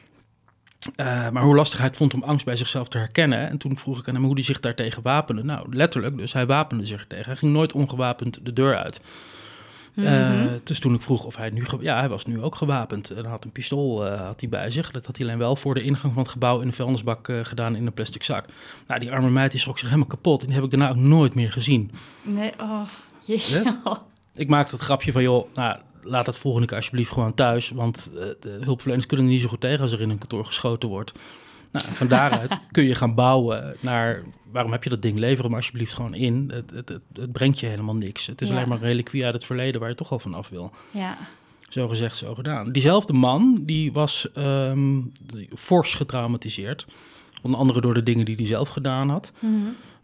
Eh, 0.97 1.31
maar 1.31 1.43
hoe 1.43 1.55
lastig 1.55 1.79
hij 1.79 1.89
het 1.89 1.97
vond 1.97 2.15
om 2.15 2.23
angst 2.23 2.45
bij 2.45 2.57
zichzelf 2.57 2.89
te 2.89 2.99
herkennen. 2.99 3.49
En 3.49 3.59
toen 3.59 3.79
vroeg 3.79 3.99
ik 3.99 4.09
aan 4.09 4.15
hem 4.15 4.25
hoe 4.25 4.35
hij 4.35 4.43
zich 4.43 4.61
daartegen 4.61 5.03
wapende. 5.03 5.43
Nou, 5.45 5.67
letterlijk, 5.77 6.17
dus 6.17 6.33
hij 6.33 6.47
wapende 6.47 6.87
zich 6.87 7.01
ertegen. 7.01 7.25
Hij 7.27 7.37
ging 7.37 7.53
nooit 7.53 7.73
ongewapend 7.73 8.39
de 8.43 8.53
deur 8.53 8.77
uit. 8.77 9.01
Eh, 9.95 10.05
Mhm. 10.05 10.49
dus 10.65 10.79
toen 10.79 10.95
ik 10.95 11.03
vroeg 11.03 11.25
of 11.25 11.37
hij 11.37 11.51
nu... 11.51 11.65
Ja, 11.81 11.99
hij 11.99 12.09
was 12.09 12.27
nu 12.27 12.43
ook 12.43 12.55
gewapend. 12.55 13.11
En 13.11 13.25
had 13.25 13.45
een 13.45 13.51
pistool 13.53 14.07
eh, 14.07 14.27
had 14.27 14.41
hij 14.41 14.49
bij 14.49 14.71
zich. 14.71 14.91
Dat 14.91 15.07
had 15.07 15.17
hij 15.17 15.27
alleen 15.27 15.39
wel 15.39 15.57
voor 15.57 15.75
de 15.75 15.83
ingang 15.83 16.13
van 16.13 16.23
het 16.23 16.33
gebouw 16.33 16.61
in 16.61 16.67
een 16.67 16.73
vuilnisbak 16.73 17.29
eh, 17.29 17.39
gedaan 17.43 17.77
in 17.77 17.87
een 17.87 17.93
plastic 17.93 18.23
zak. 18.23 18.45
Nou, 18.87 19.01
die 19.01 19.13
arme 19.13 19.31
meid 19.31 19.51
die 19.51 19.61
schrok 19.61 19.79
zich 19.79 19.89
helemaal 19.89 20.09
kapot. 20.09 20.41
En 20.41 20.47
die 20.47 20.55
heb 20.55 20.65
ik 20.65 20.71
daarna 20.71 20.89
ook 20.89 20.97
nooit 20.97 21.35
meer 21.35 21.53
gezien. 21.53 21.91
Nee, 22.23 22.53
oh, 22.61 22.81
jeetje. 23.25 23.77
Ik 24.35 24.49
maakte 24.49 24.75
het 24.75 24.85
grapje 24.85 25.13
van, 25.13 25.23
joh, 25.23 25.55
nou, 25.55 25.79
laat 26.03 26.27
het 26.27 26.37
volgende 26.37 26.67
keer 26.67 26.77
alsjeblieft 26.77 27.13
gewoon 27.13 27.35
thuis. 27.35 27.71
Want 27.71 28.11
de 28.41 28.59
hulpverleners 28.61 29.07
kunnen 29.07 29.27
er 29.27 29.33
niet 29.33 29.43
zo 29.43 29.49
goed 29.49 29.61
tegen 29.61 29.81
als 29.81 29.93
er 29.93 30.01
in 30.01 30.11
een 30.11 30.19
kantoor 30.19 30.45
geschoten 30.45 30.89
wordt. 30.89 31.13
Nou, 31.83 31.87
van 31.95 32.09
daaruit 32.09 32.61
kun 32.73 32.85
je 32.85 32.95
gaan 32.95 33.15
bouwen 33.15 33.77
naar, 33.81 34.23
waarom 34.51 34.73
heb 34.73 34.85
je 34.85 34.91
dat 34.91 35.03
ding? 35.03 35.19
Lever 35.19 35.45
hem 35.45 35.55
alsjeblieft 35.55 35.95
gewoon 35.95 36.15
in. 36.15 36.51
Het, 36.55 36.71
het, 36.71 36.89
het, 36.89 37.03
het 37.13 37.33
brengt 37.33 37.61
je 37.61 37.67
helemaal 37.67 37.95
niks. 37.97 38.27
Het 38.27 38.41
is 38.41 38.49
Ja. 38.49 38.55
alleen 38.55 38.69
maar 38.69 38.79
een 38.79 38.85
reliquie 38.85 39.25
uit 39.25 39.35
het 39.35 39.45
verleden 39.45 39.81
waar 39.81 39.89
je 39.91 39.95
toch 39.97 40.13
al 40.13 40.19
van 40.19 40.35
af 40.35 40.49
wil. 40.49 40.73
Ja, 40.91 41.17
Zo 41.69 41.89
gezegd, 41.89 42.17
zo 42.17 42.35
gedaan. 42.35 42.73
Diezelfde 42.73 43.13
man, 43.13 43.59
die 43.63 43.93
was 43.93 44.33
ehm, 44.33 45.01
fors 45.57 45.95
getraumatiseerd. 45.95 46.87
Onder 47.43 47.61
andere 47.61 47.81
door 47.81 47.95
de 47.95 48.03
dingen 48.03 48.25
die 48.25 48.37
hij 48.37 48.47
zelf 48.47 48.69
gedaan 48.69 49.09
had. 49.09 49.33
Mhm. 49.39 49.53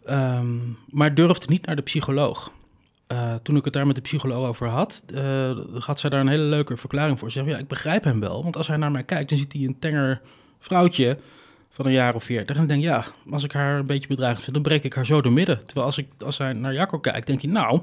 Ehm, 0.05 0.57
maar 0.89 1.15
durfde 1.15 1.47
niet 1.49 1.67
naar 1.67 1.77
de 1.77 1.83
psycholoog. 1.83 2.53
Eh, 3.07 3.35
toen 3.43 3.57
ik 3.57 3.65
het 3.65 3.73
daar 3.73 3.87
met 3.87 3.95
de 3.97 4.03
psycholoog 4.03 4.47
over 4.49 4.69
had, 4.69 5.03
eh, 5.15 5.51
had 5.79 6.01
zij 6.01 6.11
daar 6.11 6.21
een 6.21 6.29
hele 6.29 6.43
leuke 6.43 6.77
verklaring 6.77 7.19
voor. 7.19 7.31
Ze 7.31 7.39
zei, 7.39 7.51
ja, 7.51 7.59
ik 7.59 7.69
begrijp 7.69 8.05
hem 8.05 8.21
wel, 8.21 8.43
want 8.43 8.57
als 8.57 8.67
hij 8.67 8.77
naar 8.77 8.91
mij 8.91 9.03
kijkt, 9.03 9.29
dan 9.29 9.39
ziet 9.39 9.53
hij 9.53 9.63
een 9.63 9.79
tenger 9.79 10.21
vrouwtje 10.59 11.19
van 11.81 11.89
een 11.91 11.97
jaar 11.97 12.15
of 12.15 12.25
veertig. 12.25 12.57
En 12.57 12.63
ik 12.63 12.69
denk, 12.69 12.83
ja, 12.83 13.05
als 13.31 13.45
ik 13.45 13.53
haar 13.53 13.79
een 13.79 13.87
beetje 13.87 14.09
bedreigend 14.09 14.43
vind, 14.45 14.55
dan 14.55 14.65
breek 14.65 14.85
ik 14.85 14.95
haar 14.95 15.07
zo 15.07 15.21
door 15.21 15.33
midden. 15.33 15.61
Terwijl 15.67 15.87
als, 15.87 15.99
ik, 15.99 16.07
als 16.25 16.39
hij 16.39 16.53
naar 16.53 16.75
Jacco 16.75 16.99
kijkt, 16.99 17.27
denk 17.27 17.41
je, 17.41 17.49
nou, 17.49 17.81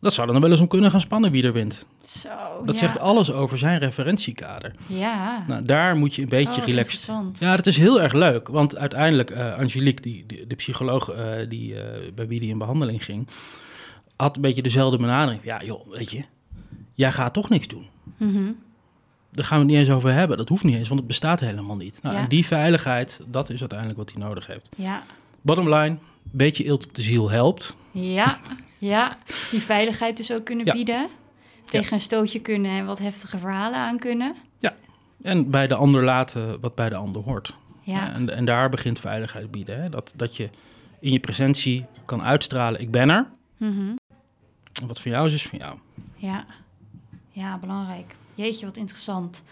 Dat 0.00 0.12
zou 0.12 0.32
dan 0.32 0.40
wel 0.40 0.50
eens 0.50 0.60
om 0.60 0.68
kunnen 0.68 0.90
gaan 0.90 1.00
spannen 1.00 1.30
wie 1.30 1.42
er 1.44 1.52
wint. 1.52 1.86
Zo, 2.02 2.28
Dat 2.64 2.74
ja. 2.74 2.80
zegt 2.80 2.98
alles 2.98 3.32
over 3.32 3.58
zijn 3.58 3.78
referentiekader. 3.78 4.72
Ja. 4.86 5.44
Nou, 5.48 5.64
daar 5.64 5.96
moet 5.96 6.14
je 6.14 6.22
een 6.22 6.28
beetje 6.28 6.60
Oh, 6.60 6.66
relaxed... 6.66 7.10
Ja, 7.38 7.56
dat 7.56 7.66
is 7.66 7.76
heel 7.76 8.02
erg 8.02 8.12
leuk. 8.12 8.48
Want 8.48 8.76
uiteindelijk, 8.76 9.30
eh, 9.30 9.54
Angelique, 9.58 10.02
die, 10.02 10.24
die- 10.26 10.46
de 10.46 10.54
psycholoog 10.54 11.08
eh, 11.10 11.48
die, 11.48 11.80
eh, 11.80 12.12
bij 12.14 12.26
wie 12.26 12.40
die 12.40 12.50
in 12.50 12.58
behandeling 12.58 13.04
ging... 13.04 13.28
had 14.16 14.36
een 14.36 14.42
beetje 14.42 14.62
dezelfde 14.62 14.96
benadering. 14.98 15.40
Ja, 15.44 15.62
joh, 15.62 15.88
weet 15.90 16.10
je, 16.10 16.22
jij 16.94 17.12
gaat 17.12 17.32
toch 17.32 17.48
niks 17.48 17.68
doen. 17.68 17.86
Mhm. 18.16 18.50
Daar 19.34 19.44
gaan 19.44 19.58
we 19.58 19.64
het 19.64 19.72
niet 19.72 19.82
eens 19.86 19.96
over 19.96 20.12
hebben. 20.12 20.36
Dat 20.36 20.48
hoeft 20.48 20.64
niet 20.64 20.74
eens, 20.76 20.86
want 20.88 20.98
het 21.00 21.08
bestaat 21.08 21.40
helemaal 21.40 21.76
niet. 21.76 21.98
Nou, 22.02 22.14
Ja. 22.14 22.22
En 22.22 22.28
die 22.28 22.46
veiligheid, 22.46 23.20
dat 23.26 23.50
is 23.50 23.60
uiteindelijk 23.60 23.98
wat 23.98 24.12
hij 24.12 24.22
nodig 24.22 24.46
heeft. 24.46 24.68
Ja. 24.76 25.02
Bottom 25.40 25.64
line, 25.74 25.88
een 25.88 25.98
beetje 26.30 26.64
eelt 26.64 26.86
op 26.86 26.94
de 26.94 27.02
ziel 27.02 27.30
helpt. 27.30 27.74
Ja, 27.90 28.38
ja, 28.78 29.18
die 29.50 29.60
veiligheid 29.60 30.16
dus 30.16 30.32
ook 30.32 30.44
kunnen 30.44 30.66
Ja. 30.66 30.72
bieden. 30.72 31.08
Tegen 31.64 31.92
een 31.94 32.00
stootje 32.00 32.40
kunnen 32.40 32.70
en 32.70 32.86
wat 32.86 32.98
heftige 32.98 33.38
verhalen 33.38 33.78
aan 33.78 33.98
kunnen. 33.98 34.34
En 35.22 35.50
bij 35.50 35.66
de 35.66 35.74
ander 35.74 36.04
laten 36.04 36.60
wat 36.60 36.74
bij 36.74 36.88
de 36.88 36.94
ander 36.94 37.22
hoort. 37.22 37.54
Ja, 37.82 38.12
En, 38.12 38.36
en 38.36 38.44
daar 38.44 38.68
begint 38.68 39.00
veiligheid 39.00 39.50
bieden. 39.50 39.82
Hè? 39.82 39.88
Dat, 39.88 40.12
dat 40.16 40.36
je 40.36 40.48
in 41.00 41.12
je 41.12 41.18
presentie 41.18 41.84
kan 42.04 42.22
uitstralen, 42.22 42.80
ik 42.80 42.90
ben 42.90 43.10
er. 43.10 43.26
Mhm. 43.56 43.80
En 44.80 44.86
wat 44.86 45.00
van 45.00 45.10
jou 45.10 45.26
is, 45.26 45.34
is 45.34 45.46
van 45.46 45.58
jou. 45.58 45.76
ja. 46.16 46.44
ja, 47.30 47.58
belangrijk. 47.58 48.14
Jeetje, 48.34 48.66
wat 48.66 48.76
interessant. 48.76 49.42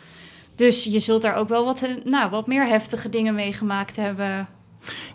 Dus 0.54 0.84
je 0.84 0.98
zult 0.98 1.22
daar 1.22 1.34
ook 1.34 1.48
wel 1.48 1.64
wat, 1.64 1.86
nou, 2.04 2.30
wat 2.30 2.46
meer 2.46 2.66
heftige 2.66 3.08
dingen 3.08 3.34
meegemaakt 3.34 3.96
hebben. 3.96 4.48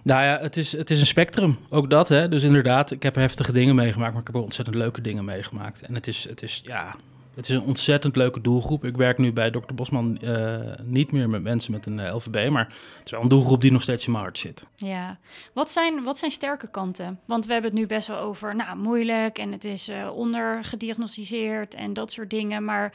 Nou 0.03 0.23
ja, 0.23 0.39
het 0.41 0.57
is, 0.57 0.71
het 0.71 0.89
is 0.89 0.99
een 0.99 1.05
spectrum, 1.05 1.57
ook 1.69 1.89
dat. 1.89 2.09
Hè? 2.09 2.29
Dus 2.29 2.43
inderdaad, 2.43 2.91
ik 2.91 3.03
heb 3.03 3.15
heftige 3.15 3.51
dingen 3.51 3.75
meegemaakt, 3.75 4.11
maar 4.11 4.21
ik 4.21 4.27
heb 4.27 4.35
ook 4.35 4.43
ontzettend 4.43 4.77
leuke 4.77 5.01
dingen 5.01 5.25
meegemaakt. 5.25 5.81
En 5.81 5.95
het 5.95 6.07
is, 6.07 6.27
het 6.29 6.41
is, 6.43 6.61
ja, 6.63 6.95
het 7.37 7.49
is 7.49 7.55
een 7.55 7.61
ontzettend 7.61 8.15
leuke 8.15 8.41
doelgroep. 8.41 8.85
Ik 8.85 8.97
werk 8.97 9.17
nu 9.17 9.33
bij 9.33 9.49
Dr. 9.49 9.73
Bosman 9.73 10.17
eh, 10.17 10.59
niet 10.83 11.11
meer 11.11 11.29
met 11.29 11.43
mensen 11.43 11.71
met 11.71 11.85
een 11.85 11.99
eh, 11.99 12.15
LVB, 12.15 12.49
maar 12.49 12.65
het 12.97 13.05
is 13.05 13.11
wel 13.11 13.21
een 13.21 13.27
doelgroep 13.27 13.61
die 13.61 13.71
nog 13.71 13.81
steeds 13.81 14.05
in 14.05 14.11
mijn 14.11 14.23
hart 14.23 14.37
zit. 14.37 14.65
Ja, 14.75 15.17
wat 15.53 15.71
zijn, 15.71 16.03
wat 16.03 16.17
zijn 16.17 16.31
sterke 16.31 16.69
kanten? 16.69 17.19
Want 17.25 17.45
we 17.45 17.53
hebben 17.53 17.71
het 17.71 17.79
nu 17.79 17.87
best 17.87 18.07
wel 18.07 18.17
over, 18.17 18.55
nou, 18.55 18.77
moeilijk 18.77 19.37
en 19.37 19.51
het 19.51 19.63
is 19.63 19.87
eh, 19.87 20.09
ondergediagnosticeerd 20.15 21.75
en 21.75 21.93
dat 21.93 22.11
soort 22.11 22.29
dingen. 22.29 22.65
Maar 22.65 22.93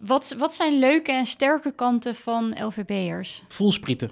wat, 0.00 0.34
wat 0.38 0.54
zijn 0.54 0.78
leuke 0.78 1.12
en 1.12 1.26
sterke 1.26 1.72
kanten 1.74 2.14
van 2.14 2.64
LVB'ers? 2.64 3.42
Voelsprieten. 3.48 4.10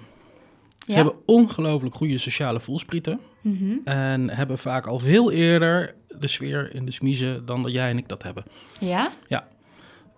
Ze 0.77 0.91
Ja. 0.91 0.95
hebben 0.95 1.15
ongelooflijk 1.25 1.95
goede 1.95 2.17
sociale 2.17 2.59
voelsprieten. 2.59 3.19
Mhm. 3.41 3.75
En 3.83 4.29
hebben 4.29 4.57
vaak 4.57 4.87
al 4.87 4.99
veel 4.99 5.31
eerder 5.31 5.95
de 6.19 6.27
sfeer 6.27 6.75
in 6.75 6.85
de 6.85 6.91
smiezen 6.91 7.45
dan 7.45 7.63
dat 7.63 7.71
jij 7.71 7.89
en 7.89 7.97
ik 7.97 8.07
dat 8.07 8.23
hebben. 8.23 8.43
Ja? 8.79 9.11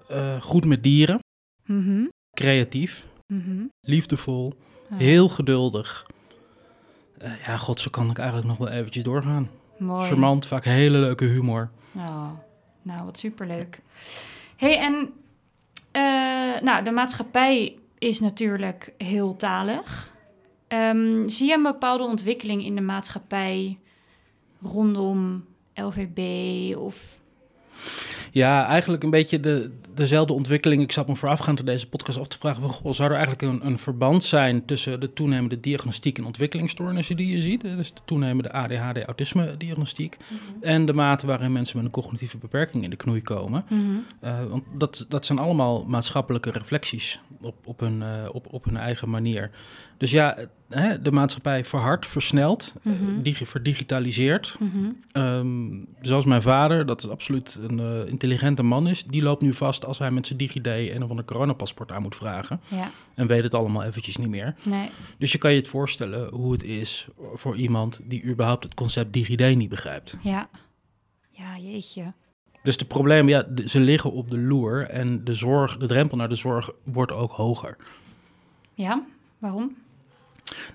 Eh, 0.08 0.42
goed 0.42 0.66
met 0.66 0.84
dieren, 0.84 1.20
Mhm. 1.66 2.06
creatief, 2.34 3.08
Mhm. 3.28 3.64
liefdevol, 3.82 4.54
Oh, 4.92 4.98
heel 4.98 5.30
geduldig. 5.30 6.06
Eh, 7.18 7.32
ja, 7.46 7.58
god, 7.58 7.80
zo 7.80 7.90
kan 7.90 8.10
ik 8.10 8.18
eigenlijk 8.18 8.48
nog 8.48 8.58
wel 8.58 8.68
eventjes 8.70 9.04
doorgaan. 9.04 9.50
mooi. 9.78 10.08
Charmant, 10.08 10.46
vaak 10.46 10.64
hele 10.66 10.98
leuke 10.98 11.26
humor. 11.26 11.70
Oh, 11.96 12.30
nou, 12.82 13.04
wat 13.06 13.18
superleuk. 13.18 13.82
hey, 14.56 14.78
en 14.80 15.10
eh, 15.96 16.62
nou, 16.62 16.84
de 16.84 16.92
maatschappij 16.92 17.78
is 17.98 18.20
natuurlijk 18.20 18.94
heel 18.98 19.36
talig. 19.36 20.14
Ehm, 20.68 21.28
zie 21.28 21.48
je 21.48 21.54
een 21.54 21.64
bepaalde 21.64 22.04
ontwikkeling 22.04 22.66
in 22.66 22.76
de 22.76 22.82
maatschappij 22.82 23.80
rondom 24.62 25.46
LVB 25.74 26.20
of... 26.78 27.20
Ja, 28.36 28.66
eigenlijk 28.66 29.04
een 29.04 29.10
beetje 29.10 29.40
de, 29.40 29.72
dezelfde 29.94 30.34
ontwikkeling. 30.34 30.82
Ik 30.82 30.92
zat 30.92 31.08
me 31.08 31.16
voorafgaand 31.16 31.60
aan 31.60 31.66
deze 31.66 31.90
podcast 31.90 32.20
af 32.20 32.28
te 32.28 32.38
vragen... 32.38 32.70
Goh, 32.70 32.92
zou 32.92 33.10
er 33.10 33.18
eigenlijk 33.18 33.42
een, 33.42 33.66
een 33.66 33.80
verband 33.80 34.24
zijn 34.24 34.66
tussen 34.66 35.00
de 35.00 35.14
toenemende 35.14 35.60
diagnostiek 35.60 36.18
en 36.18 36.26
ontwikkelingsstoornissen 36.26 37.18
die 37.18 37.36
je 37.36 37.42
ziet? 37.42 37.62
Dus 37.62 37.94
de 37.94 38.02
toenemende 38.06 38.52
ADHD-autisme-diagnostiek. 38.52 40.18
En 40.62 40.86
de 40.86 40.94
mate 40.94 41.28
waarin 41.28 41.52
mensen 41.52 41.78
met 41.78 41.86
een 41.86 41.92
cognitieve 41.92 42.38
beperking 42.38 42.84
in 42.84 42.90
de 42.90 42.96
knoei 42.96 43.22
komen. 43.22 43.66
Mhm. 43.70 43.82
Eh, 44.20 44.46
want 44.50 44.64
dat, 44.78 45.06
dat 45.10 45.26
zijn 45.26 45.40
allemaal 45.40 45.86
maatschappelijke 45.86 46.52
reflecties 46.52 47.20
op, 47.42 47.56
op, 47.66 47.80
hun, 47.80 48.02
eh, 48.02 48.30
op, 48.32 48.54
op 48.54 48.66
hun 48.66 48.78
eigen 48.78 49.10
manier. 49.10 49.52
Dus 49.98 50.12
ja, 50.12 50.38
hè, 50.70 51.02
de 51.02 51.12
maatschappij 51.12 51.66
verhardt, 51.66 52.08
versnelt, 52.08 52.74
Mhm. 52.82 53.22
digi- 53.22 53.46
verdigitaliseert. 53.46 54.56
Mhm. 54.60 54.90
Ehm, 55.12 55.84
zoals 56.02 56.26
mijn 56.26 56.42
vader, 56.42 56.86
dat 56.86 57.04
is 57.04 57.10
absoluut 57.10 57.60
een 57.68 57.80
eh, 57.80 58.08
intelligente 58.12 58.64
man 58.64 58.88
is, 58.88 59.04
die 59.04 59.22
loopt 59.22 59.42
nu 59.42 59.54
vast 59.54 59.86
als 59.86 60.00
hij 60.00 60.12
met 60.12 60.28
zijn 60.28 60.40
DigiD 60.40 60.66
een 60.68 61.04
of 61.04 61.10
ander 61.10 61.26
coronapaspoort 61.26 61.92
aan 61.92 62.02
moet 62.02 62.16
vragen. 62.16 62.60
Ja, 62.68 62.92
En 63.16 63.28
weet 63.28 63.44
het 63.44 63.54
allemaal 63.54 63.84
eventjes 63.84 64.18
niet 64.18 64.30
meer. 64.30 64.56
nee. 64.64 64.90
Dus 65.18 65.32
je 65.32 65.38
kan 65.38 65.52
je 65.52 65.58
het 65.58 65.68
voorstellen 65.68 66.30
hoe 66.34 66.52
het 66.52 66.64
is 66.64 67.08
voor 67.34 67.56
iemand 67.56 68.10
die 68.10 68.24
überhaupt 68.26 68.64
het 68.64 68.74
concept 68.74 69.14
DigiD 69.14 69.56
niet 69.56 69.70
begrijpt. 69.70 70.16
Ja. 70.22 70.50
Ja, 71.30 71.58
jeetje. 71.58 72.14
Dus 72.64 72.78
de 72.78 72.86
problemen, 72.86 73.28
ja, 73.32 73.68
ze 73.68 73.80
liggen 73.80 74.12
op 74.12 74.30
de 74.30 74.38
loer 74.40 74.82
en 74.90 75.24
de 75.24 75.34
zorg, 75.34 75.78
de 75.78 75.86
drempel 75.88 76.18
naar 76.18 76.30
de 76.30 76.36
zorg 76.36 76.70
wordt 76.84 77.12
ook 77.12 77.32
hoger. 77.32 77.78
Ja, 78.74 79.04
waarom? 79.40 79.76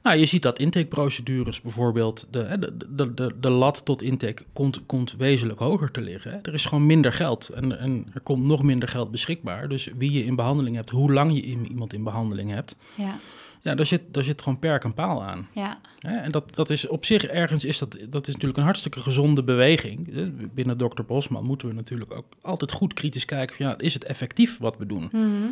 Nou, 0.02 0.16
je 0.16 0.26
ziet 0.26 0.42
dat 0.42 0.59
intakeprocedures 0.59 1.61
bijvoorbeeld, 1.61 2.26
de, 2.30 2.74
de, 2.88 3.14
de, 3.14 3.35
de, 3.40 3.50
lat 3.50 3.85
tot 3.85 4.02
intake 4.02 4.42
komt, 4.52 4.80
komt 4.87 5.14
wezenlijk 5.18 5.59
hoger 5.59 5.90
te 5.90 6.00
liggen. 6.00 6.38
Er 6.42 6.54
is 6.54 6.64
gewoon 6.64 6.87
minder 6.87 7.12
geld 7.12 7.48
en, 7.48 7.78
en 7.78 8.06
er 8.14 8.20
komt 8.20 8.44
nog 8.44 8.62
minder 8.62 8.88
geld 8.88 9.11
beschikbaar. 9.11 9.68
Dus 9.68 9.88
wie 9.98 10.12
je 10.12 10.24
in 10.24 10.35
behandeling 10.35 10.76
hebt, 10.76 10.90
hoe 10.90 11.12
lang 11.12 11.35
je 11.35 11.42
iemand 11.42 11.92
in 11.92 12.04
behandeling 12.04 12.50
hebt, 12.50 12.76
Ja, 12.94 13.18
ja, 13.62 13.74
daar 13.74 13.87
zit, 13.87 14.02
daar 14.11 14.24
zit 14.24 14.42
gewoon 14.42 14.59
perk 14.59 14.85
en 14.85 14.94
paal 14.94 15.22
aan. 15.22 15.48
ja. 15.52 15.80
En 16.00 16.30
dat, 16.30 16.54
dat 16.54 16.70
is 16.70 16.87
op 16.87 17.04
zich 17.04 17.24
ergens, 17.24 17.64
is 17.64 17.78
dat, 17.78 17.96
dat 18.09 18.26
is 18.26 18.33
natuurlijk 18.33 18.59
een 18.59 18.64
hartstikke 18.64 19.00
gezonde 19.00 19.42
beweging. 19.42 20.09
Binnen 20.54 20.76
Dr. 20.76 21.02
Bosman 21.06 21.44
moeten 21.44 21.68
we 21.68 21.74
natuurlijk 21.74 22.12
ook 22.12 22.26
altijd 22.42 22.72
goed 22.72 22.94
kritisch 22.94 23.24
kijken 23.24 23.56
van, 23.56 23.66
ja, 23.66 23.78
is 23.78 23.94
het 23.94 24.04
effectief 24.04 24.59
wat 24.59 24.76
we 24.76 24.87
doen? 24.87 25.09
Mhm. 25.12 25.46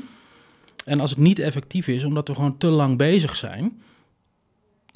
En 0.85 1.01
als 1.01 1.11
het 1.11 1.19
niet 1.19 1.39
effectief 1.39 1.89
is, 1.89 2.05
omdat 2.05 2.29
we 2.29 2.35
gewoon 2.35 2.57
te 2.59 2.67
lang 2.67 2.97
bezig 2.97 3.37
zijn, 3.37 3.83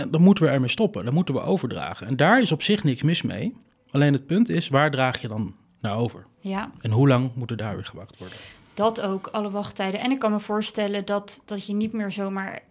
ja, 0.05 0.11
dan 0.11 0.23
moeten 0.23 0.45
we 0.45 0.51
ermee 0.51 0.69
stoppen. 0.69 1.05
Dan 1.05 1.15
moeten 1.15 1.35
we 1.35 1.41
overdragen. 1.41 2.07
En 2.07 2.17
daar 2.17 2.41
is 2.41 2.53
op 2.53 2.63
zich 2.63 2.85
niks 2.85 3.03
mis 3.03 3.23
mee. 3.23 3.57
Alleen 3.91 4.13
het 4.13 4.27
punt 4.27 4.49
is, 4.49 4.69
waar 4.69 4.91
draag 4.91 5.21
je 5.21 5.29
dan 5.29 5.55
naar 5.81 5.97
over? 5.97 6.27
ja. 6.41 6.71
En 6.81 6.91
hoe 6.91 7.09
lang 7.09 7.31
moet 7.35 7.51
er 7.51 7.57
daar 7.57 7.75
weer 7.75 7.85
gewacht 7.85 8.19
worden? 8.19 8.37
Dat 8.75 9.01
ook, 9.01 9.27
alle 9.27 9.51
wachttijden. 9.51 10.01
En 10.01 10.11
ik 10.11 10.19
kan 10.19 10.31
me 10.33 10.41
voorstellen 10.41 11.05
dat, 11.05 11.43
dat 11.45 11.67
je 11.67 11.73
niet 11.75 11.93
meer 11.93 12.11
zomaar 12.13 12.63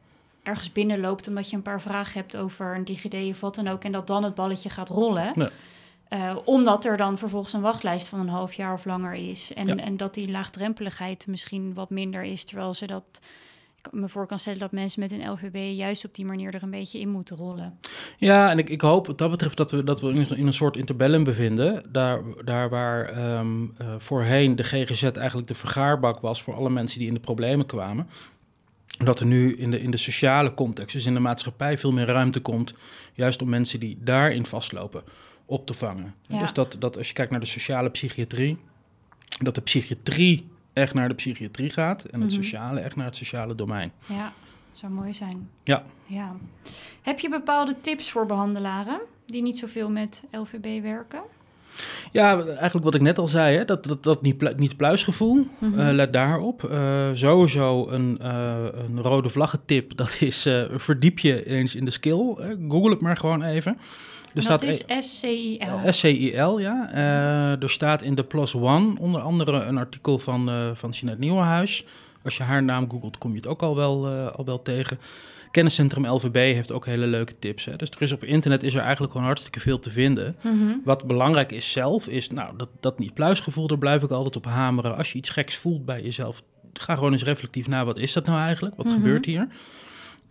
ergens 0.43 0.71
binnenloopt 0.71 1.27
omdat 1.27 1.49
je 1.49 1.55
een 1.55 1.61
paar 1.61 1.81
vragen 1.81 2.19
hebt 2.19 2.35
over 2.37 2.75
een 2.75 2.85
DigiD 2.85 3.13
of 3.31 3.39
wat 3.39 3.55
dan 3.55 3.67
ook. 3.67 3.83
En 3.83 3.91
dat 3.91 4.07
dan 4.07 4.23
het 4.23 4.35
balletje 4.35 4.69
gaat 4.69 4.89
rollen. 4.89 5.31
Nee. 5.35 5.49
Eh, 6.07 6.35
omdat 6.45 6.85
er 6.85 6.97
dan 6.97 7.17
vervolgens 7.17 7.53
een 7.53 7.61
wachtlijst 7.61 8.07
van 8.07 8.19
een 8.19 8.27
half 8.29 8.53
jaar 8.53 8.73
of 8.73 8.85
langer 8.85 9.13
is. 9.13 9.53
En, 9.53 9.67
Ja. 9.67 9.75
en 9.75 9.97
dat 9.97 10.13
die 10.13 10.31
laagdrempeligheid 10.31 11.27
misschien 11.27 11.73
wat 11.73 11.89
minder 11.89 12.23
is. 12.23 12.43
Terwijl 12.45 12.73
ze 12.73 12.87
dat. 12.87 13.03
Me 13.91 14.07
voor 14.07 14.27
kan 14.27 14.39
stellen 14.39 14.59
dat 14.59 14.71
mensen 14.71 14.99
met 14.99 15.11
een 15.11 15.29
LVB 15.29 15.77
juist 15.77 16.05
op 16.05 16.15
die 16.15 16.25
manier 16.25 16.53
er 16.53 16.63
een 16.63 16.69
beetje 16.69 16.99
in 16.99 17.09
moeten 17.09 17.35
rollen. 17.35 17.79
Ja, 18.17 18.49
en 18.49 18.57
ik, 18.57 18.69
ik 18.69 18.81
hoop 18.81 19.07
wat 19.07 19.17
dat 19.17 19.31
betreft 19.31 19.57
dat 19.57 19.71
we, 19.71 19.83
dat 19.83 20.01
we 20.01 20.09
in, 20.09 20.37
in 20.37 20.47
een 20.47 20.53
soort 20.53 20.77
interbellum 20.77 21.23
bevinden. 21.23 21.83
Daar, 21.91 22.21
daar 22.45 22.69
waar 22.69 23.05
ehm, 23.05 23.63
eh, 23.77 23.95
voorheen 23.97 24.55
de 24.55 24.63
GGZ 24.63 25.03
eigenlijk 25.03 25.47
de 25.47 25.55
vergaarbak 25.55 26.19
was 26.19 26.41
voor 26.41 26.55
alle 26.55 26.69
mensen 26.69 26.99
die 26.99 27.07
in 27.07 27.13
de 27.13 27.19
problemen 27.19 27.65
kwamen. 27.65 28.07
Dat 28.97 29.19
er 29.19 29.25
nu 29.25 29.55
in 29.57 29.71
de, 29.71 29.81
in 29.81 29.91
de 29.91 29.97
sociale 29.97 30.53
context, 30.53 30.95
dus 30.95 31.05
in 31.05 31.13
de 31.13 31.19
maatschappij, 31.19 31.77
veel 31.77 31.91
meer 31.91 32.05
ruimte 32.05 32.39
komt. 32.39 32.73
Juist 33.13 33.41
om 33.41 33.49
mensen 33.49 33.79
die 33.79 33.97
daarin 34.01 34.45
vastlopen 34.45 35.03
op 35.45 35.65
te 35.65 35.73
vangen. 35.73 36.15
Ja. 36.27 36.39
Dus 36.39 36.53
dat, 36.53 36.75
dat 36.79 36.97
als 36.97 37.07
je 37.07 37.13
kijkt 37.13 37.31
naar 37.31 37.39
de 37.39 37.45
sociale 37.45 37.89
psychiatrie, 37.89 38.57
dat 39.39 39.55
de 39.55 39.61
psychiatrie 39.61 40.49
echt 40.73 40.93
naar 40.93 41.07
de 41.07 41.13
psychiatrie 41.15 41.69
gaat 41.69 42.03
en 42.03 42.21
het 42.21 42.31
Mhm. 42.31 42.41
sociale 42.41 42.79
echt 42.79 42.95
naar 42.95 43.05
het 43.05 43.15
sociale 43.15 43.55
domein. 43.55 43.91
Ja, 44.05 44.33
zou 44.71 44.91
mooi 44.91 45.13
zijn. 45.13 45.49
Ja. 45.63 45.83
ja. 46.05 46.35
Heb 47.01 47.19
je 47.19 47.29
bepaalde 47.29 47.75
tips 47.81 48.11
voor 48.11 48.25
behandelaren 48.25 48.99
die 49.25 49.41
niet 49.41 49.57
zoveel 49.57 49.89
met 49.89 50.23
LVB 50.31 50.81
werken? 50.81 51.21
Ja, 52.11 52.45
eigenlijk 52.45 52.83
wat 52.85 52.95
ik 52.95 53.01
net 53.01 53.17
al 53.17 53.27
zei, 53.27 53.57
hè, 53.57 53.65
dat, 53.65 53.83
dat, 53.83 54.03
dat 54.03 54.21
niet, 54.21 54.37
plu- 54.37 54.53
niet 54.55 54.77
pluisgevoel, 54.77 55.47
eh, 55.61 55.69
let 55.75 56.13
daarop. 56.13 56.63
Eh, 56.63 57.09
sowieso 57.13 57.87
een, 57.89 58.17
eh, 58.21 58.65
een 58.73 59.01
rode 59.01 59.29
vlaggentip, 59.29 59.95
dat 59.97 60.17
is 60.19 60.49
verdiep 60.75 61.19
je 61.19 61.45
eens 61.45 61.75
in 61.75 61.85
de 61.85 61.91
skill. 61.91 62.35
Google 62.69 62.89
het 62.89 63.01
maar 63.01 63.17
gewoon 63.17 63.43
even. 63.43 63.77
Er 64.33 64.35
dat 64.35 64.43
staat 64.43 64.63
is 64.63 64.83
e- 64.87 65.01
SCIL. 65.01 65.79
SCIL, 65.93 66.59
ja. 66.59 66.89
Eh, 66.93 67.61
er 67.61 67.69
staat 67.69 68.01
in 68.01 68.15
de 68.15 68.23
Plus 68.23 68.55
One 68.55 68.99
onder 68.99 69.21
andere 69.21 69.51
een 69.63 69.77
artikel 69.77 70.19
van, 70.19 70.49
eh 70.49 70.69
van 70.73 70.89
Jeanette 70.89 71.21
Nieuwenhuis 71.21 71.85
Als 72.23 72.37
je 72.37 72.43
haar 72.43 72.63
naam 72.63 72.89
googelt, 72.89 73.17
kom 73.17 73.31
je 73.31 73.37
het 73.37 73.47
ook 73.47 73.61
al 73.61 73.75
wel, 73.75 74.07
eh, 74.07 74.27
al 74.35 74.45
wel 74.45 74.61
tegen. 74.61 74.99
Kenniscentrum 75.51 76.07
LVB 76.07 76.35
heeft 76.35 76.71
ook 76.71 76.85
hele 76.85 77.05
leuke 77.07 77.39
tips. 77.39 77.65
Hè. 77.65 77.75
Dus 77.75 77.89
er 77.89 78.01
is 78.01 78.11
op 78.11 78.23
internet 78.23 78.63
is 78.63 78.73
er 78.73 78.81
eigenlijk 78.81 79.11
gewoon 79.11 79.27
hartstikke 79.27 79.59
veel 79.59 79.79
te 79.79 79.89
vinden. 79.91 80.35
Mhm. 80.41 80.55
Wat 80.83 81.07
belangrijk 81.07 81.51
is 81.51 81.71
zelf, 81.71 82.07
is 82.07 82.29
nou, 82.29 82.57
dat, 82.57 82.69
dat 82.79 82.99
niet 82.99 83.13
pluisgevoel, 83.13 83.67
daar 83.67 83.77
blijf 83.77 84.03
ik 84.03 84.09
altijd 84.11 84.35
op 84.35 84.45
hameren. 84.45 84.97
Als 84.97 85.11
je 85.11 85.17
iets 85.17 85.29
geks 85.29 85.55
voelt 85.55 85.85
bij 85.85 86.01
jezelf, 86.01 86.43
ga 86.73 86.95
gewoon 86.95 87.11
eens 87.11 87.23
reflectief 87.23 87.67
na. 87.67 87.85
Wat 87.85 87.97
is 87.97 88.13
dat 88.13 88.25
nou 88.25 88.39
eigenlijk? 88.39 88.75
Wat 88.75 88.85
Mhm. 88.85 88.95
gebeurt 88.95 89.25
hier? 89.25 89.47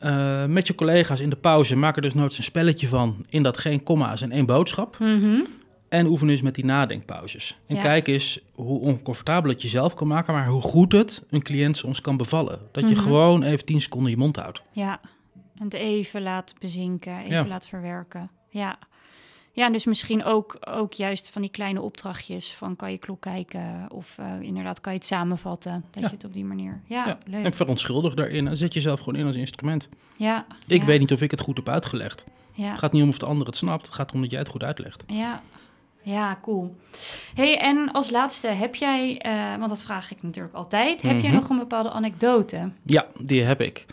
Eh, 0.01 0.45
met 0.45 0.67
je 0.67 0.75
collega's 0.75 1.21
in 1.21 1.31
de 1.31 1.37
pauze 1.37 1.77
maak 1.77 1.97
er 1.97 2.03
dus 2.03 2.15
nooit 2.15 2.37
een 2.39 2.43
spelletje 2.45 2.89
van. 2.89 3.25
In 3.29 3.43
dat 3.43 3.59
geen 3.59 3.83
komma's 3.83 4.23
en 4.23 4.31
één 4.33 4.47
boodschap. 4.47 4.99
Mhm. 4.99 5.41
En 5.89 6.07
oefen 6.07 6.29
eens 6.29 6.43
met 6.43 6.55
die 6.55 6.65
nadenkpauzes. 6.65 7.59
En 7.67 7.75
Ja. 7.75 7.81
kijk 7.83 8.07
eens 8.09 8.41
hoe 8.53 8.81
oncomfortabel 8.81 9.51
het 9.51 9.63
jezelf 9.63 9.95
kan 9.95 10.07
maken, 10.07 10.35
maar 10.35 10.47
hoe 10.47 10.61
goed 10.63 10.93
het 10.93 11.25
een 11.31 11.43
cliënt 11.43 11.77
soms 11.77 12.01
kan 12.01 12.17
bevallen. 12.17 12.59
Dat 12.73 12.89
je 12.89 12.95
Mhm. 12.95 13.03
gewoon 13.03 13.43
even 13.43 13.65
10 13.67 13.81
seconden 13.81 14.11
je 14.11 14.17
mond 14.17 14.37
houdt. 14.37 14.63
Ja, 14.73 15.01
en 15.59 15.65
het 15.65 15.75
even 15.75 16.23
laten 16.23 16.57
bezinken, 16.61 17.17
even 17.19 17.31
Ja. 17.35 17.47
laten 17.47 17.69
verwerken. 17.69 18.31
Ja. 18.51 18.79
Ja, 19.53 19.71
dus 19.71 19.85
misschien 19.85 20.25
ook, 20.25 20.57
ook 20.61 20.93
juist 20.93 21.31
van 21.31 21.43
die 21.43 21.51
kleine 21.51 21.81
opdrachtjes 21.81 22.53
van 22.55 22.77
kan 22.77 22.91
je 22.91 22.99
klok 22.99 23.21
kijken 23.21 23.87
of 23.93 24.19
eh, 24.19 24.41
inderdaad 24.41 24.81
kan 24.81 24.93
je 24.93 24.99
het 24.99 25.07
samenvatten. 25.07 25.85
Dat 25.91 26.03
Ja. 26.03 26.09
je 26.09 26.15
het 26.15 26.25
op 26.25 26.33
die 26.33 26.45
manier. 26.45 26.81
Ja, 26.87 27.07
Ja. 27.07 27.19
leuk. 27.27 27.45
En 27.45 27.53
verontschuldig 27.53 28.15
daarin 28.15 28.49
en 28.49 28.57
zet 28.57 28.75
jezelf 28.75 28.99
gewoon 29.01 29.17
in 29.21 29.27
als 29.27 29.37
instrument. 29.37 29.89
Ja, 30.17 30.47
Ik 30.67 30.81
ja, 30.81 30.87
weet 30.87 31.01
niet 31.01 31.13
of 31.13 31.23
ik 31.23 31.31
het 31.31 31.41
goed 31.41 31.57
heb 31.57 31.69
uitgelegd. 31.69 32.25
Ja, 32.53 32.69
Het 32.71 32.79
gaat 32.79 32.93
niet 32.93 33.03
om 33.03 33.09
of 33.09 33.19
de 33.19 33.27
ander 33.27 33.47
het 33.47 33.57
snapt, 33.57 33.87
het 33.87 33.95
gaat 33.95 34.09
erom 34.09 34.21
dat 34.23 34.31
jij 34.31 34.41
het 34.41 34.49
goed 34.49 34.63
uitlegt. 34.63 35.05
ja. 35.07 35.43
Ja, 36.03 36.39
cool. 36.43 36.77
hey, 37.35 37.59
en 37.59 37.93
als 37.93 38.11
laatste, 38.11 38.49
heb 38.49 38.75
jij, 38.75 39.19
eh, 39.19 39.57
want 39.59 39.69
dat 39.69 39.83
vraag 39.83 40.11
ik 40.11 40.23
natuurlijk 40.23 40.55
altijd, 40.55 41.03
heb 41.03 41.21
jij 41.21 41.31
Mhm. 41.31 41.35
nog 41.41 41.49
een 41.49 41.59
bepaalde 41.59 41.91
anekdote? 41.91 42.71
Ja, 42.85 43.07
die 43.23 43.43
heb 43.43 43.61
ik. 43.61 43.87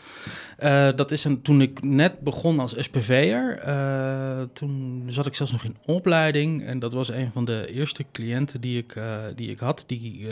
Eh, 0.58 0.90
dat 0.96 1.12
is 1.12 1.24
een, 1.24 1.42
toen 1.42 1.62
ik 1.62 1.84
net 1.84 2.20
begon 2.20 2.60
als 2.60 2.76
SPV'er. 2.78 3.60
eh, 3.60 4.42
toen 4.54 5.04
zat 5.08 5.26
ik 5.26 5.36
zelfs 5.36 5.52
nog 5.52 5.64
in 5.64 5.76
opleiding. 5.86 6.64
En 6.66 6.80
dat 6.80 6.94
was 6.94 7.10
een 7.10 7.32
van 7.34 7.46
de 7.46 7.68
eerste 7.74 8.06
cliënten 8.12 8.62
die 8.62 8.78
ik, 8.78 8.96
die 9.36 9.50
ik 9.50 9.60
had. 9.60 9.84
Die 9.88 10.28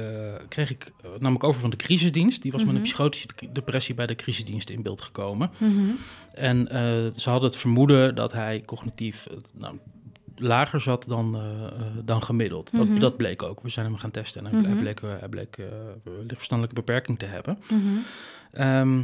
kreeg 0.47 0.69
ik 0.69 0.91
namelijk 1.19 1.43
over 1.43 1.61
van 1.61 1.69
de 1.69 1.75
crisisdienst. 1.75 2.41
Die 2.41 2.51
was 2.51 2.61
met 2.61 2.69
Mhm. 2.69 2.77
een 2.79 2.83
psychotische 2.87 3.27
depressie 3.51 3.95
bij 3.95 4.05
de 4.07 4.15
crisisdienst 4.15 4.69
in 4.69 4.81
beeld 4.81 5.01
gekomen. 5.01 5.49
Mhm. 5.57 5.89
En 6.33 6.67
ze 7.15 7.29
hadden 7.29 7.49
het 7.49 7.59
vermoeden 7.59 8.15
dat 8.15 8.31
hij 8.33 8.63
cognitief 8.65 9.27
nou, 9.53 9.75
lager 10.35 10.81
zat 10.81 11.05
dan, 11.07 11.35
eh, 11.35 11.41
eh, 11.65 11.71
dan 12.03 12.23
gemiddeld. 12.23 12.71
Mhm. 12.73 12.87
dat, 12.87 12.99
dat 12.99 13.17
bleek 13.17 13.43
ook. 13.43 13.61
We 13.61 13.69
zijn 13.69 13.85
hem 13.85 13.97
gaan 13.97 14.11
testen 14.11 14.45
en 14.45 14.51
hij, 14.63 14.69
Mhm. 14.73 14.79
bleek, 14.79 14.99
eh, 14.99 15.09
hij 15.19 15.27
bleek 15.29 15.57
lichtverstandelijke 16.19 16.81
beperking 16.81 17.19
te 17.19 17.25
hebben. 17.25 17.57
Mhm. 17.69 17.79
Ehm, 18.51 19.01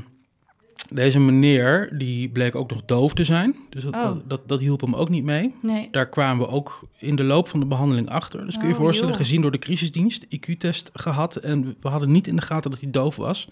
deze 0.93 1.19
meneer, 1.19 1.97
die 1.97 2.29
bleek 2.29 2.55
ook 2.55 2.69
nog 2.69 2.81
doof 2.85 3.13
te 3.13 3.23
zijn. 3.23 3.55
Dus 3.69 3.83
dat, 3.83 3.93
Oh. 3.93 4.03
dat, 4.03 4.29
dat, 4.29 4.47
dat 4.47 4.59
hielp 4.59 4.81
hem 4.81 4.95
ook 4.95 5.09
niet 5.09 5.23
mee. 5.23 5.55
Nee. 5.61 5.87
Daar 5.91 6.09
kwamen 6.09 6.45
we 6.47 6.51
ook 6.53 6.87
in 6.97 7.15
de 7.15 7.23
loop 7.23 7.47
van 7.47 7.59
de 7.59 7.65
behandeling 7.65 8.09
achter. 8.09 8.45
Dus 8.45 8.53
kun 8.53 8.63
je 8.63 8.67
je 8.69 8.73
Oh, 8.75 8.81
voorstellen, 8.81 9.13
joh. 9.13 9.21
gezien 9.21 9.41
door 9.41 9.51
de 9.51 9.59
crisisdienst, 9.59 10.25
IQ-test 10.29 10.89
gehad. 10.93 11.35
En 11.35 11.75
we 11.81 11.89
hadden 11.89 12.11
niet 12.11 12.27
in 12.27 12.35
de 12.35 12.41
gaten 12.41 12.71
dat 12.71 12.79
hij 12.79 12.91
doof 12.91 13.15
was. 13.15 13.49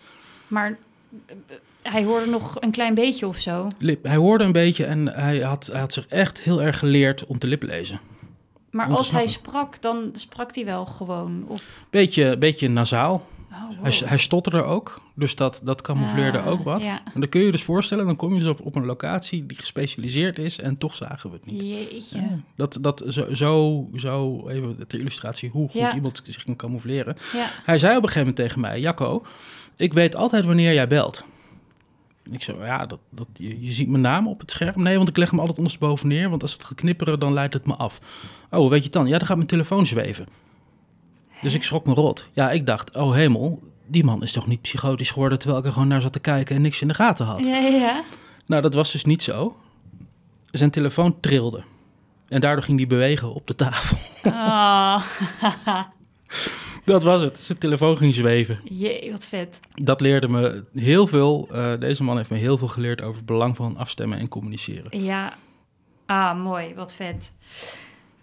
Maar 0.47 0.77
hij 1.81 2.03
hoorde 2.03 2.25
nog 2.29 2.57
een 2.61 2.71
klein 2.71 2.93
beetje 2.93 3.27
of 3.27 3.37
zo. 3.37 3.67
Lip, 3.77 4.03
hij 4.03 4.15
hoorde 4.15 4.43
een 4.43 4.51
beetje 4.51 4.85
en 4.85 5.07
hij 5.07 5.39
had, 5.39 5.69
hij 5.71 5.79
had 5.79 5.93
zich 5.93 6.07
echt 6.07 6.39
heel 6.39 6.61
erg 6.61 6.79
geleerd 6.79 7.25
om 7.25 7.39
te 7.39 7.47
liplezen. 7.47 7.99
Maar 8.71 8.87
Om 8.87 8.93
als 8.95 9.11
hij 9.11 9.27
sprak, 9.27 9.81
dan 9.81 10.09
sprak 10.13 10.55
hij 10.55 10.65
wel 10.65 10.85
gewoon. 10.85 11.43
Of, 11.47 11.63
Beetje, 11.89 12.37
beetje 12.37 12.69
nasaal. 12.69 13.27
oh, 13.51 13.67
wow. 13.69 13.83
Hij, 13.83 14.01
hij 14.05 14.17
stotterde 14.17 14.63
ook, 14.63 15.01
dus 15.15 15.35
dat, 15.35 15.61
dat 15.63 15.81
camoufleerde 15.81 16.39
Ah, 16.39 16.47
ook 16.47 16.63
wat. 16.63 16.83
ja. 16.83 17.01
En 17.13 17.19
dan 17.19 17.29
kun 17.29 17.39
je 17.39 17.45
je 17.45 17.51
dus 17.51 17.63
voorstellen, 17.63 18.05
dan 18.05 18.15
kom 18.15 18.33
je 18.33 18.39
dus 18.39 18.47
op, 18.47 18.65
op 18.65 18.75
een 18.75 18.85
locatie 18.85 19.45
die 19.45 19.57
gespecialiseerd 19.57 20.39
is 20.39 20.59
en 20.59 20.77
toch 20.77 20.95
zagen 20.95 21.29
we 21.29 21.35
het 21.35 21.45
niet. 21.51 21.61
Jeetje. 21.61 22.19
Ja, 22.19 22.39
dat, 22.55 22.77
dat 22.81 23.03
zo, 23.07 23.33
zo, 23.33 23.87
zo, 23.95 24.47
even 24.49 24.87
ter 24.87 24.99
illustratie, 24.99 25.49
hoe 25.49 25.69
goed 25.69 25.79
Ja. 25.79 25.93
iemand 25.95 26.21
zich 26.23 26.43
kan 26.43 26.55
camoufleren. 26.55 27.15
Hij 27.63 27.77
zei 27.77 27.97
op 27.97 28.03
een 28.03 28.09
gegeven 28.09 28.19
moment 28.27 28.35
tegen 28.35 28.61
mij, 28.61 28.79
Jacco, 28.79 29.25
ik 29.79 29.93
weet 29.93 30.15
altijd 30.15 30.45
wanneer 30.45 30.73
jij 30.73 30.87
belt. 30.87 31.25
Ik 32.31 32.43
zei, 32.43 32.57
ja, 32.57 32.85
dat, 32.85 32.99
dat, 33.09 33.27
je, 33.33 33.65
je 33.65 33.71
ziet 33.71 33.87
mijn 33.87 34.01
naam 34.01 34.27
op 34.27 34.39
het 34.39 34.51
scherm. 34.51 34.83
Nee, 34.83 34.97
want 34.97 35.09
ik 35.09 35.17
leg 35.17 35.29
hem 35.29 35.39
altijd 35.39 35.57
ondersteboven 35.57 36.07
neer, 36.07 36.29
want 36.29 36.41
als 36.41 36.53
het 36.53 36.63
gaat 36.63 36.75
knipperen, 36.75 37.19
dan 37.19 37.33
leidt 37.33 37.53
het 37.53 37.65
me 37.65 37.73
af. 37.73 37.99
Oh, 38.51 38.69
weet 38.69 38.77
je 38.77 38.83
het 38.83 38.93
dan? 38.93 39.07
Ja, 39.07 39.17
dan 39.17 39.27
gaat 39.27 39.35
mijn 39.35 39.49
telefoon 39.49 39.85
zweven. 39.85 40.27
Dus 41.41 41.53
ik 41.53 41.63
schrok 41.63 41.85
me 41.85 41.93
rot. 41.93 42.27
Ja, 42.33 42.51
ik 42.51 42.65
dacht, 42.65 42.95
oh 42.95 43.13
hemel, 43.13 43.63
die 43.87 44.03
man 44.03 44.21
is 44.21 44.31
toch 44.31 44.47
niet 44.47 44.61
psychotisch 44.61 45.11
geworden 45.11 45.39
terwijl 45.39 45.59
ik 45.59 45.65
er 45.65 45.73
gewoon 45.73 45.87
naar 45.87 46.01
zat 46.01 46.13
te 46.13 46.19
kijken 46.19 46.55
en 46.55 46.61
niks 46.61 46.81
in 46.81 46.87
de 46.87 46.93
gaten 46.93 47.25
had. 47.25 47.45
Ja, 47.45 47.57
ja, 47.57 47.67
ja. 47.67 48.03
Nou, 48.45 48.61
dat 48.61 48.73
was 48.73 48.91
dus 48.91 49.05
niet 49.05 49.23
zo. 49.23 49.57
Zijn 50.51 50.71
telefoon 50.71 51.19
trilde. 51.19 51.63
En 52.27 52.41
daardoor 52.41 52.63
ging 52.63 52.77
hij 52.77 52.87
bewegen 52.87 53.33
op 53.33 53.47
de 53.47 53.55
tafel. 53.55 53.97
Ah. 54.31 55.03
Dat 56.85 57.03
was 57.03 57.21
het. 57.21 57.37
Zijn 57.37 57.57
telefoon 57.57 57.97
ging 57.97 58.13
zweven. 58.13 58.59
Jee, 58.63 59.11
wat 59.11 59.25
vet. 59.25 59.59
Dat 59.73 60.01
leerde 60.01 60.27
me 60.27 60.63
heel 60.73 61.07
veel. 61.07 61.47
eh, 61.51 61.79
deze 61.79 62.03
man 62.03 62.17
heeft 62.17 62.29
me 62.29 62.37
heel 62.37 62.57
veel 62.57 62.67
geleerd 62.67 63.01
over 63.01 63.15
het 63.15 63.25
belang 63.25 63.55
van 63.55 63.77
afstemmen 63.77 64.19
en 64.19 64.27
communiceren. 64.27 65.03
Ja. 65.03 65.33
Ah, 66.05 66.41
mooi. 66.43 66.73
Wat 66.75 66.93
vet. 66.93 67.31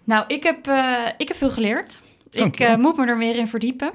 Nou, 0.03 0.23
ik 0.27 0.43
heb, 0.43 0.67
eh, 0.67 1.05
ik 1.17 1.27
heb 1.27 1.37
veel 1.37 1.49
geleerd. 1.49 2.01
Dank 2.29 2.53
ik 2.53 2.59
eh, 2.67 2.75
moet 2.75 2.97
me 2.97 3.05
er 3.05 3.17
meer 3.17 3.35
in 3.35 3.47
verdiepen. 3.47 3.91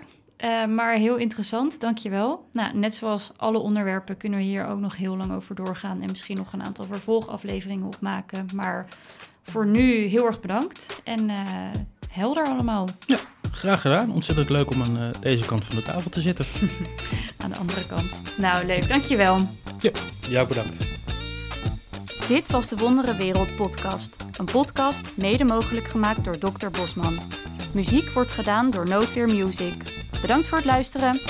Maar 0.68 0.94
heel 0.94 1.16
interessant, 1.16 1.80
dankjewel. 1.80 2.48
Nou, 2.52 2.76
net 2.76 2.94
zoals 2.94 3.32
alle 3.36 3.58
onderwerpen 3.58 4.16
kunnen 4.16 4.38
we 4.38 4.44
hier 4.44 4.66
ook 4.66 4.78
nog 4.78 4.96
heel 4.96 5.16
lang 5.16 5.32
over 5.32 5.54
doorgaan... 5.54 6.00
en 6.02 6.10
misschien 6.10 6.36
nog 6.36 6.52
een 6.52 6.62
aantal 6.62 6.84
vervolgafleveringen 6.84 7.86
opmaken. 7.86 8.46
Maar 8.54 8.86
voor 9.42 9.66
nu 9.66 10.06
heel 10.06 10.26
erg 10.26 10.40
bedankt 10.40 11.00
en 11.04 11.30
helder 12.12 12.44
allemaal 12.46 12.88
Graag 13.52 13.80
gedaan. 13.80 14.12
Ontzettend 14.12 14.50
leuk 14.50 14.70
om 14.70 14.82
aan 14.82 14.98
eh, 14.98 15.08
deze 15.20 15.44
kant 15.44 15.64
van 15.64 15.76
de 15.76 15.82
tafel 15.82 16.10
te 16.10 16.20
zitten. 16.20 16.46
aan 17.42 17.50
de 17.50 17.56
andere 17.56 17.86
kant. 17.86 18.36
Nou, 18.36 18.66
leuk. 18.66 18.88
Dankjewel. 18.88 19.48
Ja, 20.28 20.46
bedankt. 20.46 20.76
Dit 22.28 22.50
was 22.50 22.68
de 22.68 22.76
Wondere 22.76 23.16
Wereld 23.16 23.56
podcast. 23.56 24.16
Een 24.38 24.44
podcast 24.44 25.16
mede 25.16 25.44
mogelijk 25.44 25.88
gemaakt 25.88 26.24
door 26.24 26.38
Dr. 26.38 26.68
Bosman. 26.70 27.18
Muziek 27.72 28.10
wordt 28.10 28.32
gedaan 28.32 28.70
door 28.70 28.88
Noodweer 28.88 29.26
Music. 29.26 29.74
Bedankt 30.20 30.48
voor 30.48 30.58
het 30.58 30.66
luisteren. 30.66 31.20